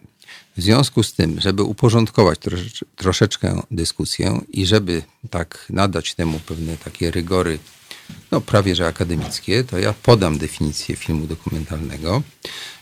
[0.56, 6.76] W związku z tym, żeby uporządkować trosze- troszeczkę dyskusję i żeby tak nadać temu pewne
[6.76, 7.58] takie rygory,
[8.30, 12.22] no prawie że akademickie, to ja podam definicję filmu dokumentalnego.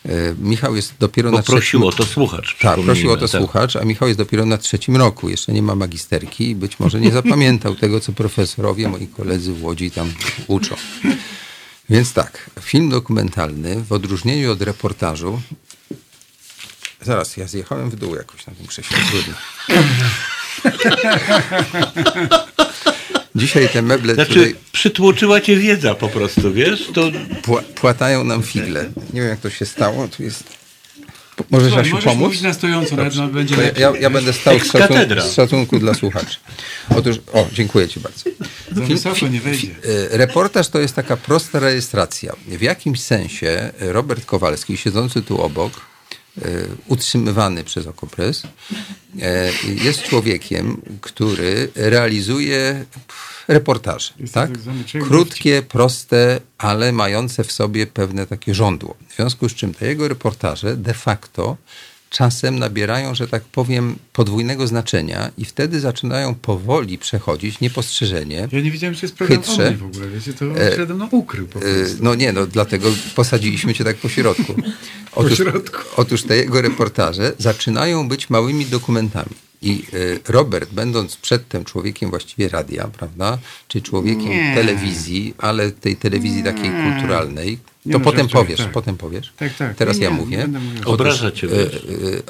[0.07, 1.83] E, Michał jest dopiero na Poprosił trzecim...
[1.83, 2.57] o to słuchacz.
[2.61, 3.41] Tak, prosił o to tak.
[3.41, 7.01] słuchacz, a Michał jest dopiero na trzecim roku, jeszcze nie ma magisterki i być może
[7.01, 10.13] nie zapamiętał tego, co profesorowie, moi koledzy w Łodzi tam
[10.47, 10.77] uczą.
[11.91, 15.41] Więc tak, film dokumentalny w odróżnieniu od reportażu.
[17.01, 19.35] Zaraz, ja zjechałem w dół jakoś na tym krześle, trudno.
[23.35, 26.87] Dzisiaj te meble Znaczy, tutaj przytłoczyła cię wiedza po prostu, wiesz?
[26.95, 27.11] To
[27.43, 28.91] pła- płatają nam figle.
[29.13, 30.09] Nie wiem, jak to się stało.
[30.09, 30.45] Tu jest...
[31.51, 32.19] Możesz, Słuchaj, Asiu, pomóc?
[32.21, 33.83] mówić na stojąco, nawet no, będzie To ja, lepiej.
[33.83, 36.37] ja, ja będę stał z, szacun- z szacunku dla słuchaczy.
[36.97, 38.23] Otóż, o, dziękuję Ci bardzo.
[38.73, 39.69] Za wysoko nie wejdzie.
[40.13, 42.33] E, Reportaż to jest taka prosta rejestracja.
[42.49, 45.73] W jakimś sensie Robert Kowalski, siedzący tu obok,
[46.89, 48.43] utrzymywany przez Okopres,
[49.23, 49.53] e,
[49.85, 52.85] jest człowiekiem, który realizuje
[53.49, 54.13] reportaże.
[54.33, 54.51] Tak?
[55.09, 58.97] Krótkie, proste, ale mające w sobie pewne takie żądło.
[59.09, 61.57] W związku z czym te jego reportaże de facto
[62.15, 68.49] czasem nabierają, że tak powiem, podwójnego znaczenia i wtedy zaczynają powoli przechodzić niepostrzeżenie.
[68.53, 69.77] Ja nie wiedziałem, że jest program Chytrze.
[69.77, 71.97] w ogóle, wiecie, to przede mną ukrył po E, prostu.
[72.01, 74.55] No nie, no dlatego posadziliśmy cię tak po środku.
[75.17, 75.79] Otóż, środku.
[75.97, 79.31] otóż te jego reportaże zaczynają być małymi dokumentami.
[79.65, 79.85] I
[80.27, 83.39] e, Robert, będąc przedtem człowiekiem właściwie radia, prawda,
[83.69, 84.55] czy człowiekiem Nie.
[84.55, 88.73] telewizji, ale tej telewizji takiej kulturalnej, Nie to no, potem powiesz, tak.
[88.73, 89.33] potem powiesz.
[89.37, 89.77] Tak, tak.
[89.77, 90.49] Teraz Nie, ja nie, mówię.
[90.77, 91.69] nie Obraża cię, e, e,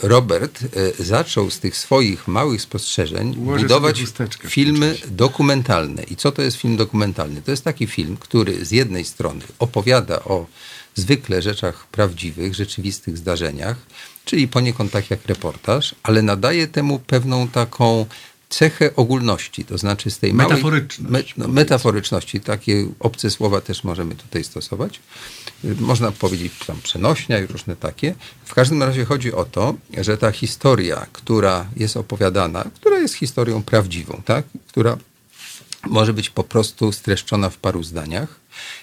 [0.02, 0.58] Robert
[0.98, 4.04] zaczął z tych swoich małych spostrzeżeń Ułożę budować
[4.48, 6.02] filmy dokumentalne.
[6.02, 7.42] I co to jest film dokumentalny?
[7.42, 10.46] To jest taki film, który z jednej strony opowiada o
[10.94, 13.76] zwykle rzeczach prawdziwych, rzeczywistych zdarzeniach,
[14.24, 18.06] czyli poniekąd tak jak reportaż, ale nadaje temu pewną taką
[18.48, 20.50] cechę ogólności, to znaczy z tej małej...
[20.50, 25.00] Metaforyczność, no, metaforyczności, takie obce słowa też możemy tutaj stosować.
[25.64, 28.14] Można powiedzieć tam przenośnia i różne takie.
[28.44, 33.62] W każdym razie chodzi o to, że ta historia, która jest opowiadana, która jest historią
[33.62, 34.44] prawdziwą, tak?
[34.68, 34.96] która
[35.86, 38.40] może być po prostu streszczona w paru zdaniach,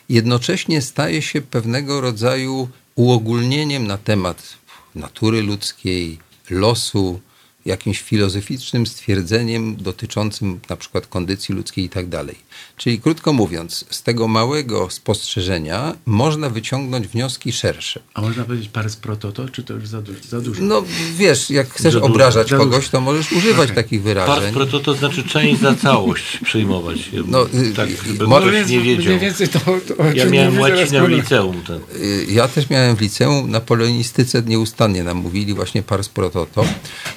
[0.10, 4.61] jednocześnie staje się pewnego rodzaju uogólnieniem na temat
[4.96, 6.20] natury ludzkiej,
[6.50, 7.22] losu,
[7.66, 12.36] jakimś filozoficznym stwierdzeniem dotyczącym na przykład kondycji ludzkiej i tak dalej.
[12.78, 18.00] Czyli krótko mówiąc, z tego małego spostrzeżenia można wyciągnąć wnioski szersze.
[18.14, 20.62] A można powiedzieć pars pro toto, czy to już za, du- za dużo?
[20.64, 20.84] No
[21.18, 23.84] wiesz, jak chcesz dużo, obrażać kogoś, to możesz używać Okej.
[23.84, 24.54] takich wyrażeń.
[24.54, 26.98] pro to, to znaczy część za całość przyjmować.
[27.28, 29.06] No, y, tak, y, żeby ktoś nie wiedział.
[29.06, 31.62] Mniej więcej to, to o Ja czym miałem łacinę w liceum.
[31.68, 31.80] Ten.
[32.02, 36.66] Y, Ja też miałem w liceum, na polonistyce nieustannie nam mówili właśnie pars pro toto,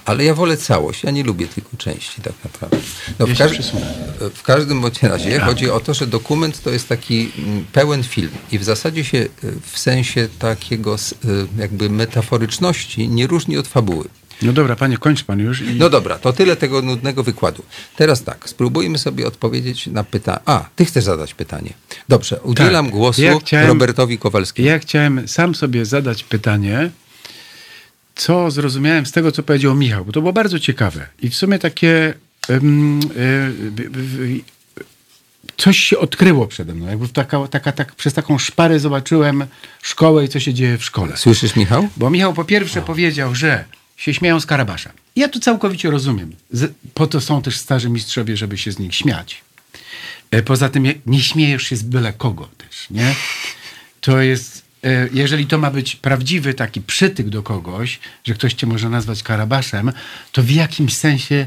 [0.04, 2.78] ale ja wolę całość, ja nie lubię tylko części tak naprawdę.
[3.18, 3.72] No, w, Ja każ-
[4.34, 8.30] w każdym bądź razie chodzi o to, że dokument to jest taki mm, pełen film
[8.52, 9.28] i w zasadzie się y,
[9.72, 10.98] w sensie takiego y,
[11.58, 14.04] jakby metaforyczności nie różni od fabuły.
[14.42, 15.60] No dobra, panie, kończ pan już.
[15.60, 15.74] I...
[15.74, 17.62] No dobra, to tyle tego nudnego wykładu.
[17.96, 20.38] Teraz tak, spróbujmy sobie odpowiedzieć na pytanie.
[20.46, 21.72] A, ty chcesz zadać pytanie.
[22.08, 22.94] Dobrze, udzielam Tak.
[22.94, 24.68] głosu Ja chciałem- Robertowi Kowalskiemu.
[24.68, 26.90] Ja chciałem sam sobie zadać pytanie,
[28.14, 31.06] co zrozumiałem z tego, co powiedział Michał, bo to było bardzo ciekawe.
[31.22, 32.14] I w sumie takie.
[32.50, 32.60] y,
[33.16, 34.40] y,
[35.56, 36.86] coś się odkryło przede mną.
[36.86, 39.46] Jakby taka, taka, tak, przez taką szparę zobaczyłem
[39.82, 41.16] szkołę i co się dzieje w szkole.
[41.16, 41.88] Słyszysz, Michał?
[41.96, 43.64] Bo Michał po pierwsze powiedział, że
[43.96, 44.92] się śmieją z Karabasza.
[45.16, 46.32] Ja to całkowicie rozumiem.
[46.94, 49.42] Po to są też starzy mistrzowie, żeby się z nich śmiać.
[50.30, 53.14] E, Poza tym nie śmiejesz się z byle kogo też, nie?
[54.00, 54.53] To jest, e,
[55.12, 59.92] jeżeli to ma być prawdziwy taki przytyk do kogoś, że ktoś cię może nazwać Karabaszem,
[60.32, 61.46] to w jakimś sensie,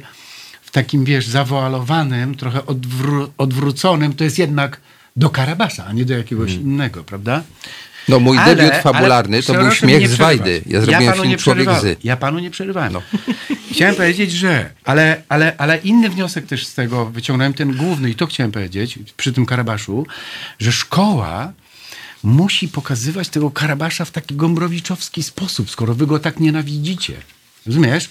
[0.62, 4.82] w takim, wiesz, zawoalowanym, trochę odwró- odwróconym, to jest jednak
[5.16, 7.44] do Karabasza, a nie do jakiegoś innego, prawda?
[8.08, 10.16] No mój Ale- debiut fabularny to był śmiech z.
[10.16, 10.62] Wajdy.
[10.66, 12.04] Ja zrobiłem panu film Człowiek z.
[12.04, 12.94] Ja panu nie przerywałem.
[13.72, 18.16] Chciałem powiedzieć, że, ale, ale, ale inny wniosek też z tego wyciągnąłem, ten główny, i
[18.16, 20.06] to chciałem powiedzieć przy tym Karabaszu,
[20.60, 21.54] że szkoła
[22.24, 27.14] musi pokazywać tego Karabasza w taki gombrowiczowski sposób, skoro wy go tak nienawidzicie.
[27.68, 28.10] Rozumiesz?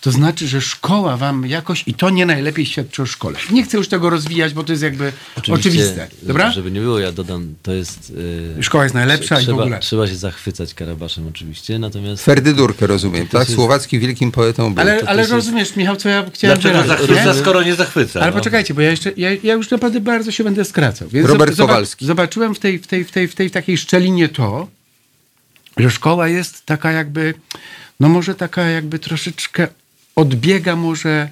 [0.00, 3.38] To znaczy, że szkoła wam jakoś, i to nie najlepiej świadczy o szkole.
[3.50, 6.08] Nie chcę już tego rozwijać, bo to jest jakby Oczywiście, oczywiste.
[6.22, 6.50] Dobra?
[6.50, 8.12] Żeby nie było, ja dodam, to jest...
[8.56, 9.78] yy, Szkoła jest najlepsza i w trzeba, ogóle.
[9.78, 12.24] Trzeba się zachwycać Karabaszem oczywiście, natomiast...
[12.24, 13.40] Ferdydurkę rozumiem, tak?
[13.40, 14.80] jest- Słowacki wielkim poetą był.
[14.82, 18.20] Ale, To ale jest- rozumiesz, Michał, co ja chciałem Dlaczego zachwyca, skoro nie zachwyca?
[18.20, 18.36] Ale no?
[18.38, 21.08] poczekajcie, bo ja jeszcze, ja, ja już naprawdę bardzo się będę skracał.
[21.08, 22.06] Więc Robert zob- zoba- Kowalski.
[22.06, 24.68] Zobaczyłem w tej, w, tej, w, tej, w tej takiej szczelinie to,
[25.76, 27.34] że szkoła jest taka jakby,
[28.00, 29.68] no może taka jakby troszeczkę
[30.16, 31.28] odbiega może,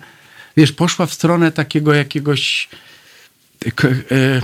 [0.57, 2.69] wiesz, poszła w stronę takiego jakiegoś,
[3.75, 4.41] k- e,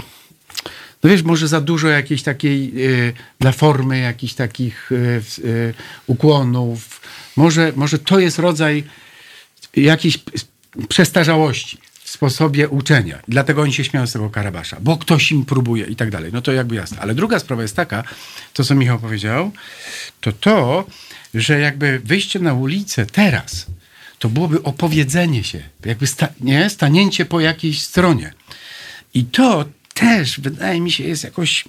[1.02, 2.72] no wiesz, może za dużo jakiejś takiej
[3.08, 5.20] e, dla formy, jakichś takich e, e,
[6.06, 7.00] ukłonów.
[7.36, 8.84] Może, może to jest rodzaj
[9.76, 10.18] jakiejś
[10.88, 13.18] przestarzałości w sposobie uczenia.
[13.28, 16.30] Dlatego oni się śmieją z tego Karabasza, bo ktoś im próbuje i tak dalej.
[16.32, 16.98] No to jakby jasne.
[17.00, 18.04] Ale druga sprawa jest taka,
[18.52, 19.52] to co Michał powiedział,
[20.20, 20.86] to to,
[21.34, 23.66] że jakby wyjście na ulicę teraz,
[24.18, 26.70] to byłoby opowiedzenie się, jakby sta, nie?
[26.70, 28.32] stanięcie po jakiejś stronie.
[29.14, 29.64] I to
[29.94, 31.64] też, wydaje mi się, jest jakoś...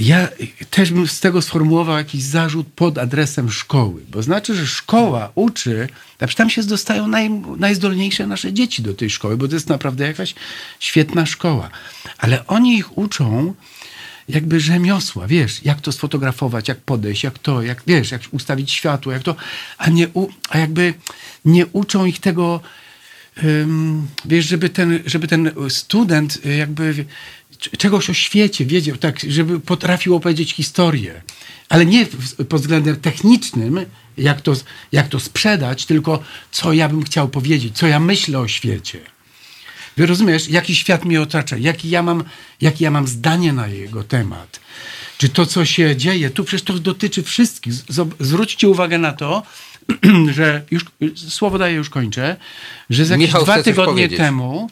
[0.00, 0.28] Ja
[0.70, 5.88] też bym z tego sformułował jakiś zarzut pod adresem szkoły, bo znaczy, że szkoła uczy,
[6.20, 10.06] a tam się dostają naj, najzdolniejsze nasze dzieci do tej szkoły, bo to jest naprawdę
[10.06, 10.34] jakaś
[10.80, 11.70] świetna szkoła.
[12.18, 13.54] Ale oni ich uczą
[14.28, 19.12] jakby rzemiosła, wiesz, jak to sfotografować, jak podejść, jak to, jak wiesz, jak ustawić światło,
[19.12, 19.36] jak to,
[19.78, 20.94] a, nie u, a jakby
[21.44, 22.60] nie uczą ich tego,
[23.44, 27.04] ym, wiesz, żeby ten, żeby ten student y, jakby
[27.78, 31.22] czegoś o świecie wiedział, tak, żeby potrafił opowiedzieć historię.
[31.68, 32.06] Ale nie
[32.48, 33.86] pod względem technicznym,
[34.18, 34.52] jak to,
[34.92, 39.15] jak to sprzedać, tylko co ja bym chciał powiedzieć, co ja myślę o świecie.
[39.96, 42.24] Rozumiesz, jaki świat mnie otacza, jaki ja mam,
[42.60, 44.60] jakie ja mam zdanie na jego temat.
[45.18, 47.72] Czy to, co się dzieje, tu przecież to dotyczy wszystkich.
[48.20, 49.42] Zwróćcie uwagę na to,
[50.36, 50.84] że już
[51.16, 52.36] słowo daję, już kończę,
[52.90, 54.18] że za jakieś Michał dwa tygodnie powiedzieć.
[54.18, 54.70] temu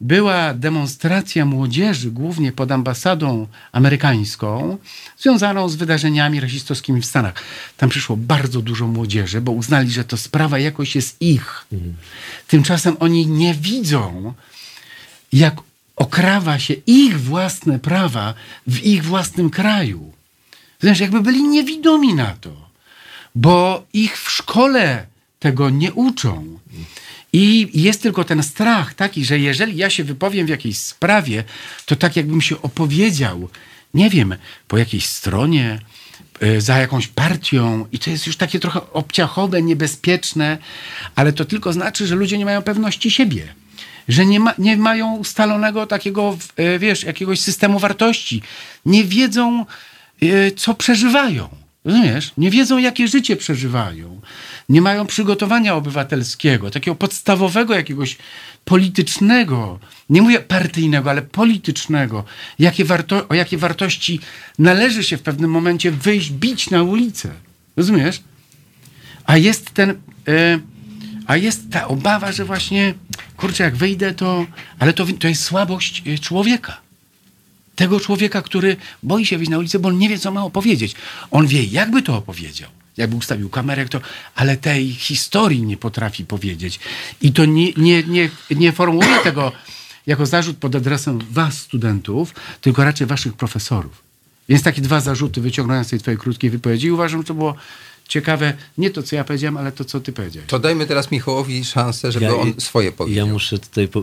[0.00, 4.78] była demonstracja młodzieży, głównie pod ambasadą amerykańską,
[5.18, 7.34] związaną z wydarzeniami rasistowskimi w Stanach.
[7.76, 11.66] Tam przyszło bardzo dużo młodzieży, bo uznali, że to sprawa jakoś jest ich.
[12.48, 14.34] Tymczasem oni nie widzą,
[15.32, 15.54] jak
[15.96, 18.34] okrawa się ich własne prawa
[18.66, 20.12] w ich własnym kraju.
[20.80, 22.70] Znaczy, jakby byli niewidomi na to,
[23.34, 25.06] bo ich w szkole
[25.38, 26.58] tego nie uczą.
[27.32, 31.44] I jest tylko ten strach taki, że jeżeli ja się wypowiem w jakiejś sprawie,
[31.86, 33.48] to tak jakbym się opowiedział,
[33.94, 34.34] nie wiem,
[34.68, 35.80] po jakiejś stronie,
[36.42, 40.58] y, za jakąś partią i to jest już takie trochę obciachowe, niebezpieczne,
[41.14, 43.54] ale to tylko znaczy, że ludzie nie mają pewności siebie.
[44.10, 48.42] Że nie, ma, nie mają ustalonego takiego, y, wiesz, jakiegoś systemu wartości.
[48.86, 49.66] Nie wiedzą,
[50.22, 51.48] y, co przeżywają.
[51.84, 52.32] Rozumiesz?
[52.38, 54.20] Nie wiedzą, jakie życie przeżywają.
[54.68, 58.16] Nie mają przygotowania obywatelskiego, takiego podstawowego jakiegoś
[58.64, 59.78] politycznego,
[60.10, 62.24] nie mówię partyjnego, ale politycznego.
[62.58, 64.20] Jakie warto, o jakie wartości
[64.58, 67.30] należy się w pewnym momencie wyjść, bić na ulicę.
[67.76, 68.22] Rozumiesz?
[69.24, 69.90] A jest ten...
[70.28, 70.58] E,
[71.30, 72.94] a jest ta obawa, że właśnie,
[73.36, 74.46] kurczę, jak wyjdę, to...
[74.78, 76.80] Ale to, to jest słabość e, człowieka
[77.76, 80.94] tego człowieka, który boi się wyjść na ulicę, bo on nie wie, co ma opowiedzieć.
[81.30, 82.70] On wie, jakby to opowiedział.
[82.96, 84.00] Jakby ustawił kamerę, to,
[84.34, 86.80] ale tej historii nie potrafi powiedzieć.
[87.20, 89.52] I to nie, nie, nie, nie formułuje tego
[90.06, 94.02] jako zarzut pod adresem was, studentów, tylko raczej waszych profesorów.
[94.48, 97.54] Więc takie dwa zarzuty wyciągnąłem z tej twojej krótkiej wypowiedzi i uważam, że to było
[98.10, 100.48] ciekawe, nie to, co ja powiedziałem, ale to, co ty powiedziałeś.
[100.48, 103.26] To dajmy teraz Michałowi szansę, żeby Ja- on swoje powiedział.
[103.26, 104.02] Ja muszę tutaj po,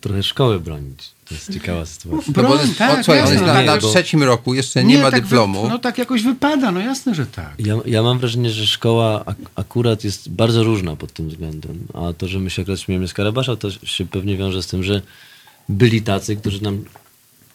[0.00, 1.10] trochę szkołę bronić.
[1.28, 2.32] To jest ciekawa sytuacja.
[2.36, 4.84] No bo Broń, jest, tak, o, słuchaj, on jest na, na bo- trzecim roku, jeszcze
[4.84, 5.62] nie, ma tak dyplomu.
[5.62, 7.54] Wy, no tak jakoś wypada, no jasne, że tak.
[7.58, 11.78] Ja, ja mam wrażenie, że szkoła ak- akurat jest bardzo różna pod tym względem.
[11.94, 14.82] A to, że my się akurat śmiejemy z Karabasza, to się pewnie wiąże z tym,
[14.82, 15.02] że
[15.68, 16.84] byli tacy, którzy nam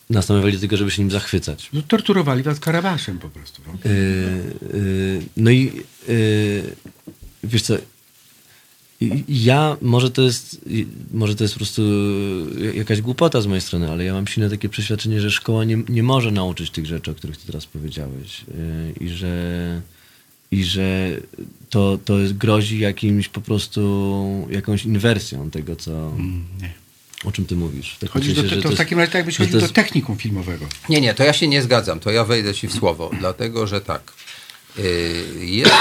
[0.09, 1.69] nas namawiali do tego, żeby się nim zachwycać.
[1.73, 3.61] No, torturowali was karabaszem po prostu.
[3.67, 3.91] No.
[3.91, 5.71] Yy, yy, no i
[6.07, 6.75] yy,
[7.43, 7.77] wiesz co,
[9.29, 10.65] ja, może to jest
[11.11, 11.81] może to jest po prostu
[12.73, 16.03] jakaś głupota z mojej strony, ale ja mam silne takie przeświadczenie, że szkoła nie, nie
[16.03, 18.45] może nauczyć tych rzeczy, o których ty teraz powiedziałeś
[18.99, 19.81] i że
[20.51, 21.17] i że
[21.69, 26.13] to, to grozi jakimś po prostu jakąś inwersją tego, co,
[26.61, 26.84] nie.
[27.25, 27.97] O czym ty mówisz.
[28.05, 29.73] W Chodzisz do, sensie, to, że to w takim razie tak jakbyś chodził do jest-
[29.73, 30.65] technikum filmowego.
[30.89, 33.81] Nie, nie, to ja się nie zgadzam, to ja wejdę ci w słowo, dlatego że
[33.81, 34.13] tak.
[34.77, 35.71] yy, Jest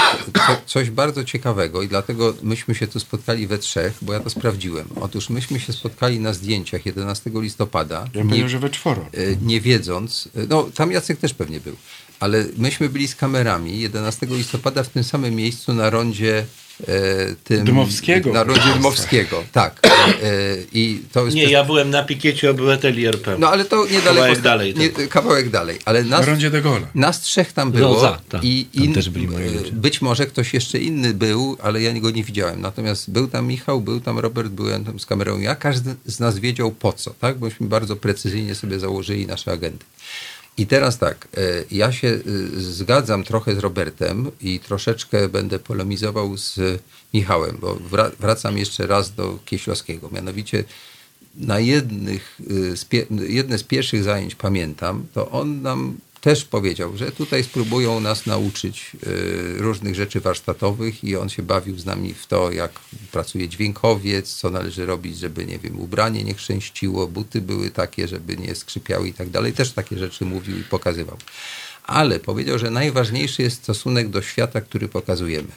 [0.47, 4.29] co, coś bardzo ciekawego i dlatego myśmy się tu spotkali we trzech, bo ja to
[4.29, 4.87] sprawdziłem.
[5.01, 8.07] Otóż myśmy się spotkali na zdjęciach 11 listopada.
[8.15, 9.05] Ja nie, że we czworo.
[9.13, 11.75] yy, nie wiedząc, yy, no tam Jacek też pewnie był,
[12.19, 16.45] ale myśmy byli z kamerami 11 listopada w tym samym miejscu na rondzie
[17.43, 17.65] tym...
[17.65, 18.33] Dmowskiego.
[18.33, 19.79] Na rondzie Dmowskiego, tak.
[19.87, 19.89] E,
[20.73, 23.35] I to jest Nie, ja byłem na pikiecie obywateli RP.
[23.39, 24.11] No ale to niedaleko.
[24.15, 25.09] Kawałek dalej, Nie, tak.
[25.09, 25.79] kawałek dalej.
[25.85, 26.87] Ale nas, Na rondzie de Gaulle.
[26.95, 27.99] nas trzech tam było.
[27.99, 28.43] za, tak.
[28.43, 29.71] I Tam też byli moi e, ludzie.
[29.71, 32.61] być może ktoś jeszcze inny był, ale ja go nie widziałem.
[32.61, 35.55] Natomiast był tam Michał, był tam Robert, byłem tam z kamerą ja.
[35.55, 37.37] Każdy z nas wiedział po co, tak?
[37.37, 39.85] Bośmy bardzo precyzyjnie sobie założyli nasze agendy.
[40.57, 42.21] I teraz tak, e, ja się e,
[42.59, 46.59] zgadzam trochę z Robertem i troszeczkę będę polemizował z
[47.13, 50.09] Michałem, bo wra- wracam jeszcze raz do Kieślowskiego.
[50.11, 50.63] Mianowicie
[51.35, 52.39] na jednych,
[52.89, 58.25] pie, jedne z pierwszych zajęć pamiętam, to on nam też powiedział, że tutaj spróbują nas
[58.25, 62.71] nauczyć y, różnych rzeczy warsztatowych i on się bawił z nami w to, jak
[63.11, 68.37] pracuje dźwiękowiec, co należy robić, żeby, nie wiem, ubranie nie chrzęściło, buty były takie, żeby
[68.37, 69.53] nie skrzypiały i tak dalej.
[69.53, 71.17] Też takie rzeczy mówił i pokazywał.
[71.83, 75.51] Ale powiedział, że najważniejszy jest stosunek do świata, który pokazujemy.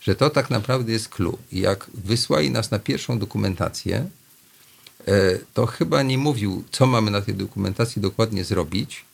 [0.00, 1.38] Że to tak naprawdę jest clue.
[1.52, 4.08] Jak wysłali nas na pierwszą dokumentację,
[5.06, 9.04] e, to chyba nie mówił, co mamy na tej dokumentacji dokładnie zrobić,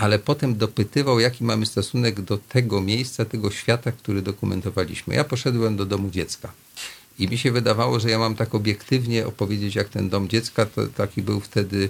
[0.00, 5.14] ale potem dopytywał, jaki mamy stosunek do tego miejsca, tego świata, który dokumentowaliśmy.
[5.14, 6.52] Ja poszedłem do domu dziecka.
[7.18, 10.86] I mi się wydawało, że ja mam tak obiektywnie opowiedzieć, jak ten dom dziecka, to
[10.86, 11.88] taki był wtedy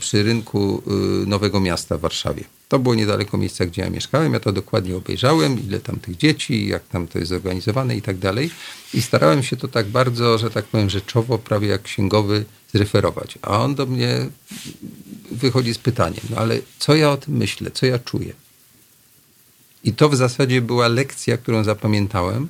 [0.00, 0.82] przy rynku
[1.22, 2.44] y, Nowego Miasta w Warszawie.
[2.68, 4.32] To było niedaleko miejsca, gdzie ja mieszkałem.
[4.32, 8.18] Ja to dokładnie obejrzałem, ile tam tych dzieci, jak tam to jest zorganizowane i tak
[8.18, 8.50] dalej.
[8.94, 12.44] I starałem się to tak bardzo, że tak powiem, rzeczowo, prawie jak księgowy
[12.74, 13.38] zreferować.
[13.42, 14.26] A on do mnie
[15.30, 18.32] wychodzi z pytaniem, no ale co ja o tym myślę, co ja czuję?
[19.84, 22.48] I to w zasadzie była lekcja, którą zapamiętałem.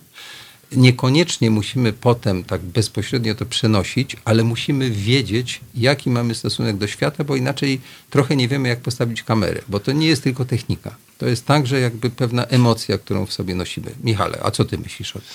[0.72, 7.24] Niekoniecznie musimy potem tak bezpośrednio to przenosić, ale musimy wiedzieć, jaki mamy stosunek do świata,
[7.24, 10.96] bo inaczej trochę nie wiemy, jak postawić kamerę, bo to nie jest tylko technika.
[11.18, 13.94] To jest także jakby pewna emocja, którą w sobie nosimy.
[14.04, 15.28] Michale, a co ty myślisz o tym?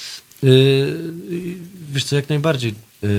[0.43, 0.97] Yy,
[1.93, 2.73] wiesz co, jak najbardziej.
[3.03, 3.09] Yy,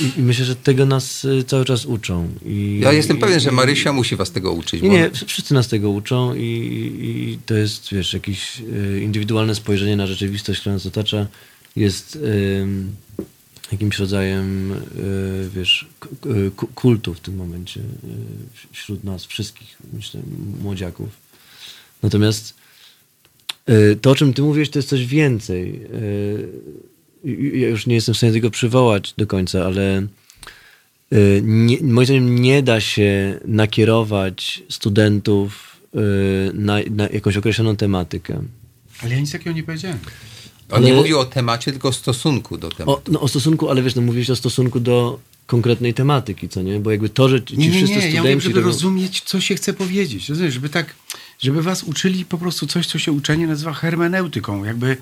[0.00, 2.28] i, I myślę, że tego nas y, cały czas uczą.
[2.46, 4.82] I, Ja jestem i- pewien, że Marysia musi was tego uczyć.
[4.82, 9.96] Nie, bo nie, wszyscy nas tego uczą i, to jest, wiesz, jakieś y, indywidualne spojrzenie
[9.96, 11.26] na rzeczywistość, która nas otacza,
[11.76, 12.18] jest
[13.72, 14.78] jakimś rodzajem, y,
[15.54, 15.86] wiesz,
[16.26, 17.84] y, kultu w tym momencie y,
[18.72, 20.20] wśród nas wszystkich, myślę,
[20.62, 21.08] młodziaków.
[22.02, 22.61] Natomiast y,
[24.00, 25.80] to, o czym ty mówisz, to jest coś więcej.
[25.94, 26.48] Y,
[27.24, 30.06] i- Ja już nie jestem w stanie tego przywołać do końca, ale
[31.12, 35.98] Y, nie, moim zdaniem nie da się nakierować studentów y,
[36.54, 38.42] na, na jakąś określoną tematykę.
[39.02, 39.98] Ale ja nic takiego nie powiedziałem.
[40.70, 42.90] On nie ale- mówił o temacie, tylko o stosunku do tematu.
[42.92, 46.80] O, no, o stosunku, ale wiesz, no mówiłeś o stosunku do, konkretnej tematyki, co nie?
[46.80, 48.42] Bo jakby to, że ci Nie, nie, wszyscy nie, ja mówię, studenci...
[48.42, 50.28] żeby tego- rozumieć, co się chce powiedzieć.
[50.28, 50.94] Rozumiesz, żeby tak,
[51.42, 54.64] żeby was uczyli po prostu coś, co się uczenie nazywa hermeneutyką.
[54.64, 54.96] Jakby,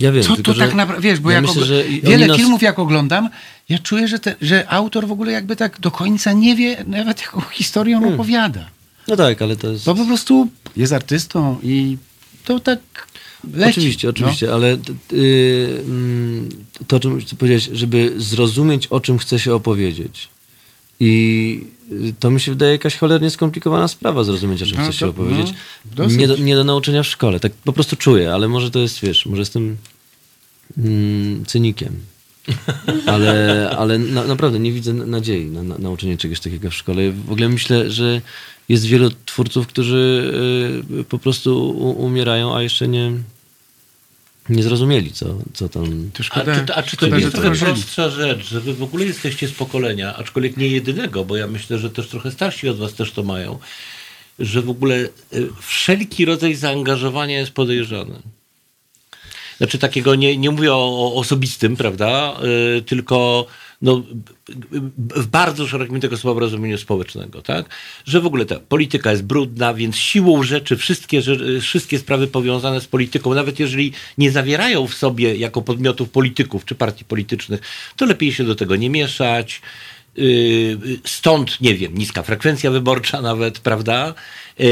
[0.00, 2.62] Ja wiem, co tylko, to tak naprawdę, wiesz, bo ja myślę, i- wiele nas- filmów
[2.62, 3.28] jak oglądam,
[3.68, 7.20] ja czuję, że, te, że autor w ogóle jakby tak do końca nie wie nawet
[7.22, 8.20] jaką historię on Hmm.
[8.20, 8.68] opowiada.
[9.08, 9.84] No tak, ale to jest...
[9.84, 11.96] Bo po prostu jest artystą i
[12.46, 12.80] to tak
[13.54, 13.70] leci.
[13.70, 14.10] Oczywiście, no.
[14.10, 16.48] oczywiście, ale t- t- y, mm,
[16.86, 20.28] to, o czym chcę powiedzieć, żeby zrozumieć, o czym chce się opowiedzieć.
[21.00, 21.66] I
[22.20, 25.54] to mi się wydaje jakaś cholernie skomplikowana sprawa zrozumieć, o czym No chce się opowiedzieć.
[25.96, 27.40] no, nie, do, nie do nauczenia w szkole.
[27.40, 29.76] Tak po prostu czuję, ale może to jest, wiesz, może jestem
[30.78, 31.96] mm, cynikiem.
[33.06, 37.10] Ale, ale na, naprawdę nie widzę nadziei na, na nauczenie czegoś takiego w szkole.
[37.10, 38.20] W ogóle myślę, że
[38.68, 40.32] jest wielu twórców, którzy
[41.00, 43.12] y, po prostu umierają, a jeszcze nie,
[44.48, 46.10] nie zrozumieli, co, co tam.
[46.14, 48.82] To A szkoda, czy, a czy to szkoda, jest trochę prostsza rzecz, że wy w
[48.82, 52.78] ogóle jesteście z pokolenia, aczkolwiek nie jedynego, bo ja myślę, że też trochę starsi od
[52.78, 53.58] was też to mają,
[54.38, 58.22] że w ogóle y, wszelki rodzaj zaangażowania jest podejrzany.
[59.58, 62.36] Znaczy takiego, nie, nie mówię o, o osobistym, prawda,
[62.78, 63.46] y, tylko
[63.82, 64.02] no,
[64.98, 67.66] w bardzo szerokim tego słowa rozumieniu społecznego, tak?
[68.04, 71.22] Że w ogóle ta polityka jest brudna, więc siłą rzeczy wszystkie,
[71.60, 76.74] wszystkie sprawy powiązane z polityką, nawet jeżeli nie zawierają w sobie jako podmiotów polityków czy
[76.74, 77.60] partii politycznych,
[77.96, 79.62] to lepiej się do tego nie mieszać.
[80.16, 84.14] Yy, Stąd, nie wiem, niska frekwencja wyborcza nawet, prawda?
[84.58, 84.66] Yy,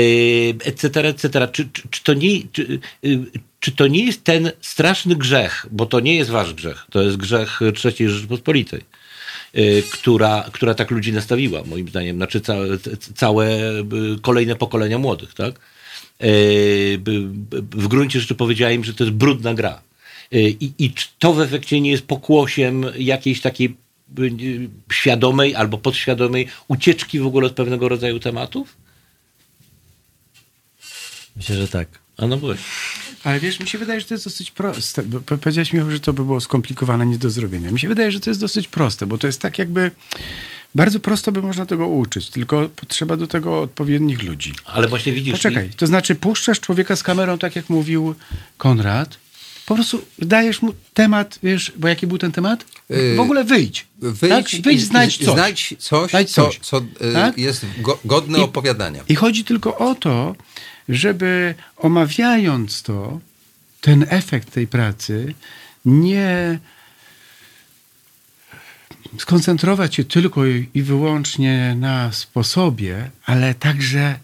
[0.65, 1.49] Et cetera, et cetera.
[1.49, 3.25] Czy, czy, czy, to nie, czy, yy,
[3.65, 7.17] czy to nie jest ten straszny grzech, bo to nie jest wasz grzech, to jest
[7.17, 8.81] grzech III Rzeczypospolitej,
[9.55, 12.67] yy, która, która tak ludzi nastawiła, moim zdaniem, znaczy całe,
[13.15, 15.55] całe yy, kolejne pokolenia młodych, tak?
[16.99, 17.29] By-
[17.71, 19.83] W gruncie rzeczy powiedziała im, że to jest brudna gra.
[20.33, 23.77] I, I czy to w efekcie nie jest pokłosiem jakiejś takiej
[24.19, 28.77] y, świadomej albo podświadomej ucieczki w ogóle od pewnego rodzaju tematów?
[31.37, 31.89] Myślę, że tak.
[32.17, 33.04] A no właśnie.
[33.25, 35.03] Ale wiesz, mi się wydaje, że to jest dosyć proste.
[35.27, 37.71] Powiedziałeś mi, że to by było skomplikowane, nie do zrobienia.
[37.71, 39.91] Mi się wydaje, że to jest dosyć proste, bo to jest tak jakby...
[40.75, 44.53] Bardzo prosto by można tego uczyć, tylko potrzeba do tego odpowiednich ludzi.
[44.65, 45.33] Ale właśnie widzisz...
[45.33, 48.15] Poczekaj, to znaczy puszczasz człowieka z kamerą, tak jak mówił
[48.59, 49.19] Konrad,
[49.67, 52.65] po prostu dajesz mu temat, wiesz, bo jaki był ten temat?
[53.17, 53.87] W ogóle wyjdź.
[53.99, 54.63] Wyjdź, tak?
[54.63, 55.35] wyjdź i- znajdź coś.
[55.35, 56.59] Znajdź coś, Znajdź co, coś.
[56.63, 57.39] co y, Tak?
[57.39, 59.05] jest go, godne I- opowiadania.
[59.09, 60.37] I chodzi tylko o to,
[60.89, 63.21] żeby omawiając to,
[63.81, 65.35] ten efekt tej pracy,
[65.85, 66.59] nie
[69.19, 74.19] skoncentrować się tylko i wyłącznie na sposobie, ale także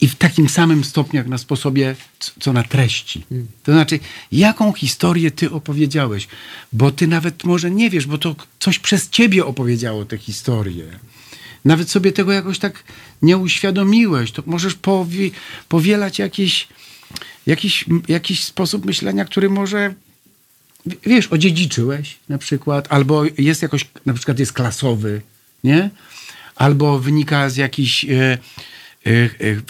[0.00, 1.96] i w takim samym stopniu jak na sposobie,
[2.40, 3.24] co na treści.
[3.62, 4.00] To znaczy,
[4.32, 6.28] jaką historię ty opowiedziałeś,
[6.72, 10.84] bo ty nawet może nie wiesz, bo to coś przez ciebie opowiedziało tę historię.
[11.64, 12.84] Nawet sobie tego jakoś tak
[13.22, 15.30] nie uświadomiłeś, to możesz powie,
[15.68, 16.68] powielać jakiś,
[17.46, 19.94] jakiś, jakiś sposób myślenia, który może
[20.86, 25.20] wiesz, odziedziczyłeś na przykład, albo jest jakoś, na przykład jest klasowy,
[25.64, 25.90] nie?
[26.56, 29.10] Albo wynika z jakichś e, e,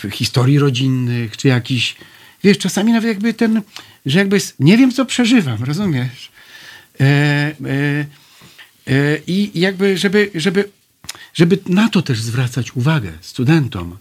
[0.05, 1.97] e, historii rodzinnych, czy jakiś,
[2.45, 3.63] wiesz, czasami nawet jakby ten,
[4.07, 6.31] że jakby, nie wiem, co przeżywam, rozumiesz?
[7.01, 7.55] E, e,
[8.87, 10.69] e, I jakby, żeby, żeby,
[11.35, 13.97] żeby na to też zwracać uwagę studentom.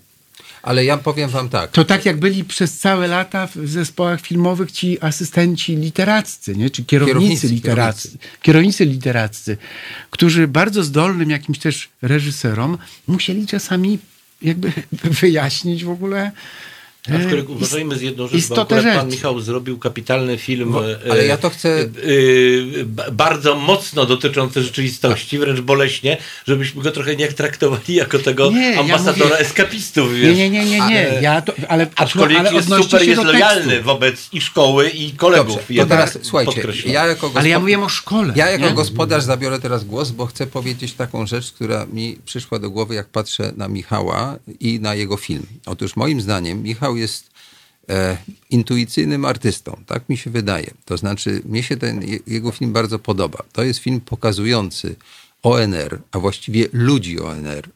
[0.62, 1.72] Ale ja powiem wam tak.
[1.72, 6.70] To tak jak byli przez całe lata w zespołach filmowych ci asystenci literaccy, nie?
[6.70, 9.58] czy kierownicy, Kierownicy, literaccy, kierownicy literaccy,
[10.10, 14.00] którzy bardzo zdolnym jakimś też reżyserom musieli czasami
[14.42, 14.72] jakby
[15.22, 16.32] wyjaśnić w ogóle
[17.08, 19.06] Aczkolwiek uważajmy z jedną rzecz, bo akurat pan rzeczy.
[19.08, 21.88] Michał zrobił kapitalny film, Bo- e, ale ja to chcę- e,
[22.86, 28.72] ba- bardzo mocno dotyczący rzeczywistości, wręcz boleśnie, żebyśmy go trochę nie traktowali jako tego Nie,
[28.72, 30.38] ja ambasadora mówię- eskapistów, Nie, wiesz.
[30.38, 30.84] nie, nie, nie, nie.
[30.84, 33.86] Ale- Ja to, ale, Aczkolwiek ale jest super, jest lojalny tekstu.
[33.86, 35.48] wobec i szkoły, i kolegów.
[35.56, 38.34] Dobrze, to Jednak teraz słuchajcie, ja jako Ale ja mówiłem o szkole.
[38.36, 38.74] Ja jako nie?
[38.74, 43.08] gospodarz zabiorę teraz głos, bo chcę powiedzieć taką rzecz, która mi przyszła do głowy, jak
[43.10, 45.46] patrzę na Michała i na jego film.
[45.66, 47.32] Otóż moim zdaniem Michał jest
[47.90, 48.18] e,
[48.50, 50.72] intuicyjnym artystą, tak mi się wydaje.
[50.86, 53.44] To znaczy, mnie się ten je- jego film bardzo podoba.
[53.54, 54.96] To jest film pokazujący
[55.44, 57.70] ONR, a właściwie ludzi ONR.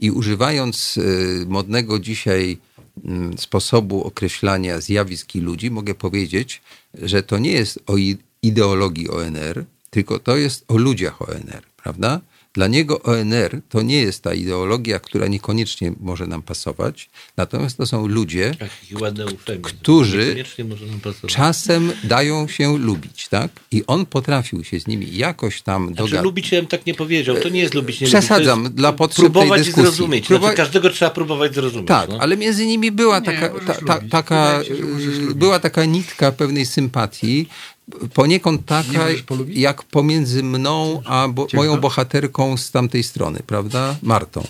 [0.00, 2.58] I używając e, modnego dzisiaj
[3.04, 6.62] mm, sposobu określania zjawisk i ludzi, mogę powiedzieć,
[7.02, 7.94] że to nie jest o
[8.42, 12.20] ideologii ONR, tylko to jest o ludziach ONR, prawda?
[12.54, 17.86] Dla niego ONR to nie jest ta ideologia, która niekoniecznie może nam pasować, natomiast to
[17.86, 18.54] są ludzie.
[19.62, 20.44] Którzy
[21.26, 23.50] czasem dają się lubić, tak?
[23.70, 26.24] I on potrafił się z nimi jakoś tam Znaczy, dogadać.
[26.24, 27.36] lubić ja bym tak nie powiedział.
[27.36, 28.76] To nie jest lubić, nie Przesadzam, lubić.
[28.76, 29.82] Dla potrzeb tej próbować dyskusji.
[29.82, 30.26] zrozumieć.
[30.26, 31.88] Próba- Znaczy, każdego trzeba próbować zrozumieć.
[31.88, 32.18] Tak, no.
[32.20, 34.74] ale między nimi była Nie, taka, ta, ta, taka, się,
[35.30, 37.48] y, była taka nitka pewnej sympatii,
[38.14, 39.06] poniekąd taka,
[39.48, 43.96] jak pomiędzy mną a bo, moją bohaterką z tamtej strony, prawda?
[44.02, 44.46] Martą.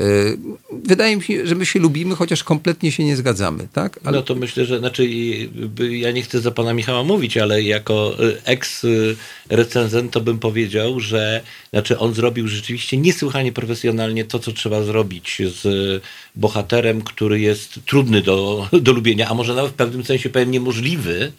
[0.00, 0.38] Y,
[0.84, 4.00] Wydaje mi się, że my się lubimy, chociaż kompletnie się nie zgadzamy, tak?
[4.04, 5.08] Ale No to myślę, że znaczy
[5.90, 11.40] ja nie chcę za pana Michała mówić, ale jako y, eks-recenzent to bym powiedział, że
[11.70, 16.02] znaczy on zrobił rzeczywiście niesłychanie profesjonalnie to, co trzeba zrobić z
[16.36, 21.32] bohaterem, który jest trudny do, do lubienia, a może nawet w pewnym sensie powiem niemożliwy,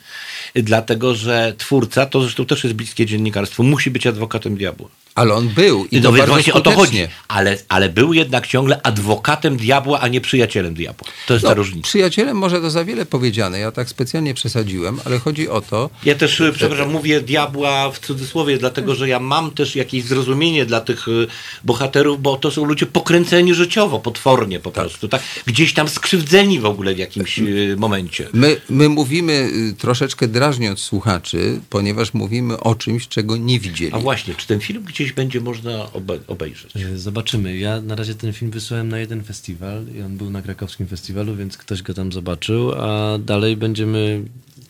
[0.56, 4.90] dlatego że twórca, to zresztą też jest bliskie dziennikarstwu, musi być adwokatem diabła.
[5.16, 7.08] Ale on był i to no więc bardzo właśnie o to chodzi.
[7.28, 11.08] Ale, ale był jednak ciągle adwokatem diabła, a nie przyjacielem diabła.
[11.28, 11.88] To jest ta No, różnica.
[11.88, 16.16] przyjacielem może to za wiele powiedziane, ja tak specjalnie przesadziłem, ale chodzi o to, Ja
[16.16, 20.82] też, y, przepraszam, mówię diabła w cudzysłowie, dlatego że ja mam też jakieś zrozumienie dla
[20.82, 21.28] tych y,
[21.64, 25.22] bohaterów, bo to są ludzie pokręceni życiowo, potwornie po prostu, tak?
[25.46, 28.28] Gdzieś tam skrzywdzeni w ogóle w jakimś y, momencie.
[28.34, 29.34] My, my mówimy
[29.72, 33.94] y, troszeczkę drażniąc słuchaczy, ponieważ mówimy o czymś, czego nie widzieli.
[33.94, 36.76] A właśnie, czy ten film gdzieś będzie można obe- obejrzeć?
[36.78, 37.58] E, Zobaczymy.
[37.58, 41.36] Ja na razie ten film wysłałem na jeden festiwal i on był na krakowskim festiwalu,
[41.36, 44.24] więc ktoś go tam zobaczył, a dalej będziemy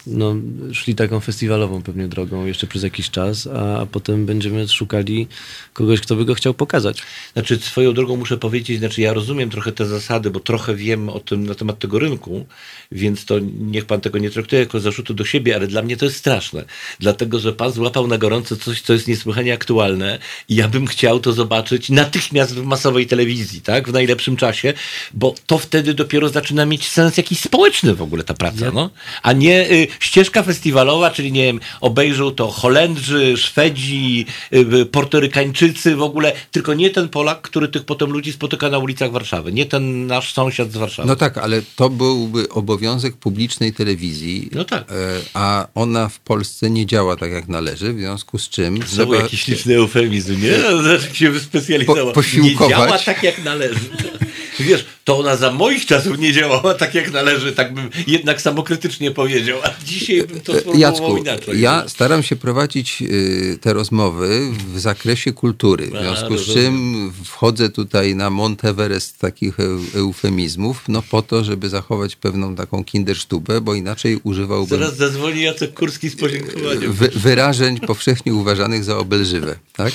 [0.07, 0.35] no,
[0.73, 5.27] szli taką festiwalową pewnie drogą jeszcze przez jakiś czas, a, a potem będziemy szukali
[5.73, 7.03] kogoś, kto by go chciał pokazać.
[7.33, 11.19] Znaczy, swoją drogą muszę powiedzieć, znaczy ja rozumiem trochę te zasady, bo trochę wiem o
[11.19, 12.45] tym na temat tego rynku,
[12.91, 16.05] więc to niech pan tego nie traktuje jako zarzutu do siebie, ale dla mnie to
[16.05, 16.65] jest straszne.
[16.99, 21.19] Dlatego, że pan złapał na gorąco coś, co jest niesłychanie aktualne i ja bym chciał
[21.19, 23.89] to zobaczyć natychmiast w masowej telewizji, tak?
[23.89, 24.73] W najlepszym czasie,
[25.13, 28.89] bo to wtedy dopiero zaczyna mieć sens jakiś społeczny w ogóle ta praca, no.
[29.23, 36.01] A nie y, ścieżka festiwalowa, czyli nie wiem, obejrzą to Holendrzy, Szwedzi, y, Portorykańczycy w
[36.01, 40.07] ogóle, tylko nie ten Polak, który tych potem ludzi spotyka na ulicach Warszawy, nie ten
[40.07, 41.07] nasz sąsiad z Warszawy.
[41.07, 44.91] No tak, ale to byłby obowiązek publicznej telewizji, No tak.
[44.91, 44.93] e,
[45.33, 49.47] a ona w Polsce nie działa tak jak należy, w związku z czym Znowu jakiś
[49.47, 50.53] liczny eufemizm, nie?
[50.83, 52.05] Znaczy się wyspecjalizował.
[52.07, 52.69] Po- posiłkować.
[52.69, 53.79] Nie działa tak, jak należy.
[54.59, 59.11] Wiesz, to ona za moich czasów nie działała tak, jak należy, tak bym jednak samokrytycznie
[59.11, 61.61] powiedział, a dzisiaj bym to sformułował Jacku, inaczej.
[61.61, 67.69] ja staram się prowadzić y, te rozmowy w zakresie kultury, w związku z czym wchodzę
[67.69, 73.73] tutaj na Monteverest takich eu- eufemizmów, no po to, żeby zachować pewną taką kindersztubę, bo
[73.75, 76.93] inaczej używałbym Zaraz zadzwoni Jacek Kurski z podziękowaniem.
[76.93, 79.55] wy, wyrażeń powszechnie uważanych za obelżywe.
[79.75, 79.93] Tak?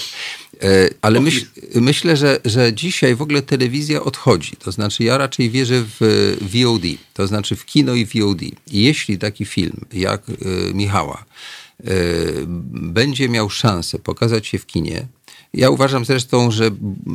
[0.63, 4.57] E, Ale myśl, myślę, że, że dzisiaj w ogóle telewizja odchodzi.
[4.57, 6.83] To znaczy, ja raczej wierzę w VOD,
[7.15, 8.43] to znaczy w kino i VOD.
[8.43, 10.35] I jeśli taki film jak e,
[10.75, 11.25] Michała
[11.81, 11.85] e,
[12.73, 15.07] będzie miał szansę pokazać się w kinie,
[15.55, 16.71] ja uważam zresztą, że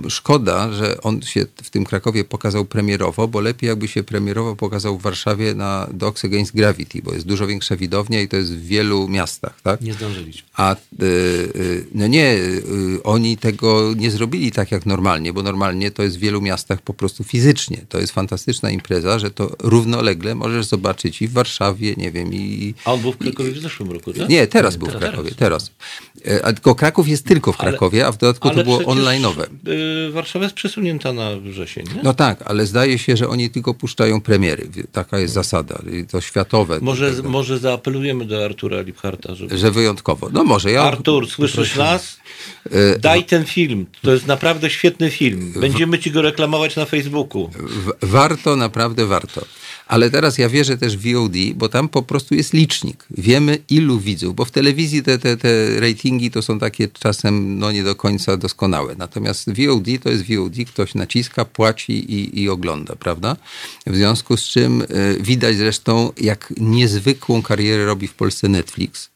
[0.09, 4.97] szkoda, że on się w tym Krakowie pokazał premierowo, bo lepiej jakby się premierowo pokazał
[4.97, 8.65] w Warszawie na Dogs Against Gravity, bo jest dużo większa widownia i to jest w
[8.65, 9.81] wielu miastach, tak?
[9.81, 10.49] Nie zdążyliśmy.
[10.53, 15.91] A y, y, no nie, y, oni tego nie zrobili tak jak normalnie, bo normalnie
[15.91, 17.85] to jest w wielu miastach po prostu fizycznie.
[17.89, 22.73] To jest fantastyczna impreza, że to równolegle możesz zobaczyć i w Warszawie, nie wiem, i...
[22.85, 24.29] A on był w Krakowie w zeszłym roku, tak?
[24.29, 25.71] Nie, teraz był w Krakowie, teraz.
[26.12, 26.12] E,
[26.43, 29.43] A tylko Kraków jest tylko w Ale- Krakowie, a w dodatku to było online'owe.
[30.07, 32.01] y, Warszawa jest przesunięta na wrzesień, nie?
[32.03, 34.67] No tak, ale zdaje się, że oni tylko puszczają premiery.
[34.91, 35.81] Taka jest zasada.
[36.11, 36.79] To światowe.
[36.81, 37.29] Może, Prawda?
[37.29, 39.57] może zaapelujemy do Artura Lipharta, żeby...
[39.57, 40.29] Że wyjątkowo.
[40.33, 40.83] No może ja...
[40.83, 42.17] Artur, słyszysz nas?
[42.71, 43.85] E, Daj ten film.
[44.01, 45.53] To jest naprawdę świetny film.
[45.55, 47.49] Będziemy ci go reklamować na Facebooku.
[48.01, 49.45] Warto, naprawdę warto.
[49.87, 53.05] Ale teraz ja wierzę też w VOD, bo tam po prostu jest licznik.
[53.11, 57.71] Wiemy ilu widzów, bo w telewizji te, te, te ratingi to są takie czasem no
[57.71, 58.95] nie do końca doskonałe.
[58.97, 63.35] Natomiast VOD to jest VOD, ktoś naciska, płaci i, i ogląda, prawda?
[63.87, 64.85] W związku z czym y,
[65.19, 69.13] widać zresztą, jak niezwykłą karierę robi w Polsce Netflix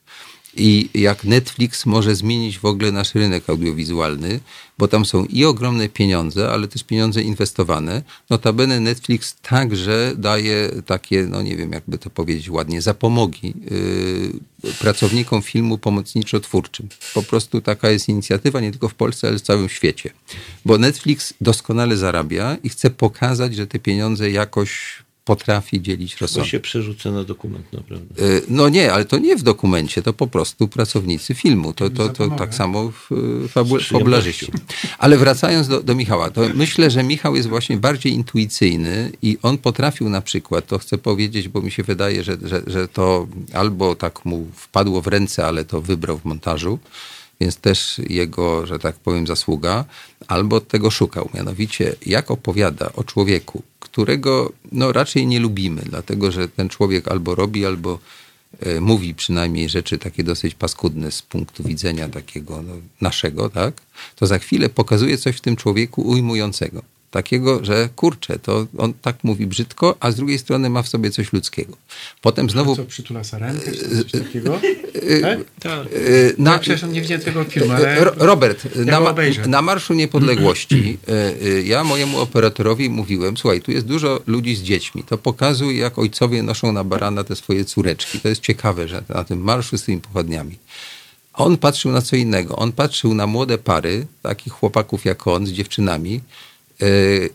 [0.57, 4.39] i jak Netflix może zmienić w ogóle nasz rynek audiowizualny,
[4.77, 8.03] bo tam są i ogromne pieniądze, ale też pieniądze inwestowane.
[8.29, 13.53] Notabene Netflix także daje takie, no nie wiem jakby to powiedzieć ładnie, zapomogi
[14.63, 16.87] yy, pracownikom filmu pomocniczo-twórczym.
[17.13, 20.09] Po prostu taka jest inicjatywa nie tylko w Polsce, ale w całym świecie.
[20.65, 26.51] Bo Netflix doskonale zarabia i chce pokazać, że te pieniądze jakoś potrafi dzielić To rozsądek.
[26.51, 28.23] się przerzuca na dokument, naprawdę.
[28.25, 31.73] Y, No nie, ale to nie w dokumencie, to po prostu pracownicy filmu.
[31.73, 34.51] To, to, to tak samo w y, fabularzyści.
[34.97, 39.57] Ale wracając do, do Michała, to myślę, że Michał jest właśnie bardziej intuicyjny i on
[39.57, 43.95] potrafił na przykład, to chcę powiedzieć, bo mi się wydaje, że, że, że to albo
[43.95, 46.79] tak mu wpadło w ręce, ale to wybrał w montażu,
[47.41, 49.85] więc też jego, że tak powiem, zasługa,
[50.27, 51.29] albo tego szukał.
[51.33, 53.63] Mianowicie, jak opowiada o człowieku,
[53.97, 57.99] którego no, raczej nie lubimy, dlatego że ten człowiek albo robi, albo
[58.59, 63.81] e, mówi przynajmniej rzeczy takie dosyć paskudne z punktu widzenia takiego no, naszego, tak?
[64.15, 66.81] To za chwilę pokazuje coś w tym człowieku ujmującego.
[67.11, 71.11] Takiego, że kurczę, to on tak mówi brzydko, a z drugiej strony ma w sobie
[71.11, 71.73] coś ludzkiego.
[72.21, 74.59] Potem znowu Co, przytula sarenkę, czy coś takiego?
[75.21, 75.39] Tak?
[75.59, 75.93] Tak.
[75.93, 78.03] Y, Na, ja przepraszam, nie widziałem tego filmu, ale...
[78.05, 79.15] Ro- Robert, na, ma-
[79.47, 80.97] na Marszu Niepodległości
[81.63, 86.43] ja mojemu operatorowi mówiłem, słuchaj, tu jest dużo ludzi z dziećmi, to pokazuj, jak ojcowie
[86.43, 88.19] noszą na barana te swoje córeczki.
[88.19, 90.57] To jest ciekawe, że na tym marszu z tymi pochodniami.
[91.33, 92.55] A on patrzył na co innego.
[92.55, 96.21] On patrzył na młode pary, takich chłopaków jak on, z dziewczynami,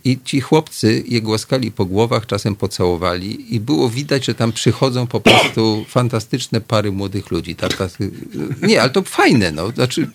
[0.04, 5.06] I ci chłopcy je głaskali po głowach, czasem pocałowali i było widać, że tam przychodzą
[5.06, 7.56] po prostu fantastyczne pary młodych ludzi.
[7.56, 7.72] Tak,
[8.62, 9.70] nie, ale to fajne, no.
[9.70, 10.08] Znaczy,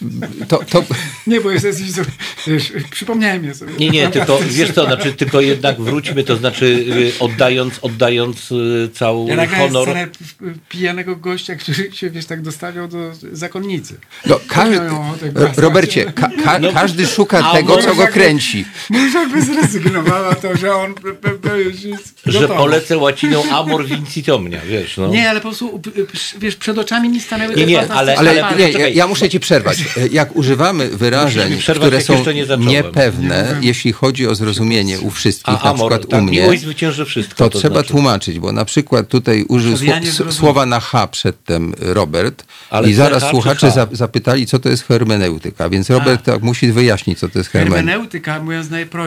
[0.48, 0.84] to, to,
[1.28, 2.02] Nie, bo jest, jest,
[2.48, 3.74] wiesz, przypomniałem je sobie.
[3.80, 8.90] Nie, nie, tylko wiesz co, znaczy, tylko jednak wróćmy, to znaczy y, oddając, oddając y,
[8.94, 9.90] cały Ja honor.
[9.90, 10.08] scenę
[10.70, 14.00] pijanego gościa, który się, wiesz, tak dostawiał do zakonnicy.
[14.26, 14.80] no, każdy.
[15.58, 18.66] Robercie, ka, ka, No, każdy szuka tego, co go kręci.
[19.26, 24.30] Może zrezygnowała to, że on p- p- p- już jest Że polecę łaciną amor vincit
[24.30, 25.08] omnia, wiesz, no.
[25.08, 25.82] Nie, ale po prostu,
[26.40, 28.64] wiesz, przed oczami mi stanęły Nie, te nie, ale- Ale pary.
[28.64, 29.78] nie, ja, ja muszę ci przerwać.
[30.12, 35.52] Jak używamy wyrażeń, przerwać, które są nie niepewne, jeśli chodzi o zrozumienie u wszystkich, A
[35.54, 36.50] na amor, przykład tak, u mnie,
[37.06, 37.36] wszystko.
[37.36, 37.90] to, to trzeba znaczy.
[37.90, 40.02] tłumaczyć, bo na przykład tutaj użył ja
[40.32, 43.74] słowa na H przedtem Robert Ale i zaraz czy słuchacze H?
[43.74, 47.88] za, zapytali, co to jest hermeneutyka, więc Robert tak musi wyjaśnić, co to jest hermeneutyka.
[47.92, 49.07] Hermeneutyka, mówiąc najprościej,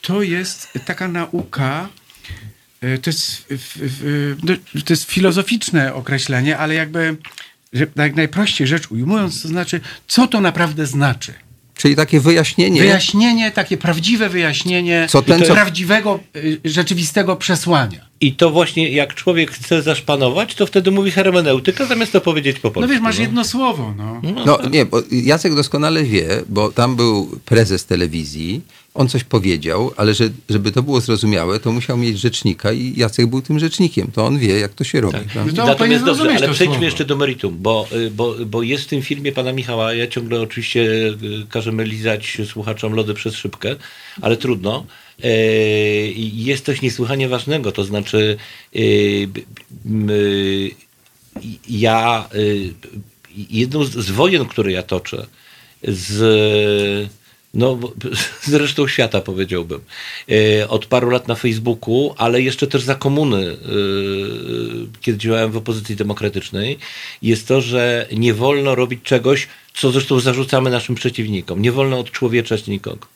[0.00, 1.88] to jest taka nauka,
[2.80, 3.52] e, to jest,
[4.42, 4.54] no,
[4.84, 7.16] to jest filozoficzne określenie, ale jakby,
[8.14, 11.34] najprościej rzecz ujmując, to znaczy, co to naprawdę znaczy.
[11.74, 18.08] Czyli takie wyjaśnienie, Wyjaśnienie, takie prawdziwe wyjaśnienie Co ten, co- prawdziwego, y, rzeczywistego przesłania.
[18.20, 22.70] I to właśnie jak człowiek chce zaszpanować, to wtedy mówi hermeneutyka, zamiast to powiedzieć po
[22.70, 22.80] polsku.
[22.80, 24.20] No wiesz, masz jedno słowo, no.
[24.46, 28.60] No nie, bo Jacek doskonale wie, bo tam był prezes telewizji,
[28.94, 33.26] on coś powiedział, ale że, żeby to było zrozumiałe, to musiał mieć rzecznika i Jacek
[33.26, 34.10] był tym rzecznikiem.
[34.12, 35.18] To on wie, jak to się robi.
[35.18, 35.54] Tak.
[35.56, 36.84] No Natomiast dobrze, ale przejdźmy słowo.
[36.84, 40.40] jeszcze do meritum, bo, y, bo, bo jest w tym filmie pana Michała, ja ciągle
[40.40, 41.16] oczywiście y,
[41.50, 43.76] każemy lizać słuchaczom lody przez szybkę,
[44.22, 44.86] ale trudno.
[45.24, 45.28] E,
[46.34, 48.36] Jest coś niesłychanie ważnego, to znaczy
[48.76, 49.28] y,
[51.68, 52.28] ja
[53.50, 55.26] jedną z, z wojen, które ja toczę
[55.82, 57.10] z
[57.54, 57.78] no,
[58.42, 59.80] z resztą świata powiedziałbym.
[60.28, 63.56] E, Od paru lat na Facebooku, ale jeszcze też za komuny, e,
[65.00, 66.78] kiedy działałem w opozycji demokratycznej,
[67.22, 71.62] jest to, że nie wolno robić czegoś, co zresztą zarzucamy naszym przeciwnikom.
[71.62, 73.13] Nie wolno odczłowieczać nikogo.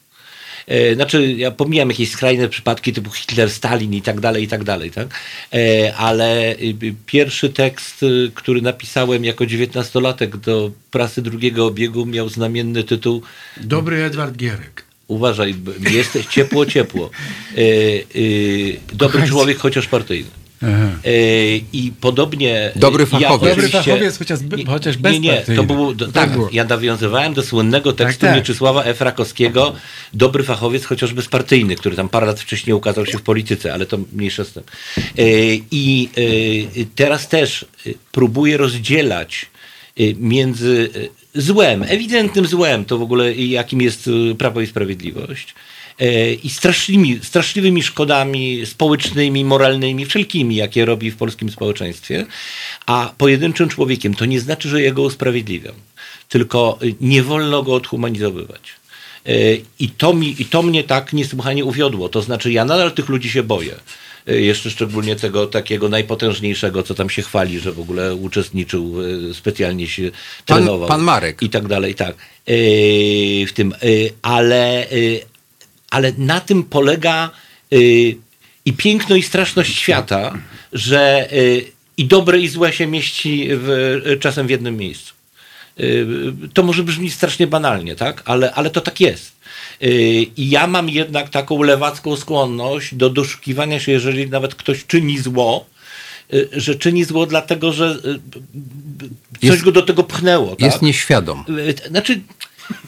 [0.69, 4.65] E, Znaczy, ja pomijam jakieś skrajne przypadki typu Hitler, Stalin i tak dalej, i tak
[4.65, 5.09] dalej, tak?
[5.55, 12.29] E, Ale y, pierwszy tekst, y, który napisałem jako dziewiętnastolatek do prasy drugiego obiegu miał
[12.29, 13.23] znamienny tytuł
[13.61, 14.85] Dobry Edward Gierek.
[15.09, 15.55] Uważaj,
[15.91, 17.11] jesteś ciepło, ciepło.
[17.57, 17.65] E, e,
[18.93, 19.29] dobry Kochajcie.
[19.29, 20.31] człowiek, chociaż partyjny.
[20.63, 20.89] Aha.
[21.05, 21.11] E,
[21.73, 22.73] I podobnie.
[22.77, 23.55] Dobry ja fachowiec.
[23.57, 25.67] Dobry fachowiec, chociaż, be- Nie, chociaż Nie, nie, to bezpartyjny.
[25.67, 25.95] było.
[25.95, 26.49] do- Tak Tak, było.
[26.53, 28.37] ja nawiązywałem do słynnego tekstu tak.
[28.37, 29.73] Mieczysława Efrakowskiego,
[30.15, 33.99] Dobry fachowiec, chociaż bezpartyjny, który tam parę lat wcześniej ukazał się w polityce, ale to
[34.13, 34.63] mniejsza z tym.
[35.19, 35.23] E,
[35.71, 36.09] I
[36.95, 37.65] teraz też
[38.13, 39.47] próbuję rozdzielać
[40.19, 40.91] między
[41.35, 45.55] e, złem, ewidentnym złem, to w ogóle jakim jest e, Prawo i Sprawiedliwość,
[45.99, 52.27] e, i straszliwymi, straszliwymi szkodami społecznymi, moralnymi, wszelkimi, jakie robi w polskim społeczeństwie,
[52.87, 55.75] a pojedynczym człowiekiem to nie znaczy, że ja go usprawiedliwiam,
[56.29, 58.61] tylko y, nie wolno go odhumanizowywać.
[59.27, 59.33] E,
[59.79, 62.09] I to, mi, I to mnie tak niesłychanie uwiodło.
[62.09, 63.75] To znaczy, ja nadal tych ludzi się boję.
[64.29, 68.95] E, Jeszcze szczególnie tego takiego najpotężniejszego, co tam się chwali, że w ogóle uczestniczył,
[69.31, 70.11] e, specjalnie się
[70.47, 70.89] Pan- trenował.
[70.89, 71.43] pan Marek.
[71.43, 72.15] I tak dalej, tak.
[72.47, 72.53] E,
[73.47, 73.75] W tym,
[74.23, 74.87] ale,
[75.91, 77.31] ale na tym polega
[77.73, 78.17] y,
[78.65, 80.39] i piękno i straszność świata,
[80.73, 81.65] że y,
[81.97, 85.15] i dobre i złe się mieści w, czasem w jednym miejscu.
[85.81, 86.07] Y,
[86.55, 88.23] To może brzmi strasznie banalnie, tak?
[88.25, 89.33] Ale, ale to tak jest.
[89.81, 89.91] Yy,
[90.37, 95.67] I ja mam jednak taką lewacką skłonność do doszukiwania się, jeżeli nawet ktoś czyni zło,
[96.33, 98.21] yy, że czyni zło dlatego, że yy,
[99.41, 100.57] coś Jest- go do tego pchnęło.
[100.59, 100.83] Jest tak?
[100.83, 101.45] nieświadom.
[101.49, 102.21] Y, Znaczy,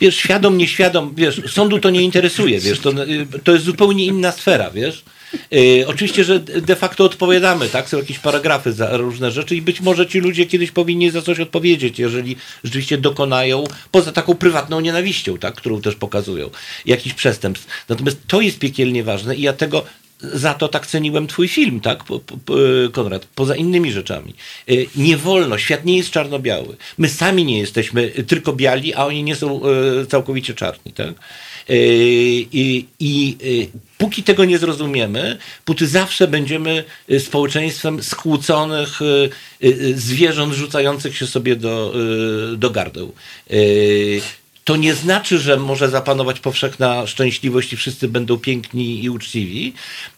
[0.00, 4.32] wiesz, świadom, nieświadom, wiesz, sądu to nie interesuje, wiesz, to, y, to jest zupełnie inna
[4.32, 5.04] sfera, wiesz.
[5.52, 7.88] Y, oczywiście, że de facto odpowiadamy, tak?
[7.88, 11.40] Są jakieś paragrafy za różne rzeczy i być może ci ludzie kiedyś powinni za coś
[11.40, 15.54] odpowiedzieć, jeżeli rzeczywiście dokonają, poza taką prywatną nienawiścią, tak?
[15.54, 16.50] Którą też pokazują,
[16.86, 17.66] jakiś przestępstw.
[17.88, 19.84] Natomiast to jest piekielnie ważne i ja tego
[20.22, 22.04] za to tak ceniłem twój film, tak,
[22.92, 24.34] Konrad, poza innymi rzeczami.
[24.70, 26.76] Y, Nie wolno, świat nie jest czarno-biały.
[26.98, 29.60] My sami nie jesteśmy tylko biali, a oni nie są
[30.02, 31.14] y, całkowicie czarni, tak?
[31.70, 39.00] Y, I, i y, póki tego nie zrozumiemy, póty zawsze będziemy y, społeczeństwem skłóconych
[39.94, 41.94] zwierząt rzucających się sobie do,
[42.56, 43.12] do gardeł.
[44.70, 49.72] To nie znaczy, że może zapanować powszechna szczęśliwość i wszyscy będą piękni i uczciwi,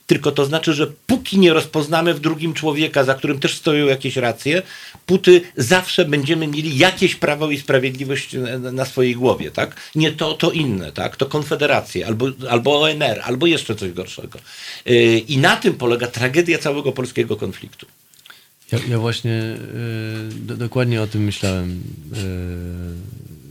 [0.07, 4.17] tylko to znaczy, że póki nie rozpoznamy w drugim człowieka, za którym też stoją jakieś
[4.17, 4.63] racje,
[5.07, 9.77] póty zawsze będziemy mieli jakieś prawo i sprawiedliwość na, na swojej głowie, tak?
[9.95, 11.17] Nie to, to inne, tak?
[11.17, 14.39] To konfederacje, albo, albo ONR, albo jeszcze coś gorszego.
[14.87, 17.87] Yy, I na tym polega tragedia całego polskiego konfliktu.
[18.73, 23.42] Ja, ja właśnie y, do, dokładnie o tym myślałem y, y,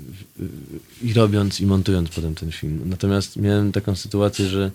[1.02, 2.82] i robiąc i montując potem ten film.
[2.86, 4.72] Natomiast miałem taką sytuację, że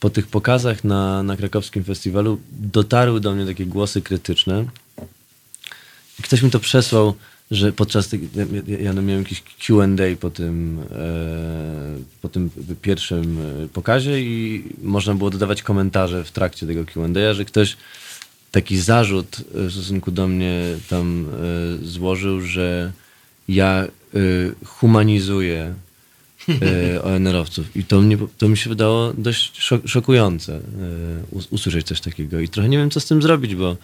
[0.00, 4.64] po tych pokazach na, na krakowskim festiwalu dotarły do mnie takie głosy krytyczne.
[6.18, 7.14] I ktoś mi to przesłał,
[7.50, 12.50] że podczas tych, ja, ja, ja miałem jakiś Q&A po tym, e, po tym
[12.82, 17.76] pierwszym e, pokazie i można było dodawać komentarze w trakcie tego Q&A, że ktoś
[18.50, 21.26] taki zarzut e, w stosunku do mnie tam
[21.82, 22.92] e, złożył, że
[23.48, 23.84] ja
[24.16, 25.74] e, humanizuję
[26.48, 27.76] e, ONR-owców.
[27.76, 30.60] I to, mnie, to mi się wydało dość szok, szokujące
[31.30, 32.40] us- usłyszeć coś takiego.
[32.40, 33.76] I trochę nie wiem, co z tym zrobić, bo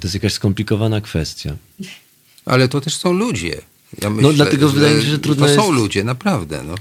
[0.02, 1.56] jest jakaś skomplikowana kwestia.
[2.44, 3.60] Ale to też są ludzie.
[4.02, 6.62] Ja myślę, dlatego wydaje mi się, że trudno To są jest- ludzie, naprawdę.
[6.62, 6.74] No.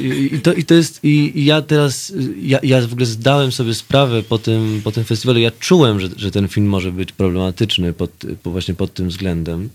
[0.00, 3.74] I, to, I to jest, i, ja teraz, y, ja, ja w ogóle zdałem sobie
[3.74, 7.92] sprawę po tym, po tym festiwalu, ja czułem, że, że ten film może być problematyczny
[7.92, 8.10] pod,
[8.42, 9.68] po, właśnie pod tym względem.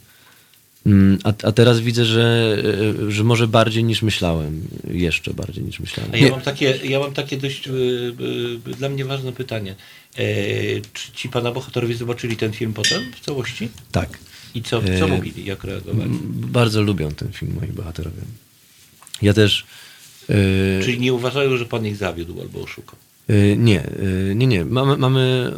[0.85, 2.57] Mm, A, a teraz widzę, że,
[3.07, 4.61] y, że może bardziej niż myślałem.
[4.87, 6.11] Jeszcze bardziej niż myślałem.
[6.13, 9.75] A ja mam takie, ja mam takie dość y, y, dla mnie ważne pytanie.
[10.17, 10.23] E,
[10.93, 13.69] czy ci pana bohaterowie zobaczyli ten film potem w całości?
[13.91, 14.17] Tak.
[14.55, 16.11] I co, co E, mówili, jak reagowali?
[16.33, 18.21] Bardzo lubią ten film moi bohaterowie.
[19.21, 19.65] Ja też...
[20.29, 20.35] yy,
[20.83, 22.95] Czyli nie uważają, że pan ich zawiódł albo oszukał?
[23.29, 24.65] Y, Nie, y, nie, nie.
[24.65, 25.51] Mamy, mamy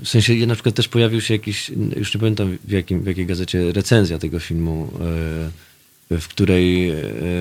[0.00, 3.06] y, w sensie, na przykład też pojawił się jakiś, już nie pamiętam w, jakim, w
[3.06, 4.92] jakiej gazecie, recenzja tego filmu,
[6.10, 6.92] w której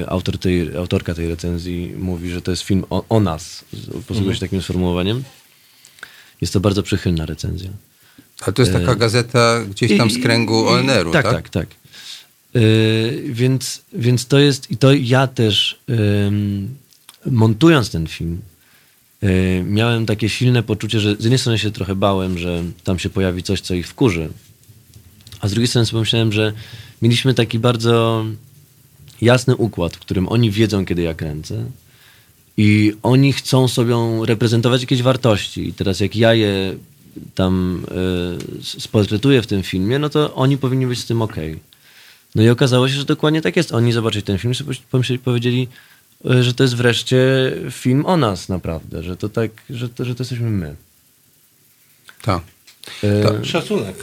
[0.07, 3.65] autor tej, autorka tej recenzji mówi, że to jest film o, o nas.
[4.07, 5.23] Posługuje się takim sformułowaniem.
[6.41, 7.69] Jest to bardzo przychylna recenzja.
[8.41, 11.25] Ale to jest taka gazeta gdzieś tam z kręgu ONR-u, tak?
[11.25, 11.33] tak?
[11.33, 11.67] Tak, tak,
[13.25, 15.79] więc, więc to jest, i to ja też
[17.25, 18.41] montując ten film,
[19.65, 23.43] miałem takie silne poczucie, że z jednej strony się trochę bałem, że tam się pojawi
[23.43, 24.29] coś, co ich wkurzy,
[25.39, 26.53] a z drugiej strony pomyślałem, że
[27.01, 28.25] mieliśmy taki bardzo
[29.21, 31.65] jasny układ, w którym oni wiedzą, kiedy ja kręcę
[32.57, 33.95] i oni chcą sobie
[34.25, 35.67] reprezentować jakieś wartości.
[35.67, 36.75] I teraz jak ja je
[37.35, 37.83] tam
[39.35, 41.59] y, w tym filmie, no to oni powinni być z tym okej.
[42.35, 43.71] No i okazało się, że dokładnie tak jest.
[43.71, 45.67] Oni zobaczyli ten film, sobie pomyśleli, powiedzieli, y,
[46.25, 47.17] że to jest wreszcie
[47.71, 50.75] film o nas naprawdę, że to tak, że to, że to jesteśmy my.
[52.21, 52.41] Tak.
[53.41, 53.95] Y, Szacunek.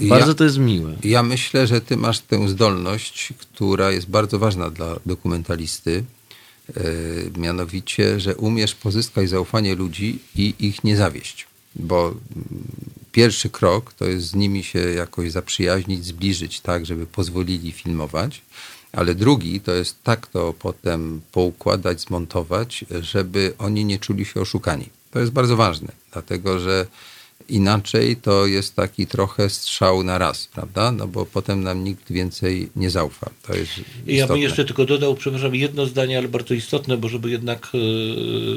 [0.00, 0.96] bardzo Ja- to jest miłe.
[1.04, 6.04] Ja myślę, że ty masz tę zdolność, która jest bardzo ważna dla dokumentalisty.
[6.76, 6.80] e,
[7.40, 11.46] mianowicie, że umiesz pozyskać zaufanie ludzi i ich nie zawieść.
[11.74, 12.18] Bo mm,
[13.12, 18.42] pierwszy krok to jest z nimi się jakoś zaprzyjaźnić, zbliżyć tak, żeby pozwolili filmować.
[18.98, 24.88] Ale drugi to jest tak to potem poukładać, zmontować, żeby oni nie czuli się oszukani.
[25.10, 26.86] To jest bardzo ważne, dlatego że
[27.48, 30.92] inaczej to jest taki trochę strzał na raz, prawda?
[30.92, 33.30] No bo potem nam nikt więcej nie zaufa.
[33.46, 34.38] To jest Ja bym istotne.
[34.40, 37.68] jeszcze tylko dodał, przepraszam, jedno zdanie, ale bardzo istotne, bo żeby jednak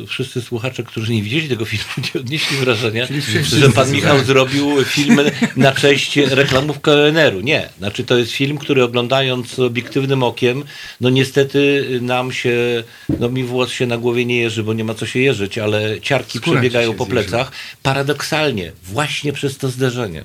[0.04, 1.86] e, wszyscy słuchacze, którzy nie widzieli tego filmu,
[2.16, 3.08] nie odnieśli wrażenia,
[3.44, 5.20] że pan Michał zrobił film
[5.56, 7.40] na cześć reklamówka ONR-u.
[7.42, 7.70] Nie.
[7.78, 10.64] Znaczy to jest film, który oglądając obiektywnym okiem,
[11.02, 12.84] no niestety nam się,
[13.20, 16.02] no mi włos się na głowie nie jeży, bo nie ma co się jeżyć, ale
[16.02, 17.12] ciarki Skóra przebiegają po zjeży.
[17.30, 17.52] plecach.
[18.84, 20.24] Właśnie przez to zderzenie.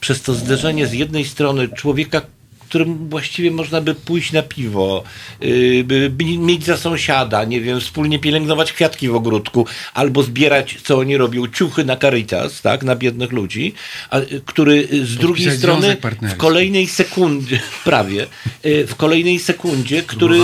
[0.00, 2.22] Przez to zderzenie z jednej strony człowieka,
[2.68, 5.04] którym właściwie można by pójść na piwo,
[5.40, 10.78] yy, by, by mieć za sąsiada, nie wiem, wspólnie pielęgnować kwiatki w ogródku, albo zbierać,
[10.82, 13.74] co oni robią, ciuchy na Caritas, tak, na biednych ludzi,
[14.10, 18.26] a, y, który y, z drugiej strony w kolejnej sekundzie, prawie,
[18.66, 20.40] y, w kolejnej sekundzie, który,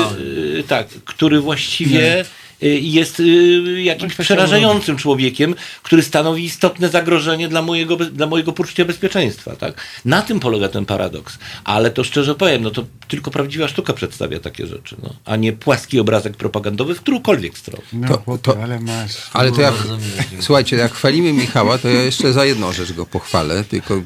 [0.58, 2.24] y, tak, który właściwie y,
[2.68, 9.56] jest y, jakimś przerażającym człowiekiem, który stanowi istotne zagrożenie dla mojego, dla mojego poczucia bezpieczeństwa.
[9.56, 9.74] Tak?
[10.04, 11.38] Na tym polega ten paradoks.
[11.64, 15.52] Ale to szczerze powiem, no to tylko prawdziwa sztuka przedstawia takie rzeczy, no, a nie
[15.52, 17.82] płaski obrazek propagandowy w którąkolwiek stronę.
[17.92, 19.30] No To- chłopie, to- ale masz...
[19.32, 20.42] Ale to dziękuję.
[20.42, 24.02] słuchajcie, jak chwalimy Michała, to ja jeszcze za jedną rzecz go pochwalę, tylko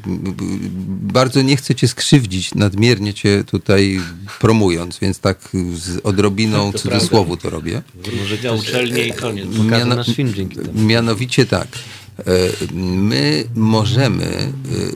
[0.87, 4.01] bardzo nie chcę cię skrzywdzić, nadmiernie cię tutaj
[4.41, 5.39] promując, więc tak
[5.75, 7.83] z odrobiną To cudzysłowu to robię.
[8.21, 9.47] Może na uczelnię i koniec.
[9.87, 10.83] Nasz film dzięki temu.
[10.83, 11.69] Mianowicie tak.
[12.81, 14.25] My możemy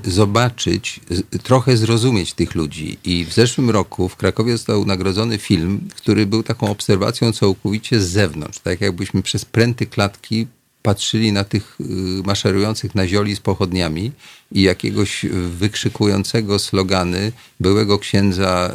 [0.06, 2.98] e, zobaczyć, z- trochę zrozumieć tych ludzi.
[3.05, 8.09] I w zeszłym roku w Krakowie został nagrodzony film, który był taką obserwacją całkowicie z
[8.10, 8.59] zewnątrz.
[8.59, 10.47] Tak jakbyśmy przez pręty klatki
[10.82, 11.84] patrzyli na tych y,
[12.26, 14.12] maszerujących na zioli z pochodniami
[14.52, 15.26] i jakiegoś
[15.59, 18.72] wykrzykującego slogany byłego księdza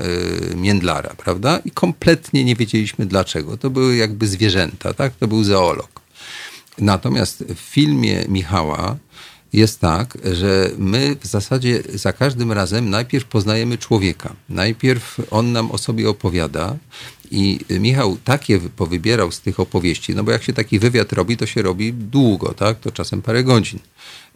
[0.52, 1.60] y, Międlara, prawda?
[1.66, 3.58] I kompletnie nie wiedzieliśmy dlaczego.
[3.58, 5.14] To były jakby zwierzęta, tak?
[5.16, 5.95] To był zoolog.
[6.78, 8.98] Natomiast w filmie Michała
[9.54, 14.36] jest tak, że my w zasadzie za każdym razem najpierw poznajemy człowieka.
[14.50, 16.78] Najpierw on nam o sobie opowiada
[17.32, 21.38] i Michał takie wy- powybierał z tych opowieści, no bo jak się taki wywiad robi,
[21.38, 22.80] to się robi długo, tak?
[22.80, 23.80] To czasem parę godzin.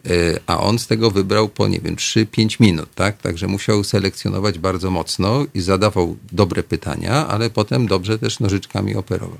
[0.06, 0.10] E,
[0.46, 3.22] A on z tego wybrał po, nie wiem, 3-5 minut, tak?
[3.22, 9.38] Także musiał selekcjonować bardzo mocno i zadawał dobre pytania, ale potem dobrze też nożyczkami operował.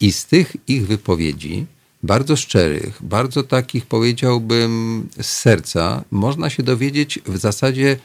[0.00, 1.66] I z tych ich wypowiedzi,
[2.04, 7.96] bardzo szczerych, bardzo takich powiedziałbym z serca, można się dowiedzieć w zasadzie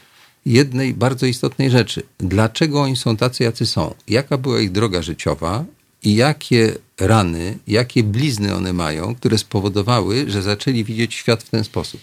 [0.46, 2.04] jednej bardzo istotnej rzeczy.
[2.18, 3.94] Dlaczego oni są tacy, jacy są?
[4.08, 5.66] Jaka była ich droga życiowa
[6.04, 11.64] i jakie rany, jakie blizny one mają, które spowodowały, że zaczęli widzieć świat w ten
[11.64, 12.02] sposób.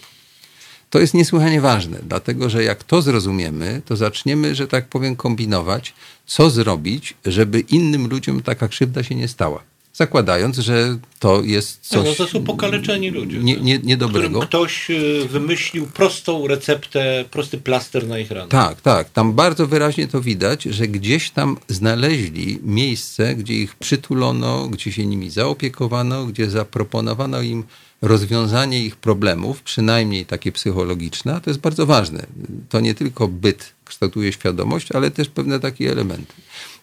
[0.89, 5.93] To jest niesłychanie ważne, dlatego że jak to zrozumiemy, to zaczniemy, że tak powiem, kombinować,
[6.25, 9.76] co zrobić, żeby innym ludziom taka krzywda się nie stała.
[9.97, 13.37] Zakładając, że to jest coś no to są pokaleczeni ludzie.
[13.37, 14.39] nie, nie, niedobrego.
[14.39, 18.47] Ktoś y, wymyślił prostą receptę, prosty plaster na ich ranę.
[18.49, 19.09] Tak, tak.
[19.09, 25.05] Tam bardzo wyraźnie to widać, że gdzieś tam znaleźli miejsce, gdzie ich przytulono, gdzie się
[25.05, 27.63] nimi zaopiekowano, gdzie zaproponowano im
[28.01, 32.25] rozwiązanie ich problemów, przynajmniej takie psychologiczne, a to jest bardzo ważne.
[32.69, 36.33] To nie tylko byt kształtuje świadomość, ale też pewne takie elementy.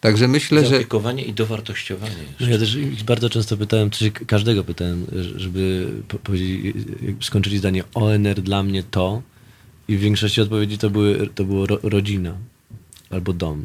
[0.04, 2.14] Także myślę, że Zaopiekowanie i dowartościowanie.
[2.40, 5.06] No ja też ich bardzo często pytałem, czy każdego pytałem,
[5.36, 5.86] żeby
[7.20, 9.22] skończyli zdanie ONR dla mnie to
[9.88, 12.34] i w większości odpowiedzi to, były, to było ro, rodzina
[13.10, 13.64] albo dom.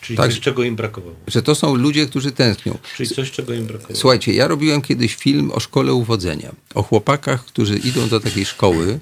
[0.00, 0.30] Czyli Tak.
[0.30, 1.14] coś, czego im brakowało.
[1.26, 2.78] że to są ludzie, którzy tęsknią.
[2.96, 3.96] Czyli coś, czego im brakowało.
[3.96, 6.52] Słuchajcie, ja robiłem kiedyś film o szkole uwodzenia.
[6.74, 8.98] O chłopakach, którzy idą do takiej szkoły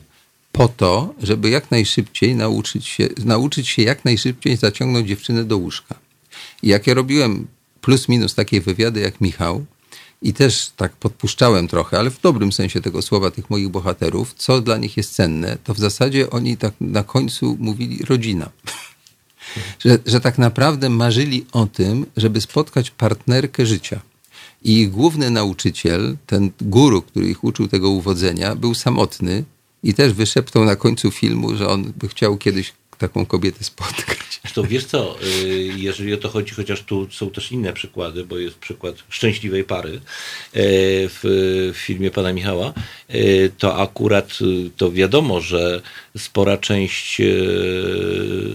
[0.53, 6.06] po to, żeby jak najszybciej nauczyć się, nauczyć się jak najszybciej zaciągnąć dziewczynę do łóżka.
[6.63, 7.47] Jak ja robiłem
[7.81, 9.65] plus minus takie wywiady jak Michał
[10.23, 14.61] i też tak podpuszczałem trochę, ale w dobrym sensie tego słowa tych moich bohaterów, co
[14.61, 18.51] dla nich jest cenne, to w zasadzie oni tak na końcu mówili rodzina
[19.85, 24.01] że, że tak naprawdę marzyli o tym, żeby spotkać partnerkę życia.
[24.63, 29.45] I ich główny nauczyciel, ten guru, który ich uczył tego uwodzenia, był samotny
[29.83, 34.19] i też wyszeptał na końcu filmu, że on by chciał kiedyś taką kobietę spotkać.
[34.43, 38.39] Zresztą wiesz co, y, jeżeli o to chodzi, chociaż tu są też inne przykłady, bo
[38.39, 40.01] jest przykład szczęśliwej pary e,
[41.09, 42.73] w, filmie pana Michała,
[43.09, 45.83] e, to akurat y, to wiadomo, że
[46.19, 47.23] spora część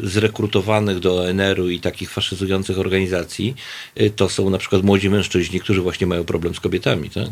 [0.04, 3.56] zrekrutowanych do ONR-u i takich faszyzujących organizacji
[4.16, 7.30] to są na przykład młodzi mężczyźni, którzy właśnie mają problem z kobietami, tak?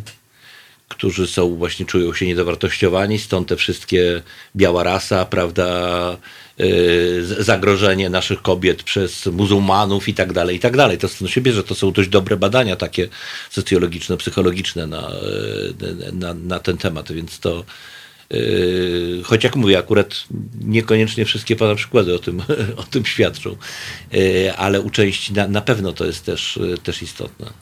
[0.90, 4.22] którzy są właśnie czują się niedowartościowani, stąd te wszystkie
[4.56, 6.18] biała rasa, prawda,
[7.40, 10.98] zagrożenie naszych kobiet przez muzułmanów i tak dalej, i tak dalej.
[10.98, 13.08] To stąd się bierze, to są dość dobre badania takie
[13.50, 15.12] socjologiczne, psychologiczne na,
[15.82, 17.66] yy, na, na ten temat, więc to
[18.30, 20.24] yy, choć jak mówię, akurat
[20.62, 22.42] niekoniecznie wszystkie pana przykłady o tym,
[22.78, 23.56] o tym świadczą,
[24.58, 27.54] ale u części na, na pewno to jest też, też istotne.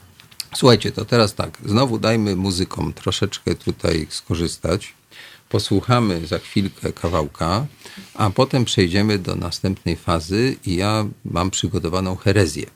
[0.56, 4.97] Słuchajcie, to teraz tak, znowu dajmy muzykom troszeczkę tutaj skorzystać.
[5.48, 7.66] Posłuchamy za chwilkę kawałka,
[8.14, 12.66] a potem przejdziemy do następnej fazy i ja mam przygotowaną herezję.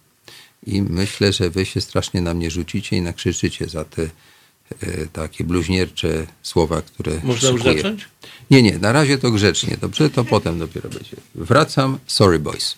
[0.66, 5.44] I myślę, że wy się strasznie na mnie rzucicie i nakrzyczycie za te e, takie
[5.44, 8.08] bluźniercze słowa, które Można już zacząć?
[8.50, 10.10] Nie, nie, na razie to grzecznie, dobrze?
[10.10, 11.16] To potem dopiero będzie.
[11.34, 12.74] Wracam, sorry boys.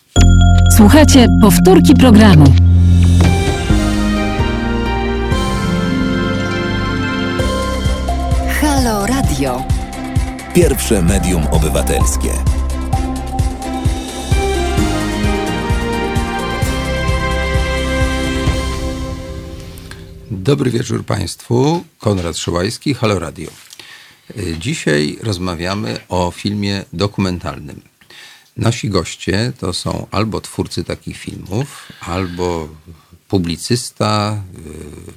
[0.77, 2.55] Słuchajcie powtórki programu.
[8.61, 9.74] Halo Radio.
[10.55, 12.31] Pierwsze medium obywatelskie.
[20.31, 21.85] Dobry wieczór Państwu.
[21.99, 23.51] Konrad Szołajski, Halo Radio.
[24.59, 27.83] Dzisiaj rozmawiamy o filmie dokumentalnym.
[28.57, 32.69] Nasi goście to są albo twórcy takich filmów, albo
[33.29, 34.43] publicysta,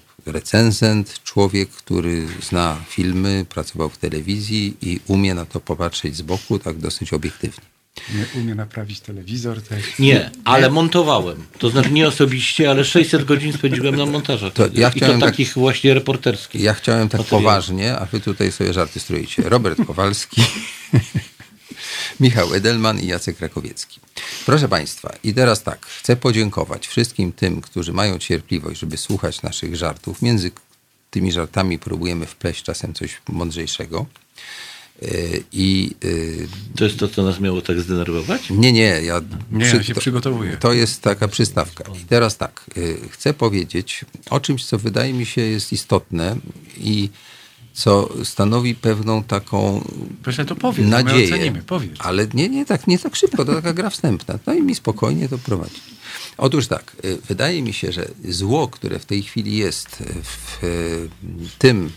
[0.01, 6.21] y, recenzent, człowiek, który zna filmy, pracował w telewizji i umie na to popatrzeć z
[6.21, 7.63] boku tak dosyć obiektywnie.
[8.15, 9.83] Nie umie naprawić telewizor też.
[9.99, 11.43] Nie, ale montowałem.
[11.59, 14.53] To znaczy nie osobiście, ale 600 godzin spędziłem na montażach.
[14.53, 16.61] To ja I to tak- takich właśnie reporterskich.
[16.61, 17.43] Ja chciałem tak materiałów.
[17.45, 19.43] poważnie, a wy tutaj sobie żarty stroicie.
[19.49, 20.41] Robert Kowalski,
[22.19, 23.99] Michał Edelman i Jacek Krakowiecki.
[24.45, 29.76] Proszę Państwa, i teraz tak, chcę podziękować wszystkim tym, którzy mają cierpliwość, żeby słuchać naszych
[29.76, 30.22] żartów.
[30.22, 30.52] Między
[31.11, 34.06] tymi żartami próbujemy wpleść czasem coś mądrzejszego.
[35.02, 38.49] Yy, I yy, To jest to, co nas miało tak zdenerwować?
[38.49, 39.22] nie, nie, ja,
[39.52, 40.57] Nie, ja się przygotowuję.
[40.57, 41.84] To jest taka przystawka.
[42.02, 46.35] I teraz tak, y, chcę powiedzieć o czymś, co wydaje mi się jest istotne
[46.77, 47.10] i
[47.77, 49.87] co stanowi pewną taką
[50.23, 51.35] Proszę, to powiedz, nadzieję.
[51.35, 51.91] ocenimy, powiedz.
[51.99, 54.39] Ale nie, nie tak, nie tak szybko, to taka gra wstępna.
[54.47, 55.81] No i mi spokojnie to prowadzi.
[56.37, 61.09] Otóż tak, y, wydaje mi się, że zło, które w tej chwili jest w y,
[61.57, 61.91] tym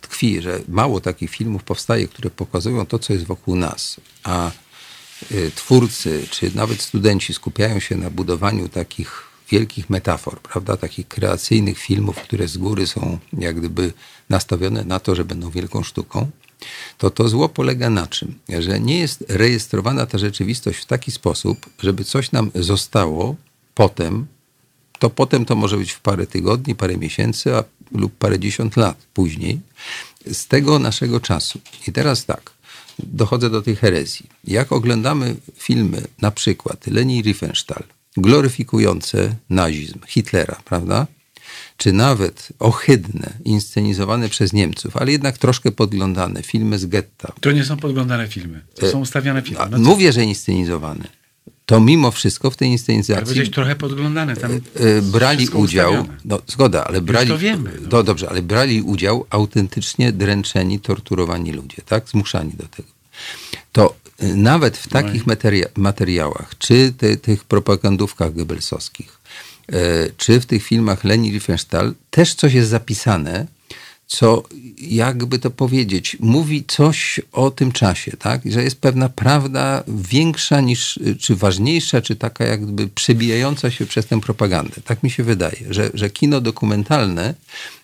[0.00, 4.50] tkwi, że mało takich filmów powstaje, które pokazują to, co jest wokół nas, a
[5.32, 11.78] y, twórcy, czy nawet studenci skupiają się na budowaniu takich wielkich metafor, prawda, takich kreacyjnych
[11.78, 13.92] filmów, które z góry są jak gdyby
[14.28, 16.30] nastawione na to, że będą wielką sztuką,
[16.98, 18.38] to to zło polega na czym?
[18.58, 23.36] Że nie jest rejestrowana ta rzeczywistość w taki sposób, żeby coś nam zostało
[23.74, 24.26] potem,
[24.98, 29.60] to potem to może być w parę tygodni, parę miesięcy a, lub parędziesiąt lat później,
[30.32, 31.60] z tego naszego czasu.
[31.88, 32.50] I teraz tak,
[32.98, 34.26] dochodzę do tej herezji.
[34.44, 37.84] Jak oglądamy filmy, na przykład Leni Riefenstahl,
[38.16, 41.06] gloryfikujące nazizm, Hitlera, prawda?
[41.76, 47.64] Czy nawet ohydne, inscenizowane przez Niemców, ale jednak troszkę podglądane, filmy z getta, To nie
[47.64, 48.60] są podglądane filmy.
[48.74, 49.64] To są ustawiane filmy.
[49.70, 51.08] No mówię, że inscenizowane,
[51.68, 54.36] to mimo wszystko w tej Ale inscenizacji powiedziałeś trochę podglądane.
[54.36, 56.18] Tam e, brali wszystko udział, ustawione.
[56.24, 57.88] no zgoda, ale brali, to wiemy, no.
[57.90, 58.02] no.
[58.02, 62.88] dobrze, ale brali udział autentycznie dręczeni, torturowani ludzie, tak, zmuszani do tego.
[63.72, 69.18] To e, nawet w takich materia- materiałach, czy ty, tych propagandówkach goebbelsowskich,
[69.72, 69.76] e,
[70.16, 73.46] czy w tych filmach Leni Riefenstahl, też coś jest zapisane,
[74.06, 74.42] co,
[74.78, 78.40] jakby to powiedzieć, mówi coś o tym czasie, tak?
[78.44, 84.20] Że jest pewna prawda większa niż, czy ważniejsza, czy taka jakby przebijająca się przez tę
[84.20, 84.76] propagandę.
[84.84, 87.34] Tak mi się wydaje, że, że kino dokumentalne,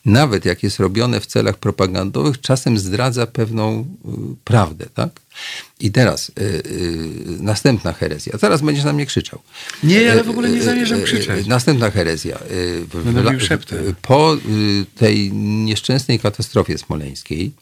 [0.05, 4.09] nawet jak jest robione w celach propagandowych, czasem zdradza pewną y,
[4.45, 5.21] prawdę, tak?
[5.81, 8.39] I teraz y, y, następna herezja.
[8.39, 9.41] Zaraz będziesz na mnie krzyczał.
[9.83, 11.47] Nie, ale w ogóle nie Y, y, zamierzam y, y, krzyczeć.
[11.47, 12.39] Następna herezja.
[12.51, 13.79] Y, Będę w- szeptem.
[13.85, 14.39] w- Po y,
[14.97, 17.53] tej nieszczęsnej katastrofie smoleńskiej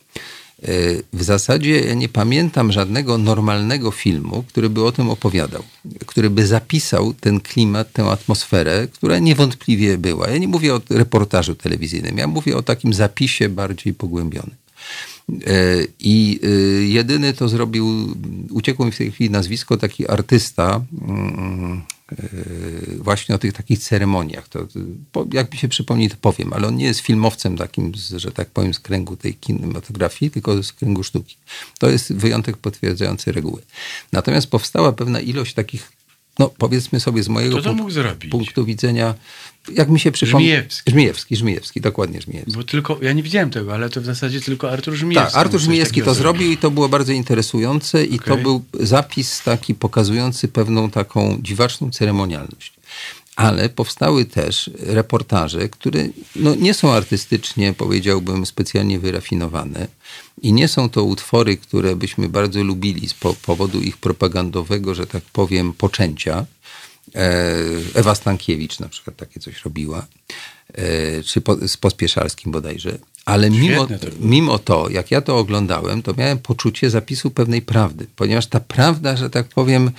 [0.68, 5.62] y, w zasadzie ja nie pamiętam żadnego normalnego filmu, który by o tym opowiadał,
[6.06, 10.28] który by zapisał ten klimat, tę atmosferę, która niewątpliwie była.
[10.30, 14.54] Ja nie mówię o reportażu telewizyjnym, ja mówię o takim zapisie bardziej pogłębionym.
[15.46, 18.16] E, I y, jedyny to zrobił,
[18.50, 21.82] uciekło mi w tej chwili nazwisko, taki artysta mm,
[22.12, 24.48] y, właśnie o tych takich ceremoniach.
[24.48, 24.66] To,
[25.32, 28.74] jak mi się przypomni, to powiem, ale on nie jest filmowcem takim, że tak powiem,
[28.74, 31.36] z kręgu tej kinematografii, tylko z kręgu sztuki.
[31.78, 33.62] To jest wyjątek potwierdzający reguły.
[34.12, 35.92] Natomiast powstała pewna ilość takich,
[36.38, 38.30] no powiedzmy sobie z mojego Kto to punk- mógł zrobić?
[38.30, 39.14] punktu widzenia,
[39.74, 40.46] jak mi się przypomni...
[40.46, 40.90] Żmijewski.
[40.90, 42.52] Żmijewski, Żmijewski, dokładnie Żmijewski.
[42.52, 45.32] Bo tylko, ja nie widziałem tego, ale to w zasadzie tylko Artur Żmijewski.
[45.32, 48.42] Tak, Artur Żmijewski to zrobił i to było bardzo interesujące i to Okej.
[48.42, 52.72] był zapis taki pokazujący pewną taką dziwaczną ceremonialność.
[53.42, 59.88] Ale powstały też reportaże, które no, nie są artystycznie, powiedziałbym, specjalnie wyrafinowane
[60.42, 65.06] i nie są to utwory, które byśmy bardzo lubili z po, powodu ich propagandowego, że
[65.06, 66.46] tak powiem, poczęcia.
[67.14, 67.56] E,
[67.94, 70.06] Ewa Stankiewicz na przykład takie coś robiła,
[70.74, 72.98] e, czy po, z Pospieszalskim bodajże.
[73.24, 78.06] Ale mimo, to mimo to, jak ja to oglądałem, to miałem poczucie zapisu pewnej prawdy,
[78.16, 79.90] ponieważ ta prawda, że tak powiem,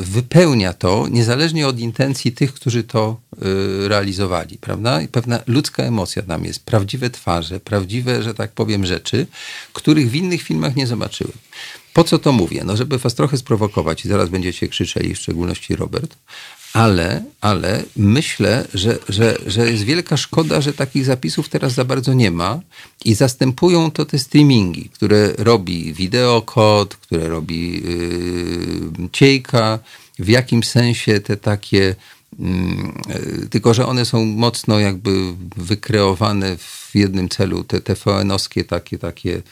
[0.00, 5.02] wypełnia to, niezależnie od intencji tych, którzy to e, realizowali, prawda?
[5.02, 9.26] I pewna ludzka emocja tam jest, prawdziwe twarze, prawdziwe, że tak powiem, rzeczy,
[9.72, 11.32] których w innych filmach nie zobaczyłem.
[11.92, 12.62] Po co to mówię?
[12.64, 16.16] No, żeby was trochę sprowokować i zaraz będziecie krzyczeli, w szczególności Robert,
[16.72, 22.14] ale, ale myślę, że, że, że jest wielka szkoda, że takich zapisów teraz za bardzo
[22.14, 22.60] nie ma
[23.04, 29.78] i zastępują to te streamingi, które robi Videokod, które robi yy, Ciejka,
[30.18, 31.94] w jakimś sensie te takie
[32.38, 32.46] yy,
[33.50, 39.42] tylko, że one są mocno jakby wykreowane w jednym celu, te TVN-owskie takie, takie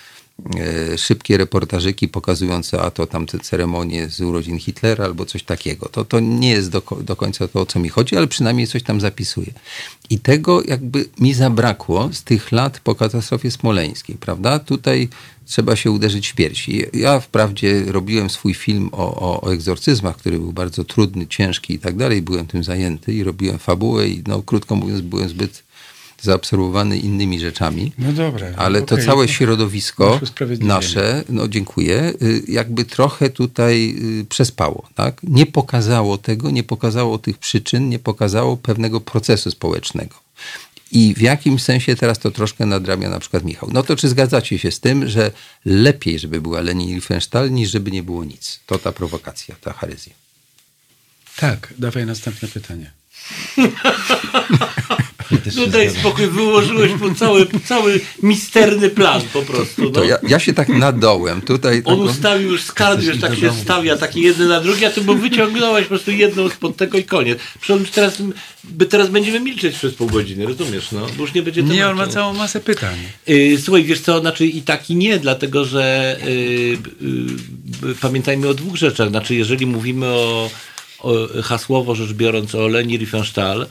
[0.96, 5.88] szybkie reportażyki pokazujące a to tamte ceremonie z urodzin Hitlera albo coś takiego.
[5.88, 8.82] To, to nie jest do, do końca to, o co mi chodzi, ale przynajmniej coś
[8.82, 9.52] tam zapisuje.
[10.10, 14.58] I tego jakby mi zabrakło z tych lat po katastrofie smoleńskiej, prawda?
[14.58, 15.08] Tutaj
[15.46, 16.84] trzeba się uderzyć w piersi.
[16.92, 21.78] Ja wprawdzie robiłem swój film o, o, o egzorcyzmach, który był bardzo trudny, ciężki i
[21.78, 22.22] tak dalej.
[22.22, 25.69] Byłem tym zajęty i robiłem fabułę i no krótko mówiąc byłem zbyt
[26.22, 27.92] zaabsorbowany innymi rzeczami.
[27.98, 28.46] No dobra.
[28.56, 29.06] Ale to okej.
[29.06, 30.20] całe środowisko
[30.60, 35.20] nasze, no dziękuję, y, jakby trochę tutaj y, przespało, tak?
[35.22, 40.14] Nie pokazało tego, nie pokazało tych przyczyn, nie pokazało pewnego procesu społecznego.
[40.92, 43.70] I w jakimś sensie teraz to troszkę nadrabia na przykład Michał.
[43.72, 45.30] No to czy zgadzacie się z tym, że
[45.64, 48.60] lepiej, żeby była Leni Riefenstahl, niż żeby nie było nic?
[48.66, 50.12] To ta prowokacja, ta herezja.
[51.36, 52.90] Tak, dawaj następne pytanie.
[55.56, 59.82] No daj spokój, wyłożyłeś mu cały, cały misterny plan po prostu.
[59.84, 59.90] No.
[59.90, 61.40] To ja, ja się tak nadołem.
[61.40, 64.90] Tutaj On taką- ustawił już skarb, już tak się stawia, takie jedne na drugie, a
[64.90, 67.38] ty mu wyciągnąłeś po prostu jedną spod tego i koniec.
[67.60, 68.22] Przecież teraz,
[68.64, 71.06] by teraz będziemy milczeć przez pół godziny, rozumiesz, no?
[71.16, 71.96] Bo już nie będzie Nie, on tematu.
[71.96, 72.96] ma całą masę pytań.
[73.28, 76.78] Y, Słuchaj, wiesz co, znaczy i tak i nie, dlatego że y,
[77.90, 79.08] y, pamiętajmy o dwóch rzeczach.
[79.08, 80.50] Znaczy, jeżeli mówimy o,
[80.98, 81.12] o
[81.42, 83.66] hasłowo rzecz biorąc o Leni Riefenstahl,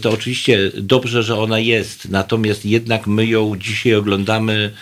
[0.00, 4.72] to oczywiście dobrze, że ona jest, natomiast jednak my ją dzisiaj oglądamy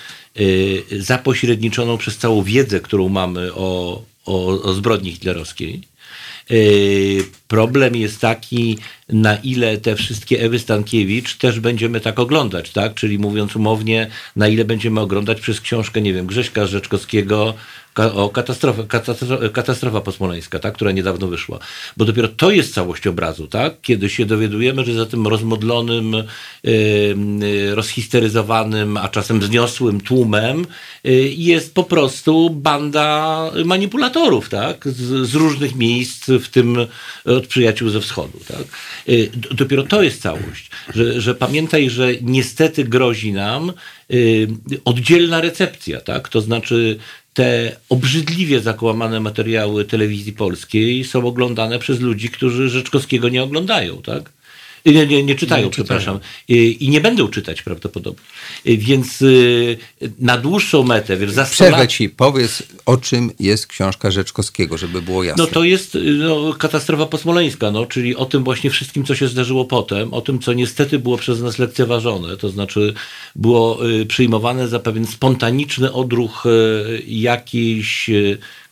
[0.40, 5.82] y, zapośredniczoną przez całą wiedzę, którą mamy o, o, o zbrodni hitlerowskiej.
[6.50, 8.78] Yy, Problem jest taki,
[9.08, 12.94] na ile te wszystkie Ewy Stankiewicz też będziemy tak oglądać, tak?
[12.94, 17.54] Czyli mówiąc umownie, na ile będziemy oglądać przez książkę, nie wiem, Grześka Rzeczkowskiego
[17.96, 20.74] o katastrofa, katastrofa, katastrofa posmoleńska, tak?
[20.74, 21.58] która niedawno wyszła.
[21.96, 23.80] Bo dopiero to jest całość obrazu, tak?
[23.82, 26.72] Kiedy się dowiadujemy, że za tym rozmodlonym, yy,
[27.40, 30.66] yy, rozhisteryzowanym, a czasem wzniosłym tłumem
[31.04, 34.88] yy, jest po prostu banda manipulatorów, tak?
[34.88, 36.76] Z, z różnych miejsc, w tym
[37.24, 38.64] od przyjaciół ze wschodu, tak?
[39.08, 43.72] Y, d- Dopiero to jest całość, że, że pamiętaj, że niestety grozi nam
[44.12, 44.48] y,
[44.84, 46.28] oddzielna recepcja, tak?
[46.28, 46.98] To znaczy
[47.36, 54.32] te obrzydliwie zakłamane materiały telewizji polskiej są oglądane przez ludzi, którzy Rzeczkowskiego nie oglądają, tak?
[54.86, 55.70] Y, Nie, nie, nie czytają, Nie czytają.
[55.70, 56.20] przepraszam.
[56.50, 58.22] Y, I nie będą czytać prawdopodobnie.
[58.66, 59.78] Y, Więc y,
[60.18, 64.78] na dłuższą metę, wiesz, za 100 Przerwę lat, ci, powiedz o czym jest książka Rzeczkowskiego,
[64.78, 65.44] żeby było jasne.
[65.44, 69.28] no to jest y, no, katastrofa posmoleńska, no, czyli o tym właśnie wszystkim, co się
[69.28, 72.94] zdarzyło potem, o tym, co niestety było przez nas lekceważone, to znaczy
[73.36, 76.44] było przyjmowane za pewien spontaniczny odruch
[77.06, 78.10] jakiejś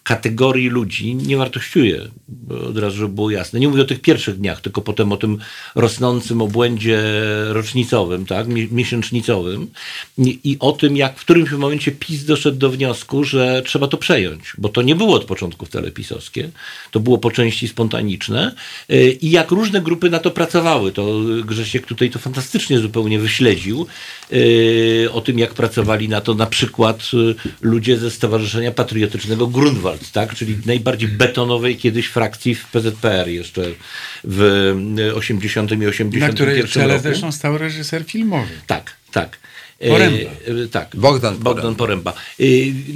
[0.04, 3.60] kategorii ludzi, nie wartościuję, bo od razu, żeby było jasne.
[3.60, 5.38] Nie mówię o tych pierwszych dniach, tylko potem o tym
[5.74, 7.02] rosnącym obłędzie
[7.48, 9.66] rocznicowym, tak, mi- miesięcznicowym.
[10.18, 13.96] I, i o tym, jak w którymś momencie PiS doszedł do wniosku, że trzeba to
[13.96, 16.50] przejąć, bo to nie było od początku wcale pisowskie,
[16.90, 18.54] to było po części spontaniczne.
[18.90, 23.86] Y, i jak różne grupy na to pracowały, to Grzesiek tutaj to fantastycznie zupełnie wyśledził,
[25.12, 30.34] o tym, jak pracowali na to na przykład y, ludzie ze Stowarzyszenia Patriotycznego Grunwald, tak?
[30.34, 33.62] czyli najbardziej betonowej kiedyś frakcji w PZPR jeszcze
[34.24, 34.42] w
[34.98, 38.52] y, 80 i 81 Na której czele zresztą stał reżyser filmowy.
[38.66, 39.38] Tak, tak.
[39.88, 40.30] Poręba.
[40.64, 40.96] e, tak.
[40.96, 42.12] Bogdan Bogdan Poręba.
[42.40, 42.44] E,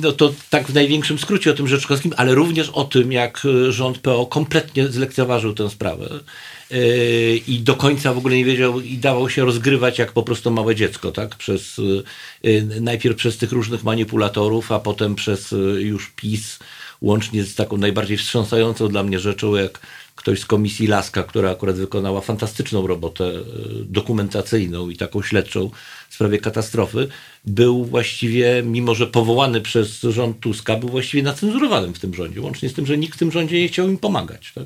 [0.03, 3.99] No to tak w największym skrócie o tym Rzeczkowskim, ale również o tym, jak rząd
[3.99, 6.09] PO kompletnie zlekceważył tę sprawę
[7.47, 10.75] i do końca w ogóle nie wiedział i dawał się rozgrywać jak po prostu małe
[10.75, 11.37] dziecko, tak?
[11.37, 11.81] Przez,
[12.45, 16.59] e, najpierw przez tych różnych manipulatorów, a potem przez już PiS,
[17.01, 19.81] łącznie z taką najbardziej wstrząsającą dla mnie rzeczą, jak
[20.17, 23.33] ktoś z komisji Laska, która akurat wykonała fantastyczną robotę
[23.85, 25.71] dokumentacyjną i taką śledczą
[26.09, 27.09] w sprawie katastrofy,
[27.49, 32.69] był właściwie, mimo że powołany przez rząd Tuska, był właściwie nacenzurowanym w tym rządzie, łącznie
[32.69, 34.53] z tym, że nikt w tym rządzie nie chciał im pomagać.
[34.55, 34.65] Tak?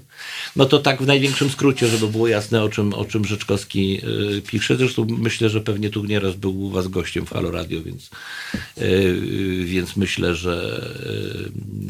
[0.57, 4.01] No to tak w największym skrócie, żeby było jasne, o czym, o czym Rzeczkowski
[4.37, 4.77] y, pisze.
[4.77, 8.11] Zresztą myślę, że pewnie tu nieraz był u was gościem w Halo Radio, więc,
[8.79, 10.87] y, więc myślę, że,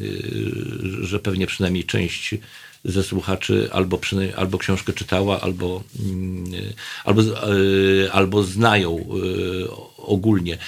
[0.00, 2.34] y, że pewnie przynajmniej część
[2.84, 9.92] ze słuchaczy albo, przynajmniej, albo książkę czytała, albo, mm, y, albo, y, albo znają y,
[9.96, 10.58] ogólnie.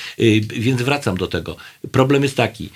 [0.42, 1.56] Więc wracam do tego.
[1.92, 2.70] Problem jest taki.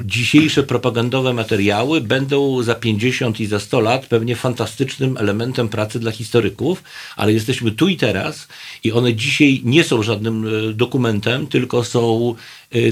[0.00, 6.12] Dzisiejsze propagandowe materiały będą za 50 i za 100 lat pewnie fantastycznym elementem pracy dla
[6.12, 6.82] historyków,
[7.16, 8.48] ale jesteśmy tu i teraz
[8.84, 12.34] i one dzisiaj nie są żadnym dokumentem, tylko są,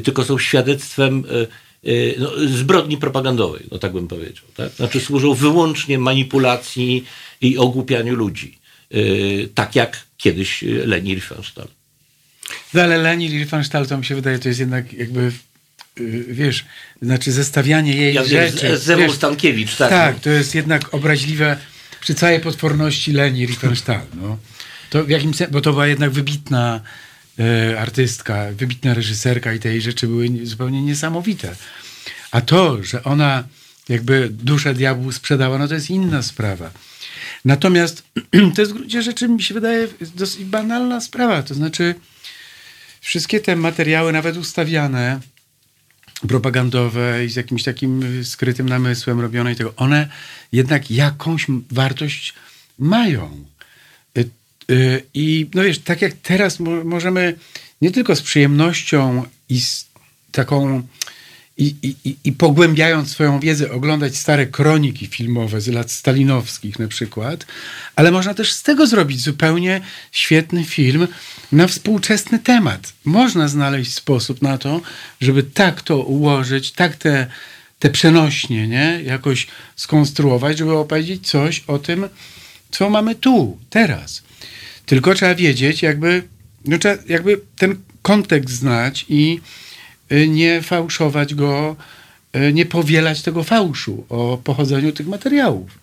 [0.05, 1.25] tylko są świadectwem
[2.19, 4.45] no, zbrodni propagandowej, no tak bym powiedział.
[4.57, 4.73] Tak?
[4.73, 7.05] Znaczy służą wyłącznie manipulacji
[7.41, 8.59] i ogłupianiu ludzi.
[8.95, 11.69] Y, Tak jak kiedyś y, Leni Riefenstahl.
[12.75, 15.33] No ale Leni Riefenstahl to mi się wydaje, to jest jednak jakby,
[16.01, 16.65] y, wiesz,
[17.03, 18.77] znaczy zestawianie jej Ja rzeczy.
[18.79, 19.91] z- wiesz, Stankiewicz, tak.
[19.91, 21.57] tak, to jest jednak obraźliwe
[22.01, 24.07] przy całej potworności Leni Riefenstahl.
[24.23, 24.39] No.
[24.91, 26.81] To w jakim sen- bo to była jednak wybitna
[27.79, 31.57] artystka, wybitna reżyserka i te jej rzeczy były nie- zupełnie niesamowite.
[32.31, 33.45] A to, że ona
[33.89, 36.71] jakby duszę diabłu sprzedała, no to jest inna sprawa.
[37.45, 38.03] Natomiast
[38.55, 41.43] to jest w gruncie rzeczy, mi się wydaje, dosyć banalna sprawa.
[41.43, 41.95] To znaczy,
[43.01, 45.21] wszystkie te materiały, nawet ustawiane,
[46.29, 50.09] propagandowe i z jakimś takim skrytym namysłem robione i tego, one
[50.53, 52.35] jednak jakąś wartość
[52.79, 53.45] mają.
[54.71, 57.35] Y, I no wiesz, tak jak teraz mo- możemy
[57.83, 59.87] nie tylko z przyjemnością i z
[60.33, 60.83] taką
[61.59, 61.75] i,
[62.05, 67.47] i- i pogłębiając swoją wiedzę, oglądać stare kroniki filmowe z lat stalinowskich na przykład,
[67.97, 69.81] ale można też z tego zrobić zupełnie
[70.13, 71.09] świetny film
[71.53, 72.93] na współczesny temat.
[73.05, 74.81] Można znaleźć sposób na to,
[75.21, 77.27] żeby tak to ułożyć, tak te,
[77.79, 79.01] te przenośnie nie?
[79.05, 82.09] jakoś skonstruować, żeby opowiedzieć coś o tym,
[82.71, 84.23] co mamy tu, teraz.
[84.91, 86.23] Tylko trzeba wiedzieć, jakby,
[86.65, 89.41] no, trzeba jakby ten kontekst znać i
[90.13, 91.77] y, nie fałszować go,
[92.37, 95.79] y, nie powielać tego fałszu o pochodzeniu tych materiałów.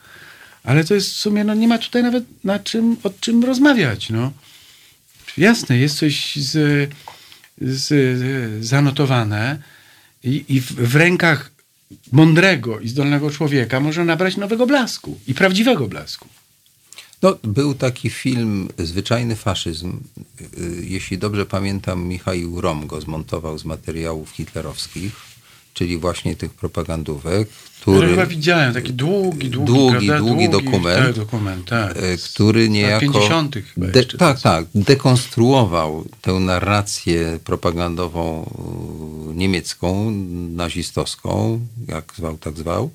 [0.64, 4.10] Ale to jest w sumie, no nie ma tutaj nawet na czym, o czym rozmawiać.
[4.10, 4.32] No.
[5.38, 6.90] Jasne, jest coś z,
[7.62, 9.60] z, zanotowane
[10.24, 11.52] i, i w, w rękach
[12.12, 16.28] mądrego i zdolnego człowieka może nabrać nowego blasku i prawdziwego blasku.
[17.22, 19.98] No, był taki film Zwyczajny faszyzm.
[20.58, 25.16] Y, Jeśli dobrze pamiętam, Michał Rom go zmontował z materiałów hitlerowskich,
[25.74, 27.48] czyli właśnie tych propagandówek,
[27.82, 27.98] Który...
[27.98, 30.26] który, chyba widziałem taki długi, długi, Długi, prawda?
[30.28, 31.98] długi dokument, Tak, dokument, tak.
[31.98, 33.00] e, który niejako...
[33.14, 33.56] 50.
[33.74, 34.66] chyba De, tak, tak.
[34.76, 38.50] Dekonstruował tę narrację propagandową
[39.32, 40.12] y, niemiecką,
[40.56, 42.92] nazistowską, jak zwał, tak zwał.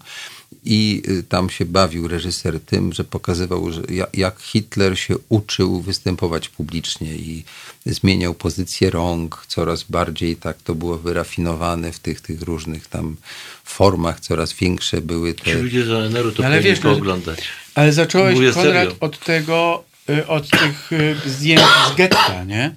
[0.65, 5.81] I y, tam się bawił reżyser tym, że pokazywał, że ja- jak Hitler się uczył
[5.81, 7.45] występować publicznie i
[7.87, 13.17] zmieniał pozycję rąk coraz bardziej, tak to było wyrafinowane w tych, tych różnych tam
[13.65, 15.55] formach, coraz większe były Ci te...
[15.63, 17.39] ludzie z ONR-u to Ale powinni wiesz, no, pooglądać.
[17.75, 18.97] Ale zacząłeś, Mówię Konrad, serio.
[19.01, 21.63] od tego, y, od tych y, zdjęć
[21.93, 22.75] z getta, nie?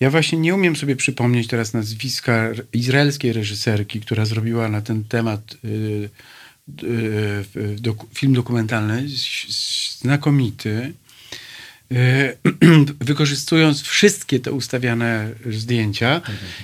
[0.00, 5.40] Ja właśnie nie umiem sobie przypomnieć teraz nazwiska izraelskiej reżyserki, która zrobiła na ten temat
[5.64, 6.08] y,
[8.14, 9.06] film dokumentalny,
[9.98, 10.92] znakomity,
[11.92, 12.36] y,
[13.00, 16.20] wykorzystując wszystkie te ustawiane zdjęcia,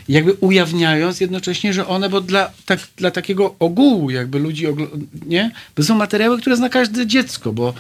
[0.09, 4.67] jakby ujawniając jednocześnie, że one, bo dla, tak, dla takiego ogółu jakby ludzi,
[5.27, 5.51] nie?
[5.77, 7.75] Bo są materiały, które zna każde dziecko, bo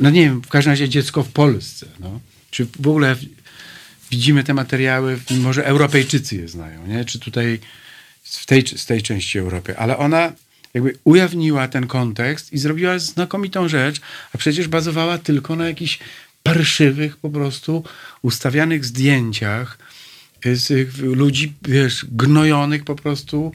[0.00, 2.20] no nie wiem, w każdym razie dziecko w Polsce, no.
[2.50, 3.16] Czy w ogóle
[4.10, 7.04] widzimy te materiały, może Europejczycy je znają, nie?
[7.04, 7.58] Czy tutaj
[8.22, 10.32] w tej, z tej części Europy, ale ona
[10.74, 14.00] jakby ujawniła ten kontekst i zrobiła znakomitą rzecz,
[14.34, 15.98] a przecież bazowała tylko na jakichś
[16.42, 17.84] parszywych po prostu
[18.22, 19.78] ustawianych zdjęciach
[20.44, 23.52] z ludzi, wiesz, gnojonych po prostu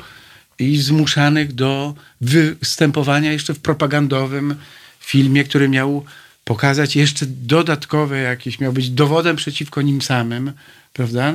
[0.59, 4.55] i zmuszanych do występowania jeszcze w propagandowym
[4.99, 6.05] filmie, który miał
[6.45, 10.51] pokazać jeszcze dodatkowe jakieś, miał być dowodem przeciwko nim samym,
[10.93, 11.33] prawda?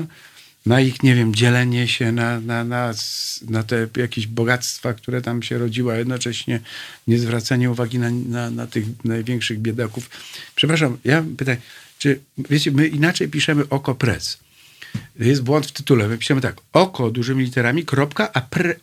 [0.67, 2.95] Na ich, nie wiem, dzielenie się na, na, na,
[3.49, 6.61] na te jakieś bogactwa, które tam się rodziły, a jednocześnie
[7.07, 10.11] nie zwracanie uwagi na, na, na tych największych biedaków.
[10.55, 11.59] Przepraszam, ja mam pytanie,
[11.99, 14.39] czy wiecie, my inaczej piszemy oko press.
[15.19, 16.09] Jest błąd w tytule.
[16.09, 18.75] My piszemy tak, oko dużymi literami, kropka, a pre,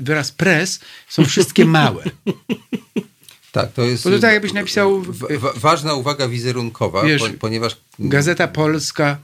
[0.00, 2.04] wyraz press są wszystkie małe.
[3.52, 7.28] Tak, to jest Bo to tak jakbyś napisał, wa- wa- ważna uwaga wizerunkowa, Wiesz, po,
[7.38, 9.18] ponieważ Gazeta Polska,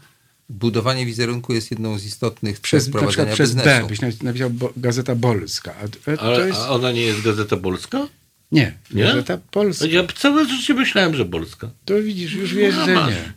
[0.49, 3.87] budowanie wizerunku jest jedną z istotnych Przez, cech na prowadzenia przez B biznesu.
[3.87, 5.75] byś naw- napisał bo, Gazeta Polska.
[6.07, 6.61] A, Ale, jest...
[6.61, 8.09] a ona nie jest Gazeta Polska?
[8.53, 9.03] Nie, Nie?
[9.05, 9.87] Gazeta Polska.
[9.87, 11.71] Ja całe życie myślałem, że Polska.
[11.85, 13.11] To widzisz, już wiesz, że masz.
[13.11, 13.33] nie.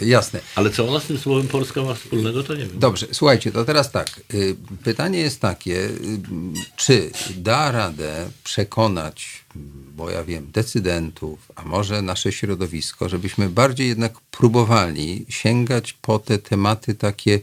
[0.00, 0.40] Jasne.
[0.54, 2.78] Ale co ona z tym słowem Polska ma wspólnego, to nie wiem.
[2.78, 4.20] Dobrze, słuchajcie, to teraz tak.
[4.34, 5.90] Y, Pytanie jest takie, y,
[6.76, 9.43] czy da radę przekonać,
[9.96, 16.38] bo ja wiem, decydentów, a może nasze środowisko, żebyśmy bardziej jednak próbowali sięgać po te
[16.38, 17.40] tematy takie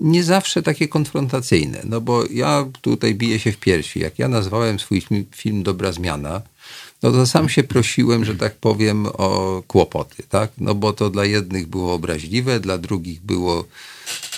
[0.00, 1.82] nie zawsze takie konfrontacyjne.
[1.84, 4.00] No bo ja tutaj biję się w piersi.
[4.00, 5.02] Jak ja nazwałem swój
[5.36, 6.42] film, Dobra Zmiana,
[7.02, 10.52] no to sam się prosiłem, że tak powiem, o kłopoty, tak?
[10.58, 13.64] No bo to dla jednych było obraźliwe, dla drugich było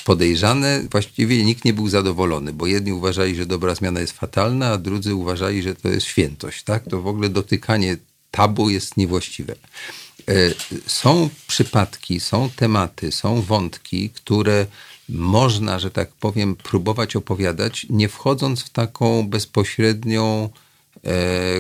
[0.05, 0.83] podejrzane.
[0.91, 5.15] Właściwie nikt nie był zadowolony, bo jedni uważali, że dobra zmiana jest fatalna, a drudzy
[5.15, 6.85] uważali, że to jest świętość, tak?
[6.91, 7.97] To w ogóle dotykanie
[8.31, 9.55] tabu jest niewłaściwe.
[10.29, 10.35] E,
[10.87, 14.67] Są przypadki, są tematy, są wątki, które
[15.09, 20.49] można, że tak powiem, próbować opowiadać, nie wchodząc w taką bezpośrednią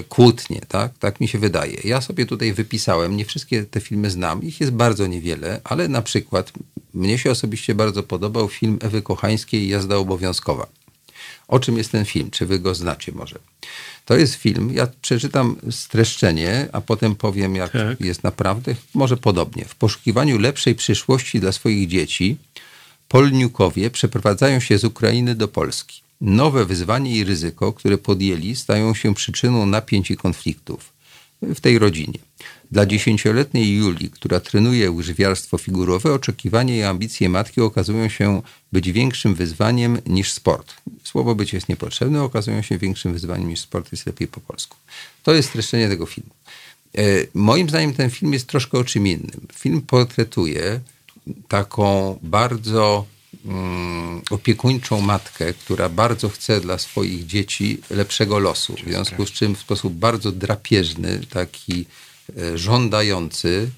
[0.08, 0.98] kłótnie, tak?
[0.98, 1.76] Tak mi się wydaje.
[1.84, 6.02] Ja sobie tutaj wypisałem, nie wszystkie te filmy znam, ich jest bardzo niewiele, ale na
[6.02, 6.52] przykład
[6.94, 10.66] mnie się osobiście bardzo podobał film Ewy Kochańskiej Jazda obowiązkowa.
[11.48, 12.30] O czym jest ten film?
[12.30, 13.38] Czy wy go znacie może?
[14.04, 18.00] To jest film, ja przeczytam streszczenie, a potem powiem, jak Tak.
[18.00, 19.64] jest naprawdę, może podobnie.
[19.64, 22.36] W poszukiwaniu lepszej przyszłości dla swoich dzieci,
[23.08, 26.01] Polniukowie przeprowadzają się z Ukrainy do Polski.
[26.22, 30.92] Nowe wyzwanie i ryzyko, które podjęli, stają się przyczyną napięć i konfliktów
[31.42, 32.18] w tej rodzinie.
[32.70, 38.42] Dla dziesięcioletniej Julii, która trenuje łyżwiarstwo figurowe, oczekiwania i ambicje matki okazują się
[38.72, 40.74] być większym wyzwaniem niż sport.
[41.04, 44.76] Słowo być jest niepotrzebne, okazują się większym wyzwaniem niż sport, jest lepiej po polsku.
[45.22, 46.30] To jest streszczenie tego filmu.
[46.98, 47.02] E,
[47.34, 49.46] moim zdaniem ten film jest troszkę o czym innym.
[49.54, 50.80] Film portretuje
[51.48, 53.06] taką bardzo
[54.30, 58.74] opiekuńczą matkę, która bardzo chce dla swoich dzieci lepszego losu.
[58.74, 61.84] W związku z czym w sposób bardzo drapieżny, taki
[62.38, 63.70] e, żądający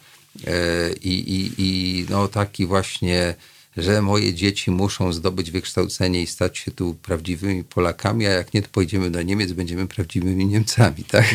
[0.47, 3.35] e, i, i, i no, taki właśnie,
[3.77, 8.63] że moje dzieci muszą zdobyć wykształcenie i stać się tu prawdziwymi Polakami, a jak nie,
[8.63, 11.27] to pojedziemy do Niemiec, będziemy prawdziwymi Niemcami, tak?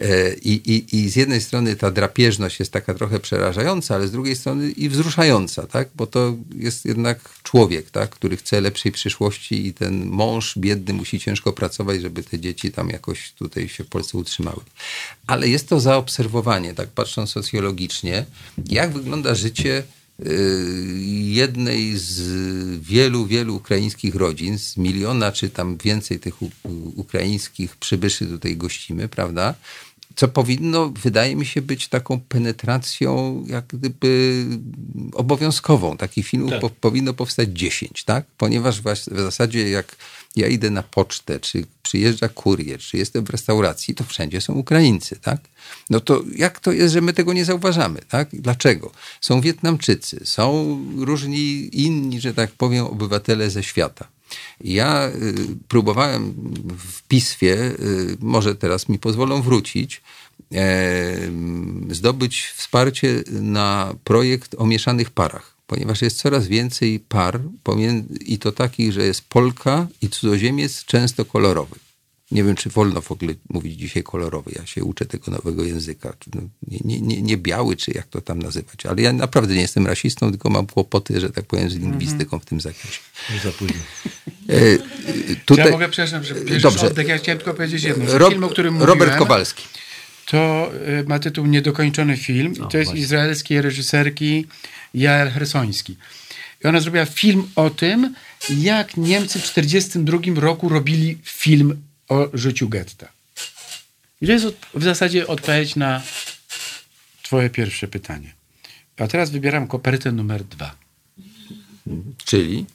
[0.00, 4.12] E, I, i, I z jednej strony ta drapieżność jest taka trochę przerażająca, ale z
[4.12, 5.88] drugiej strony i wzruszająca, tak?
[5.94, 8.10] bo to jest jednak człowiek, tak?
[8.10, 12.88] który chce lepszej przyszłości i ten mąż biedny musi ciężko pracować, żeby te dzieci tam
[12.88, 14.60] jakoś tutaj się w Polsce utrzymały.
[15.26, 18.24] Ale jest to zaobserwowanie, tak patrząc socjologicznie,
[18.66, 19.82] jak wygląda życie
[21.24, 22.20] jednej z
[22.80, 26.34] wielu, wielu ukraińskich rodzin, z miliona czy tam więcej tych
[26.96, 29.54] ukraińskich przybyszy tutaj gościmy, prawda?
[30.16, 34.44] Co powinno, wydaje mi się, być taką penetracją jak gdyby
[35.12, 35.96] obowiązkową.
[35.96, 36.60] Takich filmów Tak.
[36.60, 38.26] po, powinno powstać 10, tak?
[38.38, 39.96] Ponieważ w zasadzie jak
[40.36, 45.16] ja idę na pocztę, czy przyjeżdża kurier, czy jestem w restauracji, to wszędzie są Ukraińcy,
[45.16, 45.40] tak?
[45.90, 48.28] No to jak to jest, że my tego nie zauważamy, tak?
[48.32, 48.92] Dlaczego?
[49.20, 54.08] Są Wietnamczycy, są różni inni, że tak powiem, obywatele ze świata.
[54.60, 55.34] Ja y,
[55.68, 56.34] próbowałem
[56.78, 60.02] w piswie, y, może teraz mi pozwolą wrócić,
[61.90, 67.40] zdobyć wsparcie na projekt o mieszanych parach, ponieważ jest coraz więcej par
[68.20, 71.76] i to takich, że jest Polka i cudzoziemiec często kolorowy.
[72.30, 74.50] Nie wiem, czy wolno w ogóle mówić dzisiaj kolorowy.
[74.56, 76.12] Ja się uczę tego nowego języka.
[76.34, 78.86] No, Nie, nie, nie, nie biały, czy jak to tam nazywać.
[78.86, 82.44] Ale ja naprawdę nie jestem rasistą, tylko mam kłopoty, że tak powiem, z lingwistyką w
[82.44, 83.00] tym zakresie.
[83.32, 83.76] Już za późno.
[84.48, 84.78] E, e,
[85.44, 86.86] tutaj, ja mogę, przepraszam, że Dobrze.
[86.86, 88.18] oddech, ja chciałem tylko powiedzieć jedno.
[88.18, 89.64] Rob, film, o którym Robert mówiłem, Kowalski.
[90.26, 90.70] To
[91.00, 93.00] y, ma tytuł Niedokończony film i to jest właśnie.
[93.00, 94.46] izraelskiej reżyserki
[94.94, 95.96] Jael Hersoński.
[96.64, 98.14] I ona zrobiła film o tym,
[98.58, 103.08] jak Niemcy w 1942 roku robili film o życiu getta.
[104.20, 106.02] I to jest w zasadzie odpowiedź na
[107.22, 108.32] twoje pierwsze pytanie.
[108.96, 110.76] A teraz wybieram kopertę numer dwa.
[112.24, 112.66] Czyli?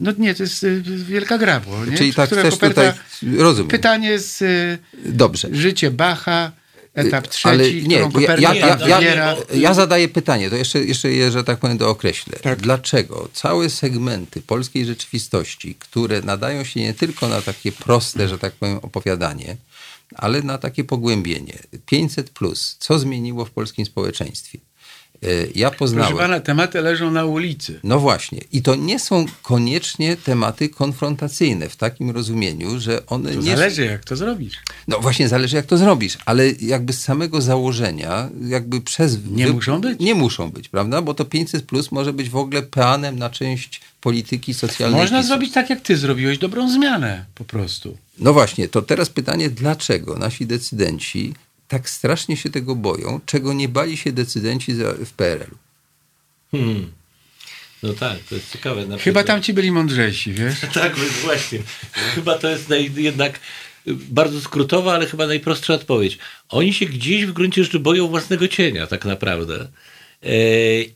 [0.00, 1.98] No nie, to jest y, wielka gra, bo nie?
[1.98, 2.92] Czyli tak Która chcesz tutaj...
[3.38, 3.70] Rozumiem.
[3.70, 5.48] Pytanie z y, Dobrze.
[5.52, 6.52] życie Bacha,
[6.94, 11.30] etap trzeci, Ale nie, ja, ja, ja, ja, ja zadaję pytanie, to jeszcze, jeszcze je,
[11.30, 12.38] że tak powiem, dookreślę.
[12.42, 12.60] Tak.
[12.60, 18.52] Dlaczego całe segmenty polskiej rzeczywistości, które nadają się nie tylko na takie proste, że tak
[18.52, 19.56] powiem, opowiadanie,
[20.14, 21.58] ale na takie pogłębienie.
[21.86, 24.58] 500 plus, co zmieniło w polskim społeczeństwie?
[25.22, 26.16] E, Ja Proszę poznałem...
[26.16, 27.80] pana, tematy leżą na ulicy.
[27.84, 28.40] No właśnie.
[28.52, 33.84] I to nie są koniecznie tematy konfrontacyjne w takim rozumieniu, że one To nie zależy,
[33.84, 34.54] jak to zrobisz.
[34.88, 39.18] No właśnie zależy jak to zrobisz, ale jakby z samego założenia, jakby przez...
[39.30, 40.00] Nie muszą być?
[40.00, 41.02] Nie muszą być, prawda?
[41.02, 45.00] Bo to 500 plus może być w ogóle peanem na część polityki socjalnej.
[45.00, 45.28] Można PiSu.
[45.28, 47.96] zrobić tak, jak ty zrobiłeś, dobrą zmianę po prostu.
[48.18, 51.34] No właśnie, to teraz pytanie, dlaczego nasi decydenci
[51.72, 54.72] tak strasznie się tego boją, czego nie bali się decydenci
[55.06, 55.56] w PRL-u?
[56.50, 56.92] Hmm.
[57.82, 58.80] No tak, to jest ciekawe.
[58.80, 60.54] Na Chyba przykład- tam ci byli mądrzejsi, wiesz?
[60.74, 61.58] Tak, właśnie.
[62.14, 63.40] Chyba to jest naj, jednak
[63.86, 66.18] bardzo skrótowa, ale chyba najprostsza odpowiedź.
[66.48, 69.68] Oni się gdzieś w gruncie rzeczy boją własnego cienia, tak naprawdę.
[70.22, 70.28] E,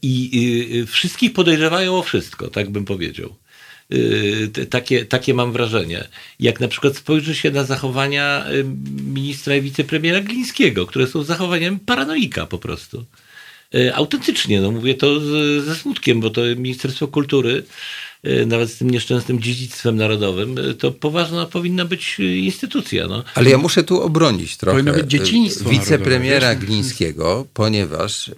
[0.02, 0.30] I
[0.82, 3.36] y, wszystkich podejrzewają o wszystko, tak bym powiedział.
[3.92, 6.08] Y, Takie, takie mam wrażenie.
[6.40, 8.64] Jak na przykład spojrzy się na zachowania y,
[9.14, 13.04] ministra i wicepremiera Glińskiego, które są zachowaniami paranoika po prostu.
[13.74, 17.62] E, Autentycznie, no mówię to z, ze smutkiem, bo to Ministerstwo Kultury,
[18.46, 23.06] nawet z tym nieszczęsnym dziedzictwem narodowym, to poważna powinna być instytucja.
[23.06, 23.24] No.
[23.34, 26.66] Ale ja muszę tu obronić trochę Powinno być dzieciństwo wicepremiera narodowe?
[26.66, 28.30] Glińskiego, ponieważ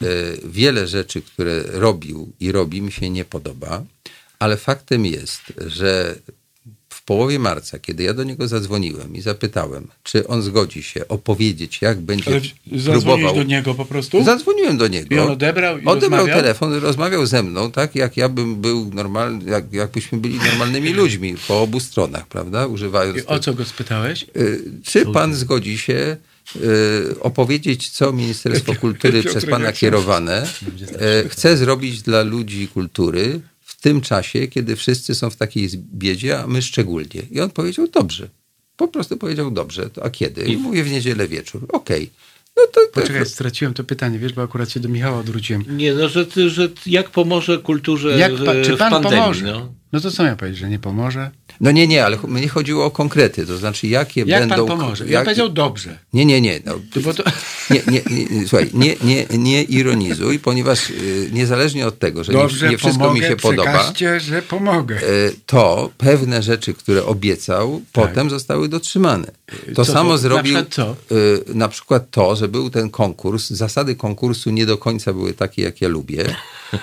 [0.44, 3.84] wiele rzeczy, które robił i robi mi się nie podoba,
[4.38, 6.14] ale faktem jest, że
[6.88, 11.82] w połowie marca, kiedy ja do niego zadzwoniłem i zapytałem, czy on zgodzi się opowiedzieć,
[11.82, 12.40] jak będzie Ale
[12.92, 13.34] próbował...
[13.34, 14.24] do niego po prostu?
[14.24, 15.14] Zadzwoniłem do niego.
[15.14, 16.36] I on odebrał i Odebrał rozmawiał?
[16.42, 21.34] telefon, rozmawiał ze mną, tak jak ja bym był normalny, jak, jakbyśmy byli normalnymi ludźmi
[21.48, 22.66] po obu stronach, prawda?
[22.66, 24.26] Używając I o co go spytałeś?
[24.36, 26.16] Y, Czy pan zgodzi się
[26.56, 30.46] y, opowiedzieć, co Ministerstwo Kultury przez pana kierowane
[31.24, 33.40] y, chce zrobić dla ludzi kultury
[33.78, 37.22] w tym czasie, kiedy wszyscy są w takiej biedzie, a my szczególnie?
[37.30, 38.28] I on powiedział, dobrze.
[38.76, 39.90] Po prostu powiedział, dobrze.
[39.90, 40.44] To A kiedy?
[40.44, 41.66] I mówię, w niedzielę wieczór.
[41.72, 42.10] Okej.
[42.56, 45.64] No to, to, Poczekaj, straciłem to pytanie, wiesz, bo akurat się do Michała odwróciłem.
[45.76, 49.18] Nie, no, że, ty- że jak pomoże kulturze Jak pa, czy w pan pandemii?
[49.18, 49.46] pomoże?
[49.46, 49.72] No?
[49.92, 51.30] No to co miał powiedzieć, że nie pomoże?
[51.60, 54.66] No nie, nie, ale mnie chodziło o konkrety, to znaczy jakie Jak będą...
[54.66, 55.04] pan pomoże?
[55.06, 55.98] Ja jak- powiedział dobrze.
[56.12, 56.60] Nie, nie, nie.
[56.64, 57.22] No, To bo to...
[57.70, 62.66] Nie, nie, nie, słuchaj, nie, nie, nie ironizuj, ponieważ y, niezależnie od tego, że Dobrze,
[62.66, 65.02] nie, nie wszystko pomogę, mi się podoba, że pomogę.
[65.02, 69.26] y, to pewne rzeczy, które obiecał, potem zostały dotrzymane.
[69.26, 69.74] To Tak.
[69.74, 70.12] Co samo to?
[70.12, 73.50] Na zrobił przykład y, na przykład to, że był ten konkurs.
[73.50, 76.24] Zasady konkursu nie do końca były takie, jak ja lubię.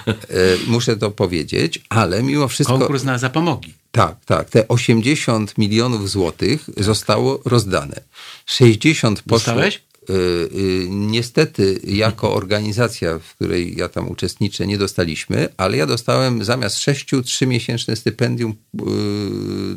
[0.09, 2.77] Y, Muszę to powiedzieć, ale mimo wszystko...
[2.77, 3.73] Konkurs na zapomogi.
[3.91, 4.49] Tak, tak.
[4.49, 8.01] Te 80 milionów złotych zostało rozdane.
[8.45, 9.37] 60 poszło.
[9.37, 9.81] Dostałeś?
[10.09, 16.43] Y, y, niestety, jako organizacja, w której ja tam uczestniczę, nie dostaliśmy, ale ja dostałem
[16.43, 18.55] zamiast sześciu, trzymiesięczne stypendium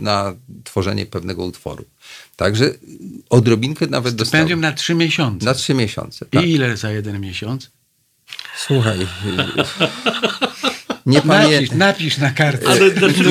[0.00, 1.84] na tworzenie pewnego utworu.
[2.36, 2.74] Także
[3.30, 4.60] odrobinkę nawet Stypendium dostałem.
[4.60, 5.46] na trzy miesiące.
[5.46, 6.26] Na trzy miesiące.
[6.26, 6.44] Tak.
[6.44, 7.70] I ile za jeden miesiąc?
[8.66, 8.98] Słuchaj.
[11.08, 11.78] nie Napisz, pamiętam.
[11.78, 12.68] napisz na kartce.
[12.68, 12.80] Ale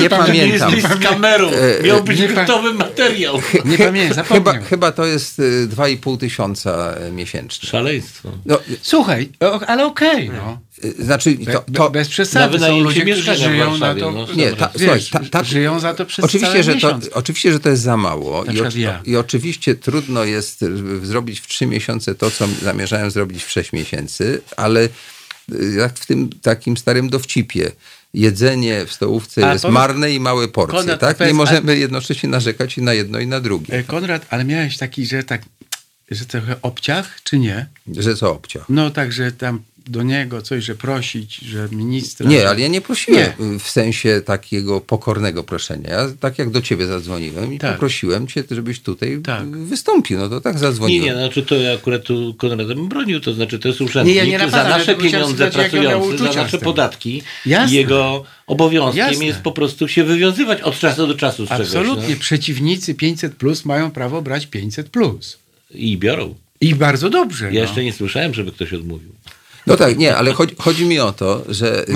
[0.00, 0.74] nie pamiętam.
[0.76, 1.50] jest z kamerą.
[1.50, 3.40] E, Miał być nie pa- gotowy materiał.
[3.64, 4.24] Nie pamiętam.
[4.24, 7.68] Chyba, chyba to jest y, 2,5 tysiąca miesięcznie.
[7.68, 8.30] Szaleństwo.
[8.46, 10.58] No, Słuchaj, o, ale okej, no.
[10.84, 12.58] y, znaczy, to, be, to, bez przesady.
[12.58, 14.10] Są ludzie, którzy żyją na to.
[14.10, 14.26] no.
[14.36, 17.52] Nie, ta, Wiesz, słuchaj, ta, ta, żyją za to przez oczywiście, cały że to, oczywiście,
[17.52, 18.44] że to jest za mało.
[18.44, 19.00] I, przykład ja.
[19.04, 20.64] I oczywiście trudno jest
[21.02, 24.88] zrobić w trzy miesiące to, co zamierzałem zrobić w sześć miesięcy, ale y,
[25.76, 27.72] jak w tym takim starym dowcipie.
[28.14, 31.16] Jedzenie w stołówce A jest powiedz- marne i małe porcje, Konrad, tak?
[31.16, 33.74] powiedz, Nie a- możemy jednocześnie narzekać i na jedno i na drugie.
[33.74, 35.42] E, Konrad, ale miałeś taki, że tak,
[36.10, 37.66] że trochę obciach, czy nie?
[37.96, 38.64] Że co obcia?
[38.68, 42.30] No tak, że tam do niego coś, że prosić, że ministra...
[42.30, 43.58] Nie, ale ja nie prosiłem Nie.
[43.58, 45.90] w sensie takiego pokornego proszenia.
[45.90, 47.72] Ja tak jak do ciebie zadzwoniłem i Tak.
[47.72, 49.48] poprosiłem cię, żebyś tutaj Tak.
[49.56, 50.18] wystąpił.
[50.18, 51.04] No to tak Nie, zadzwoniłem.
[51.06, 54.26] nie, znaczy to ja akurat tu Konradem bronił, to znaczy to jest urzędnik Nie, ja
[54.26, 57.72] nie za napadam, nasze tylko chciałem pieniądze pracujący, za nasze podatki Jasne.
[57.74, 59.24] i jego obowiązkiem Jasne.
[59.24, 62.02] jest po prostu się wywiązywać od czasu do czasu z Absolutnie.
[62.02, 62.18] czegoś.
[62.18, 65.38] Przeciwnicy 500 plus mają prawo brać 500 plus.
[65.70, 65.76] No.
[65.78, 66.34] I biorą.
[66.60, 67.44] I bardzo dobrze.
[67.46, 67.60] Ja no.
[67.60, 69.10] jeszcze nie słyszałem, żeby ktoś odmówił.
[69.68, 71.92] No tak, nie, ale chodzi, chodzi mi o to, że y,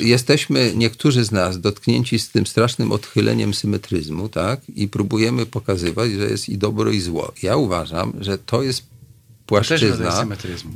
[0.00, 4.60] y, jesteśmy, niektórzy z nas, dotknięci z tym strasznym odchyleniem symetryzmu, tak?
[4.74, 7.32] I próbujemy pokazywać, że jest i dobro, i zło.
[7.42, 8.91] Ja uważam, że to jest
[9.52, 10.26] płaszczyzna,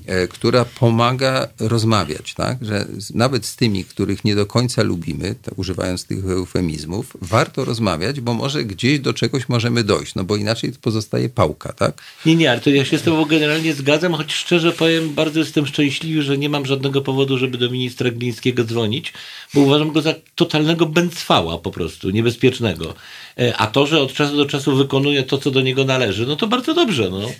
[0.06, 2.58] e, która pomaga rozmawiać, tak?
[2.62, 8.20] Że nawet z tymi, których nie do końca lubimy, tak, używając tych eufemizmów, warto rozmawiać,
[8.20, 12.02] bo może gdzieś do czegoś możemy dojść, no bo inaczej pozostaje pałka, tak?
[12.26, 15.66] Nie, nie, ale to ja się z tobą generalnie zgadzam, choć szczerze powiem, bardzo jestem
[15.66, 19.12] szczęśliwy, że nie mam żadnego powodu, żeby do ministra Glińskiego dzwonić,
[19.54, 22.94] bo uważam go za totalnego bęcwała po prostu, niebezpiecznego.
[23.38, 26.36] E, A to, że od czasu do czasu wykonuje to, co do niego należy, no
[26.36, 27.30] to bardzo dobrze, no.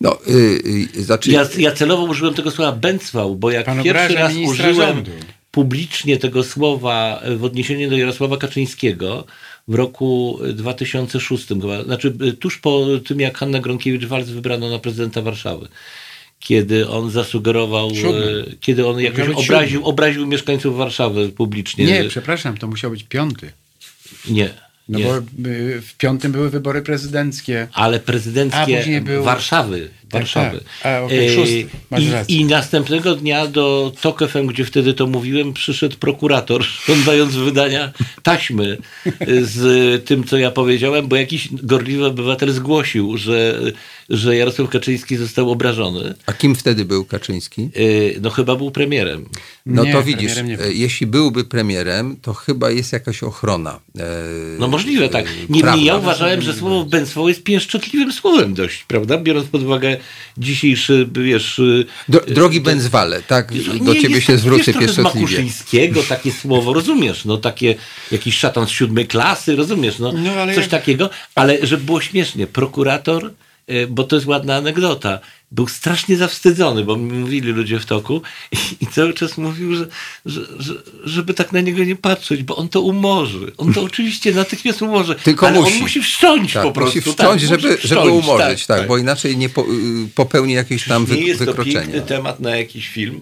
[0.00, 0.62] No, y,
[0.96, 4.74] y, znaczy, Ja, ja celowo użyłem tego słowa bęcwał, bo jak Pan pierwszy raz użyłem
[4.76, 5.10] rządu.
[5.50, 9.24] publicznie tego słowa w odniesieniu do Jarosława Kaczyńskiego
[9.68, 15.22] w roku 2006, chyba, znaczy y, tuż po tym, jak Hanna Gronkiewicz-Waltz wybrano na prezydenta
[15.22, 15.68] Warszawy.
[16.40, 18.56] Kiedy on zasugerował, Siódmy.
[18.60, 21.84] kiedy on jakoś obraził, obraził mieszkańców Warszawy publicznie.
[21.84, 23.52] Nie, przepraszam, to musiał być piąty.
[24.28, 24.69] nie.
[24.90, 25.04] No nie.
[25.04, 25.16] bo
[25.48, 27.68] y, w piątym były wybory prezydenckie.
[27.72, 29.90] ale prezydenckie był- Warszawy.
[30.08, 30.60] Tak, Warszawy.
[30.82, 30.92] tak.
[30.92, 31.66] A, E, szósty.
[32.28, 32.36] I.
[32.40, 37.92] I następnego dnia do TOK FM, gdzie wtedy to mówiłem, przyszedł prokurator, żądając wydania
[38.22, 38.76] taśmy
[39.42, 43.60] z tym, co ja powiedziałem, bo jakiś gorliwy obywatel zgłosił, że,
[44.10, 46.14] że Jarosław Kaczyński został obrażony.
[46.26, 47.62] a kim wtedy był Kaczyński?
[47.62, 49.28] E, No chyba był premierem.
[49.66, 53.80] No Nie, to widzisz, e, jeśli byłby premierem, to chyba jest jakaś ochrona.
[53.98, 54.02] e,
[54.58, 55.26] No możliwe, tak.
[55.48, 59.18] Niemniej ja uważałem, że słowo bęctwo jest pieszczotliwym słowem dość, prawda?
[59.18, 59.96] Biorąc pod uwagę
[60.38, 61.60] dzisiejszy, wiesz...
[62.08, 63.52] Do, drogi Benzwale, tak,
[63.84, 65.02] do Nie, ciebie jest się tak, zwrócę pieszczotliwie.
[65.20, 67.74] Makuszyńskiego takie słowo, rozumiesz, no takie
[68.12, 72.00] jakiś szatan z siódmej klasy, rozumiesz, no, No, ale coś jak- takiego, ale żeby było
[72.00, 73.32] śmiesznie, prokurator,
[73.88, 75.18] bo to jest ładna anegdota,
[75.52, 78.22] był strasznie zawstydzony, bo mi mówili ludzie w toku
[78.52, 79.86] i, i cały czas mówił, że,
[80.26, 80.74] że, że,
[81.04, 83.52] żeby tak na niego nie patrzeć, bo on to umorzy.
[83.56, 85.72] On to oczywiście natychmiast umorzy, Tylko ale musi.
[85.74, 86.98] on musi wszcząć Tak, po prostu.
[86.98, 89.66] musi wciąć, tak, żeby, musi żeby wszcząć, umorzyć, tak, bo inaczej nie po, y,
[90.14, 91.80] popełni jakieś tam wy, nie jest to wykroczenia.
[91.80, 93.20] piękny temat na jakiś film.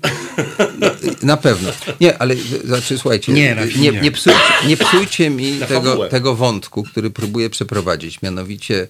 [1.22, 1.70] Na pewno.
[2.00, 6.82] Nie, ale znaczy, słuchajcie, Nie, nie, nie, psujcie, nie psujcie mi Na tego, tego wątku,
[6.82, 8.22] który próbuję przeprowadzić.
[8.22, 8.88] Mianowicie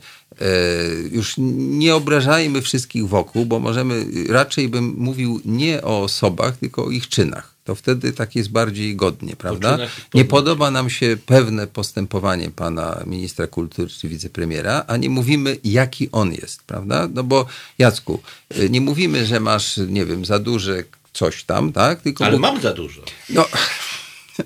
[1.13, 6.91] już nie obrażajmy wszystkich wokół, bo możemy, raczej bym mówił nie o osobach, tylko o
[6.91, 7.55] ich czynach.
[7.65, 9.79] To wtedy tak jest bardziej godnie, prawda?
[10.15, 16.09] Nie podoba nam się pewne postępowanie pana ministra kultury czy wicepremiera, a nie mówimy, jaki
[16.13, 17.09] on jest, prawda?
[17.15, 17.47] No bo
[17.79, 18.21] Jacku,
[18.59, 22.03] y, nie mówimy, że masz, nie wiem, za duże coś tam, tak?
[22.03, 23.03] Tylko Ale bo- mam za dużo.
[23.31, 23.45] no,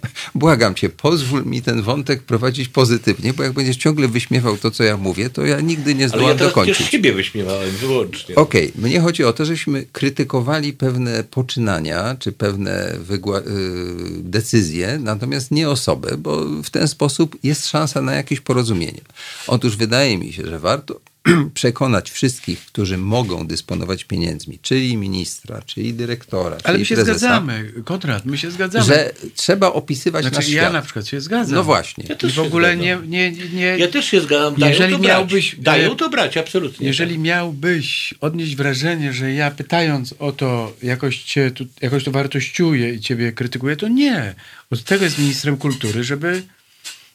[0.34, 4.84] błagam cię, pozwól mi ten wątek prowadzić pozytywnie, bo jak będziesz ciągle wyśmiewał to, co
[4.84, 6.74] ja mówię, to ja nigdy nie Ale zdołam ja teraz dokończyć.
[6.74, 8.34] przecież siebie wyśmiewałem wyłącznie.
[8.34, 15.50] Okej, mnie chodzi o to, żeśmy krytykowali pewne poczynania, czy pewne wygła- y, decyzje, natomiast
[15.50, 19.00] nie osobę, bo w ten sposób jest szansa na jakieś porozumienie.
[19.46, 21.00] Otóż wydaje mi się, że warto
[21.54, 27.18] przekonać wszystkich, którzy mogą dysponować pieniędzmi, czyli ministra, czyli dyrektora, Ale czyli my się prezesa,
[27.18, 28.84] zgadzamy, Konrad, my się zgadzamy.
[28.84, 30.72] że trzeba opisywać znaczy, nasz ja świat.
[30.72, 31.54] na przykład się zgadzam.
[31.54, 32.04] No właśnie.
[32.08, 34.54] Ja w ogóle nie, nie, nie, Ja też się zgadzam.
[34.54, 35.64] Dają Jeżeli to miałbyś- brać.
[35.64, 36.86] Dają to brać, absolutnie.
[36.86, 42.94] Jeżeli miałbyś odnieść wrażenie, że ja pytając o to, jakoś, cię tu, jakoś to wartościuję
[42.94, 44.34] i ciebie krytykuję, to nie.
[44.70, 46.42] Od tego jest ministrem kultury, żeby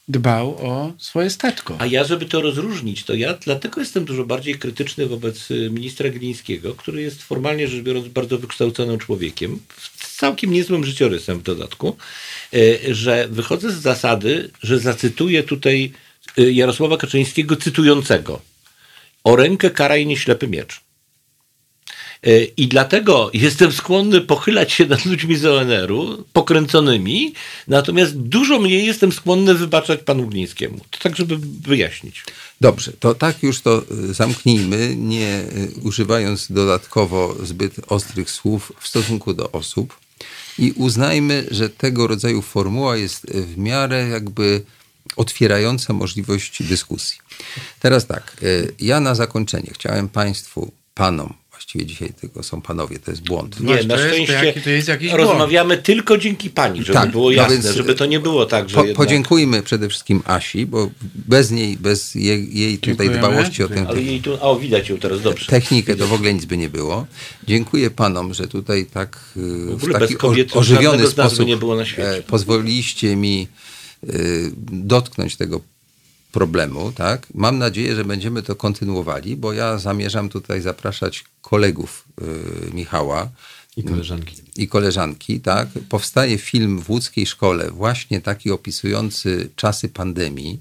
[0.07, 1.75] dbał o swoje statko.
[1.79, 6.75] A ja, żeby to rozróżnić, to ja dlatego jestem dużo bardziej krytyczny wobec ministra Glińskiego,
[6.75, 9.59] który jest formalnie rzecz biorąc bardzo wykształconym człowiekiem,
[10.01, 11.97] z całkiem niezłym życiorysem w dodatku,
[12.53, 15.91] y, że wychodzę z zasady, że zacytuję tutaj
[16.39, 18.41] y, Jarosława Kaczyńskiego cytującego
[19.23, 20.86] o rękę karaj nieślepy miecz.
[22.27, 27.33] Y, I dlatego jestem skłonny pochylać się nad ludźmi z ONR-u, pokręconymi,
[27.67, 30.79] natomiast dużo mniej jestem skłonny wybaczać panu Glińskiemu.
[30.91, 32.23] To tak, żeby wyjaśnić.
[32.61, 38.87] Dobrze, to tak już to y, zamknijmy, nie y, używając dodatkowo zbyt ostrych słów w
[38.87, 39.99] stosunku do osób
[40.59, 44.61] i uznajmy, że tego rodzaju formuła jest w miarę jakby
[45.15, 47.19] otwierająca możliwość dyskusji.
[47.79, 48.37] Teraz tak,
[48.79, 53.59] ja na zakończenie chciałem Państwu, Panom, właściwie dzisiaj tylko są Panowie, to jest błąd.
[53.59, 56.93] Nie, na to jest- to szczęście jaki- to jest jakiś rozmawiamy tylko dzięki pani, żeby
[56.93, 58.97] Tak, było no jasne, więc, żeby to nie było tak, że Po, jednak...
[58.97, 63.17] podziękujmy przede wszystkim Asi, bo bez niej, bez jej, jej tutaj Dziękujemy.
[63.17, 64.37] dbałości o tę Ale jej tu...
[64.41, 65.45] O, widać ją teraz dobrze.
[65.45, 67.05] technikę, to w ogóle nic by nie było.
[67.47, 71.35] Dziękuję panom, że tutaj tak y, w, ogóle taki kobiet ożywiony żadnego z nas by
[71.35, 72.17] sposób nie było na świecie.
[72.17, 73.47] e, pozwoliliście mi
[74.03, 75.61] y, dotknąć tego
[76.31, 77.27] problemu, tak?
[77.33, 82.05] Mam nadzieję, że będziemy to kontynuowali, bo ja zamierzam tutaj zapraszać kolegów
[82.69, 83.29] y, Michała
[83.77, 84.35] I koleżanki.
[84.57, 85.67] i koleżanki, tak?
[85.89, 90.59] Powstaje film w łódzkiej szkole, właśnie taki opisujący czasy pandemii.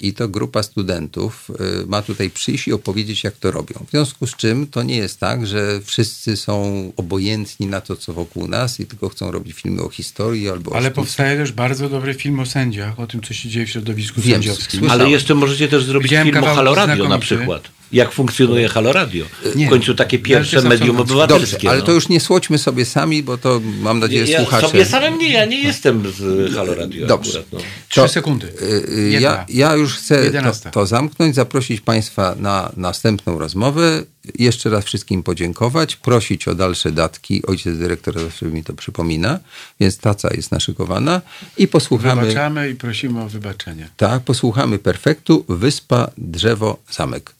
[0.00, 1.50] I to grupa studentów
[1.82, 3.84] y, ma tutaj przyjść i opowiedzieć, jak to robią.
[3.88, 8.12] W związku z czym to nie jest tak, że wszyscy są obojętni na to, co
[8.12, 10.94] wokół nas i tylko chcą robić filmy o historii albo o Ale sztuce.
[10.94, 14.32] powstaje też bardzo dobry film o sędziach, o tym, co się dzieje w środowisku Wiem,
[14.34, 14.80] sędziowskim.
[14.80, 15.00] słyszałem.
[15.00, 17.68] Ale jeszcze możecie też zrobić Widziałem film o kawałki Halo Radio na przykład.
[17.92, 19.24] Jak funkcjonuje Halo Radio.
[19.56, 19.66] Nie.
[19.66, 21.56] W końcu takie pierwsze Wielkie medium obywatelskie.
[21.56, 21.84] Dobrze, ale no.
[21.86, 24.68] to już nie słodźmy sobie sami, bo to mam nadzieję ja słuchacze...
[24.68, 27.40] sobie samym nie, ja nie jestem z Halo Radio Dobrze.
[27.40, 27.52] akurat.
[27.52, 27.68] No.
[27.88, 28.46] Trzy sekundy.
[28.46, 29.28] y, y, Jedna.
[29.28, 34.02] Ja, ja już chcę to, to zamknąć, zaprosić Państwa na następną rozmowę
[34.38, 37.46] jeszcze raz wszystkim podziękować, prosić o dalsze datki.
[37.46, 39.38] Ojciec dyrektor zawsze mi to przypomina,
[39.80, 41.20] więc taca jest naszykowana
[41.56, 42.22] i posłuchamy.
[42.22, 43.88] Wybaczamy i prosimy o wybaczenie.
[43.96, 45.44] Tak, posłuchamy perfektu.
[45.48, 47.35] Wyspa, drzewo, zamek.